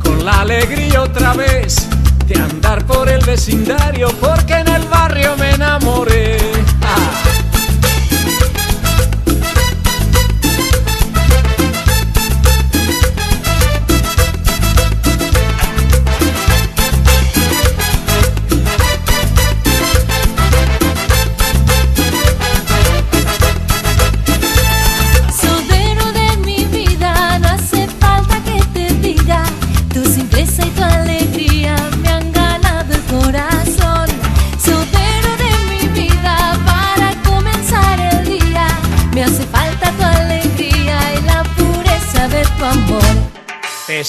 con 0.04 0.24
la 0.24 0.42
alegría 0.42 1.02
otra 1.02 1.32
vez 1.32 1.88
de 2.28 2.36
andar 2.36 2.86
por 2.86 3.09
el 3.09 3.18
vecindario, 3.26 4.09
porque 4.20 4.54
en 4.54 4.68
el 4.68 4.84
barrio 4.84 5.36
me 5.36 5.50
enamoré. 5.50 6.41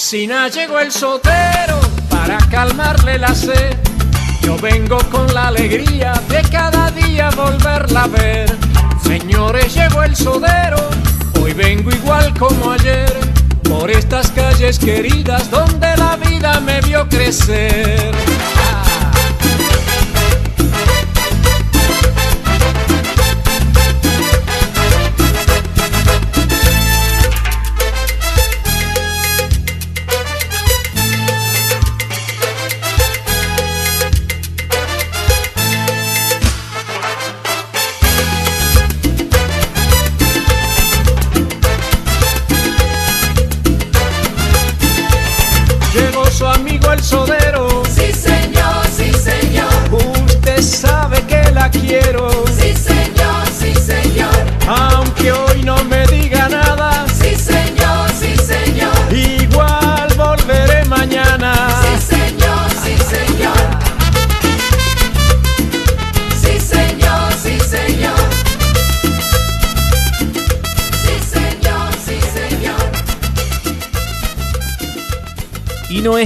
Vecina, 0.04 0.48
llegó 0.48 0.80
el 0.80 0.92
sotero 0.92 1.80
para 2.10 2.36
calmarle 2.50 3.18
la 3.18 3.34
sed. 3.34 3.74
Yo 4.42 4.54
vengo 4.58 4.98
con 5.10 5.32
la 5.32 5.48
alegría 5.48 6.12
de 6.28 6.42
cada 6.50 6.90
día 6.90 7.30
volverla 7.30 8.02
a 8.02 8.08
ver. 8.08 8.54
Señores, 9.02 9.74
llegó 9.74 10.02
el 10.02 10.14
sodero, 10.14 10.90
hoy 11.40 11.54
vengo 11.54 11.90
igual 11.90 12.38
como 12.38 12.72
ayer. 12.72 13.10
Por 13.62 13.90
estas 13.90 14.30
calles 14.32 14.78
queridas 14.78 15.50
donde 15.50 15.96
la 15.96 16.16
vida 16.16 16.60
me 16.60 16.82
vio 16.82 17.08
crecer. 17.08 18.14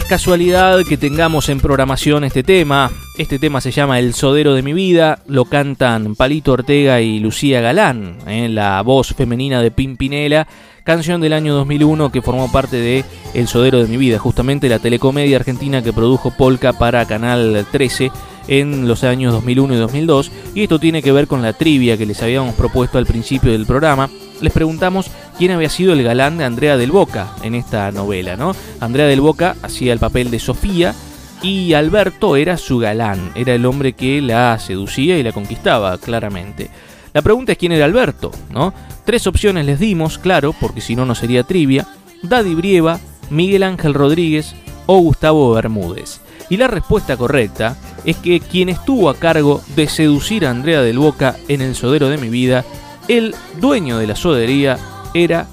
Casualidad 0.08 0.84
que 0.88 0.96
tengamos 0.96 1.50
en 1.50 1.60
programación 1.60 2.24
este 2.24 2.42
tema. 2.42 2.90
Este 3.18 3.38
tema 3.38 3.60
se 3.60 3.72
llama 3.72 3.98
El 3.98 4.14
Sodero 4.14 4.54
de 4.54 4.62
mi 4.62 4.72
vida. 4.72 5.18
Lo 5.26 5.44
cantan 5.44 6.14
Palito 6.14 6.52
Ortega 6.52 7.02
y 7.02 7.18
Lucía 7.18 7.60
Galán, 7.60 8.16
en 8.26 8.54
la 8.54 8.80
voz 8.80 9.14
femenina 9.14 9.60
de 9.60 9.70
Pimpinela. 9.70 10.48
Canción 10.82 11.20
del 11.20 11.34
año 11.34 11.54
2001 11.54 12.10
que 12.10 12.22
formó 12.22 12.50
parte 12.50 12.78
de 12.78 13.04
El 13.34 13.48
Sodero 13.48 13.82
de 13.82 13.86
mi 13.86 13.98
vida, 13.98 14.18
justamente 14.18 14.70
la 14.70 14.78
telecomedia 14.78 15.36
argentina 15.36 15.82
que 15.82 15.92
produjo 15.92 16.30
Polka 16.30 16.72
para 16.72 17.04
Canal 17.06 17.66
13 17.70 18.10
en 18.48 18.88
los 18.88 19.04
años 19.04 19.34
2001 19.34 19.74
y 19.74 19.76
2002. 19.76 20.32
Y 20.54 20.62
esto 20.62 20.78
tiene 20.78 21.02
que 21.02 21.12
ver 21.12 21.26
con 21.26 21.42
la 21.42 21.52
trivia 21.52 21.98
que 21.98 22.06
les 22.06 22.22
habíamos 22.22 22.54
propuesto 22.54 22.96
al 22.96 23.04
principio 23.04 23.52
del 23.52 23.66
programa. 23.66 24.08
Les 24.40 24.52
preguntamos 24.52 25.10
quién 25.36 25.50
había 25.50 25.68
sido 25.68 25.92
el 25.92 26.02
galán 26.02 26.38
de 26.38 26.44
Andrea 26.44 26.76
del 26.76 26.92
Boca 26.92 27.28
en 27.42 27.54
esta 27.54 27.90
novela, 27.90 28.36
¿no? 28.36 28.54
Andrea 28.80 29.06
del 29.06 29.20
Boca 29.20 29.56
hacía 29.62 29.92
el 29.92 29.98
papel 29.98 30.30
de 30.30 30.38
Sofía 30.38 30.94
y 31.42 31.74
Alberto 31.74 32.36
era 32.36 32.56
su 32.56 32.78
galán, 32.78 33.32
era 33.34 33.54
el 33.54 33.66
hombre 33.66 33.92
que 33.92 34.20
la 34.20 34.58
seducía 34.58 35.18
y 35.18 35.22
la 35.22 35.32
conquistaba, 35.32 35.98
claramente. 35.98 36.70
La 37.12 37.22
pregunta 37.22 37.52
es 37.52 37.58
quién 37.58 37.72
era 37.72 37.84
Alberto, 37.84 38.30
¿no? 38.50 38.72
Tres 39.04 39.26
opciones 39.26 39.66
les 39.66 39.80
dimos, 39.80 40.18
claro, 40.18 40.54
porque 40.60 40.80
si 40.80 40.94
no, 40.94 41.04
no 41.04 41.14
sería 41.14 41.42
trivia. 41.42 41.86
Daddy 42.22 42.54
Brieva, 42.54 43.00
Miguel 43.30 43.62
Ángel 43.62 43.94
Rodríguez 43.94 44.54
o 44.86 44.98
Gustavo 44.98 45.52
Bermúdez. 45.52 46.20
Y 46.50 46.56
la 46.56 46.66
respuesta 46.66 47.16
correcta 47.16 47.76
es 48.04 48.16
que 48.16 48.40
quien 48.40 48.68
estuvo 48.68 49.10
a 49.10 49.16
cargo 49.16 49.60
de 49.76 49.88
seducir 49.88 50.46
a 50.46 50.50
Andrea 50.50 50.82
del 50.82 50.98
Boca 50.98 51.36
en 51.48 51.60
el 51.60 51.74
sodero 51.74 52.08
de 52.08 52.18
mi 52.18 52.28
vida, 52.28 52.64
el 53.08 53.34
dueño 53.60 53.98
de 53.98 54.06
la 54.06 54.14
sodería 54.14 54.78
era 55.14 55.46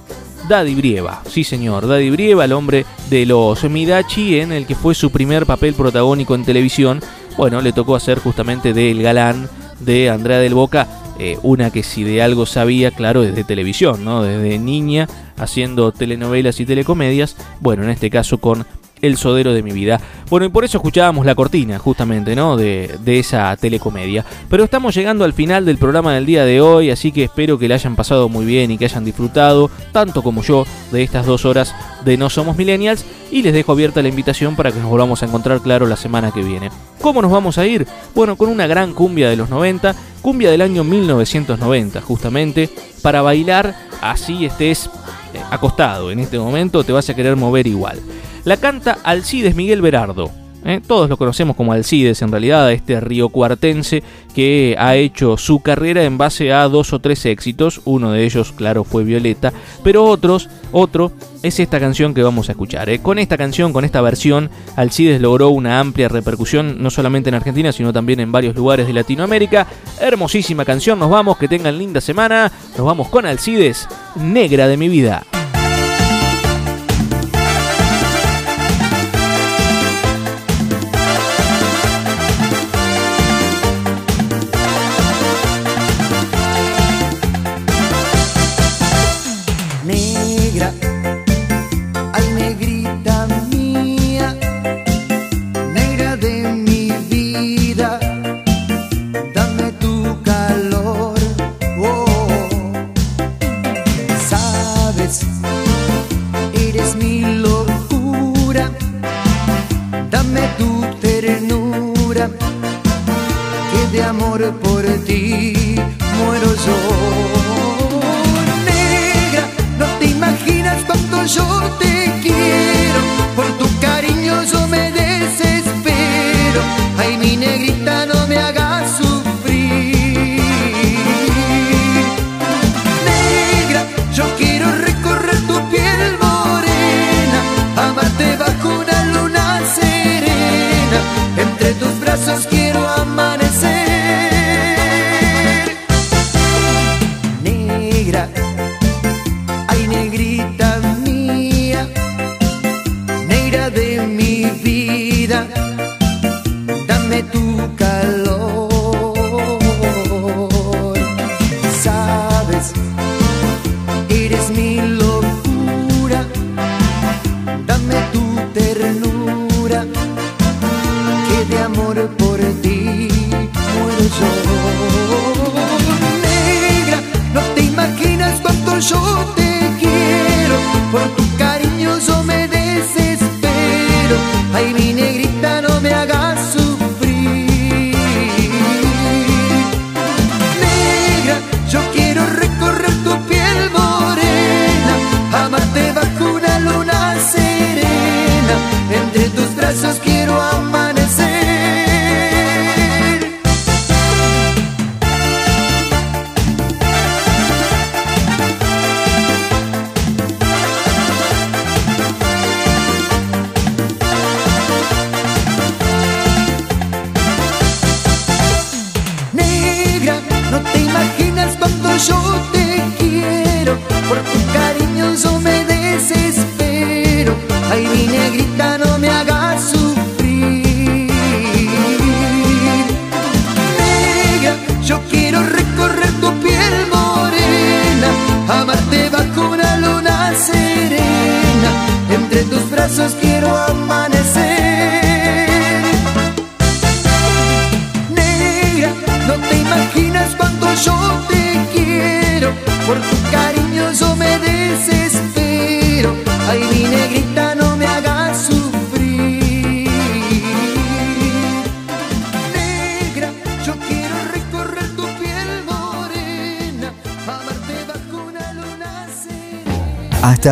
Daddy 0.47 0.75
Brieva. 0.75 1.21
Sí, 1.27 1.43
señor, 1.43 1.87
Daddy 1.87 2.09
Brieva, 2.09 2.45
el 2.45 2.53
hombre 2.53 2.85
de 3.09 3.25
los 3.25 3.63
Midachi, 3.63 4.39
en 4.39 4.51
el 4.51 4.67
que 4.67 4.75
fue 4.75 4.93
su 4.93 5.09
primer 5.09 5.45
papel 5.45 5.73
protagónico 5.73 6.35
en 6.35 6.45
televisión, 6.45 7.01
bueno, 7.37 7.61
le 7.61 7.73
tocó 7.73 7.95
hacer 7.95 8.19
justamente 8.19 8.73
del 8.73 9.01
galán 9.01 9.49
de 9.79 10.09
Andrea 10.09 10.39
del 10.39 10.53
Boca, 10.53 10.87
eh, 11.17 11.39
una 11.43 11.71
que 11.71 11.81
si 11.81 12.03
de 12.03 12.21
algo 12.21 12.45
sabía, 12.45 12.91
claro, 12.91 13.21
desde 13.21 13.43
televisión, 13.43 14.03
¿no? 14.03 14.21
Desde 14.21 14.59
niña 14.59 15.07
haciendo 15.37 15.91
telenovelas 15.91 16.59
y 16.59 16.65
telecomedias, 16.65 17.35
bueno, 17.59 17.83
en 17.83 17.89
este 17.89 18.09
caso 18.09 18.37
con 18.37 18.65
El 19.05 19.17
Sodero 19.17 19.53
de 19.53 19.63
mi 19.63 19.71
vida. 19.71 19.99
Bueno, 20.29 20.45
y 20.45 20.49
por 20.49 20.65
eso 20.65 20.77
escuchábamos 20.77 21.25
la 21.25 21.35
cortina, 21.35 21.79
justamente, 21.79 22.35
¿no? 22.35 22.57
De, 22.57 22.99
esa 23.05 23.55
telecomedia. 23.55 24.25
Pero 24.49 24.63
estamos 24.63 24.95
llegando 24.95 25.23
al 25.23 25.33
final 25.33 25.65
del 25.65 25.77
programa 25.77 26.13
del 26.13 26.25
día 26.25 26.45
de 26.45 26.61
hoy, 26.61 26.89
así 26.89 27.11
que 27.11 27.25
espero 27.25 27.57
que 27.57 27.67
la 27.67 27.75
hayan 27.75 27.95
pasado 27.95 28.27
muy 28.29 28.45
bien 28.45 28.71
y 28.71 28.77
que 28.77 28.85
hayan 28.85 29.05
disfrutado, 29.05 29.69
tanto 29.91 30.21
como 30.21 30.43
yo, 30.43 30.65
de 30.91 31.03
estas 31.03 31.25
dos 31.25 31.45
horas 31.45 31.73
de 32.03 32.17
No 32.17 32.29
Somos 32.29 32.57
Millennials. 32.57 33.05
Y 33.31 33.41
les 33.41 33.53
dejo 33.53 33.71
abierta 33.71 34.01
la 34.01 34.09
invitación 34.09 34.55
para 34.55 34.71
que 34.71 34.79
nos 34.79 34.89
volvamos 34.89 35.21
a 35.21 35.25
encontrar, 35.25 35.61
claro, 35.61 35.87
la 35.87 35.95
semana 35.95 36.31
que 36.31 36.43
viene. 36.43 36.69
¿Cómo 37.01 37.21
nos 37.21 37.31
vamos 37.31 37.57
a 37.57 37.65
ir? 37.65 37.85
Bueno, 38.13 38.35
con 38.35 38.49
una 38.49 38.67
gran 38.67 38.93
cumbia 38.93 39.29
de 39.29 39.35
los 39.35 39.49
90, 39.49 39.95
cumbia 40.21 40.49
del 40.49 40.61
año 40.61 40.83
1990, 40.83 42.01
justamente, 42.01 42.69
para 43.01 43.21
bailar 43.21 43.75
así 44.01 44.45
estés 44.45 44.89
eh, 45.33 45.41
acostado 45.51 46.11
en 46.11 46.19
este 46.19 46.39
momento, 46.39 46.83
te 46.83 46.91
vas 46.91 47.09
a 47.09 47.15
querer 47.15 47.35
mover 47.35 47.67
igual. 47.67 47.99
La 48.45 48.57
canta 48.57 48.99
Alcides 49.03 49.55
Miguel 49.55 49.81
Berardo. 49.81 50.29
¿eh? 50.63 50.79
Todos 50.85 51.09
lo 51.09 51.17
conocemos 51.17 51.55
como 51.55 51.73
Alcides, 51.73 52.21
en 52.21 52.29
realidad, 52.29 52.71
este 52.71 52.99
río 52.99 53.29
cuartense 53.29 54.03
que 54.35 54.75
ha 54.77 54.95
hecho 54.95 55.35
su 55.37 55.61
carrera 55.61 56.03
en 56.03 56.19
base 56.19 56.53
a 56.53 56.69
dos 56.69 56.93
o 56.93 56.99
tres 56.99 57.25
éxitos. 57.25 57.81
Uno 57.85 58.11
de 58.11 58.23
ellos, 58.23 58.51
claro, 58.51 58.83
fue 58.83 59.03
Violeta, 59.03 59.51
pero 59.83 60.03
otros, 60.03 60.47
otro 60.71 61.11
es 61.41 61.59
esta 61.59 61.79
canción 61.79 62.13
que 62.13 62.21
vamos 62.21 62.47
a 62.47 62.51
escuchar. 62.51 62.87
¿eh? 62.89 62.99
Con 62.99 63.17
esta 63.17 63.35
canción, 63.35 63.73
con 63.73 63.83
esta 63.83 64.01
versión, 64.01 64.51
Alcides 64.75 65.19
logró 65.19 65.49
una 65.49 65.79
amplia 65.79 66.07
repercusión, 66.07 66.83
no 66.83 66.91
solamente 66.91 67.29
en 67.29 67.35
Argentina, 67.35 67.71
sino 67.71 67.91
también 67.91 68.19
en 68.19 68.31
varios 68.31 68.55
lugares 68.55 68.85
de 68.85 68.93
Latinoamérica. 68.93 69.65
Hermosísima 69.99 70.65
canción, 70.65 70.99
nos 70.99 71.09
vamos, 71.09 71.37
que 71.39 71.47
tengan 71.47 71.79
linda 71.79 71.99
semana. 71.99 72.51
Nos 72.77 72.85
vamos 72.85 73.09
con 73.09 73.25
Alcides, 73.25 73.87
negra 74.15 74.67
de 74.67 74.77
mi 74.77 74.87
vida. 74.87 75.23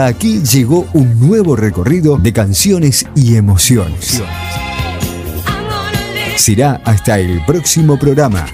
Aquí 0.05 0.41
llegó 0.41 0.85
un 0.91 1.17
nuevo 1.17 1.55
recorrido 1.55 2.17
de 2.17 2.33
canciones 2.33 3.05
y 3.15 3.37
emociones. 3.37 4.21
Será 6.35 6.81
hasta 6.83 7.19
el 7.19 7.41
próximo 7.45 7.97
programa. 7.97 8.45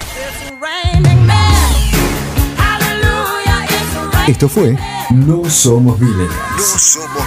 Esto 4.28 4.48
fue 4.48 4.78
No 5.10 5.50
Somos 5.50 5.98
Millennials. 5.98 6.30
No 6.56 6.78
somos. 6.78 7.19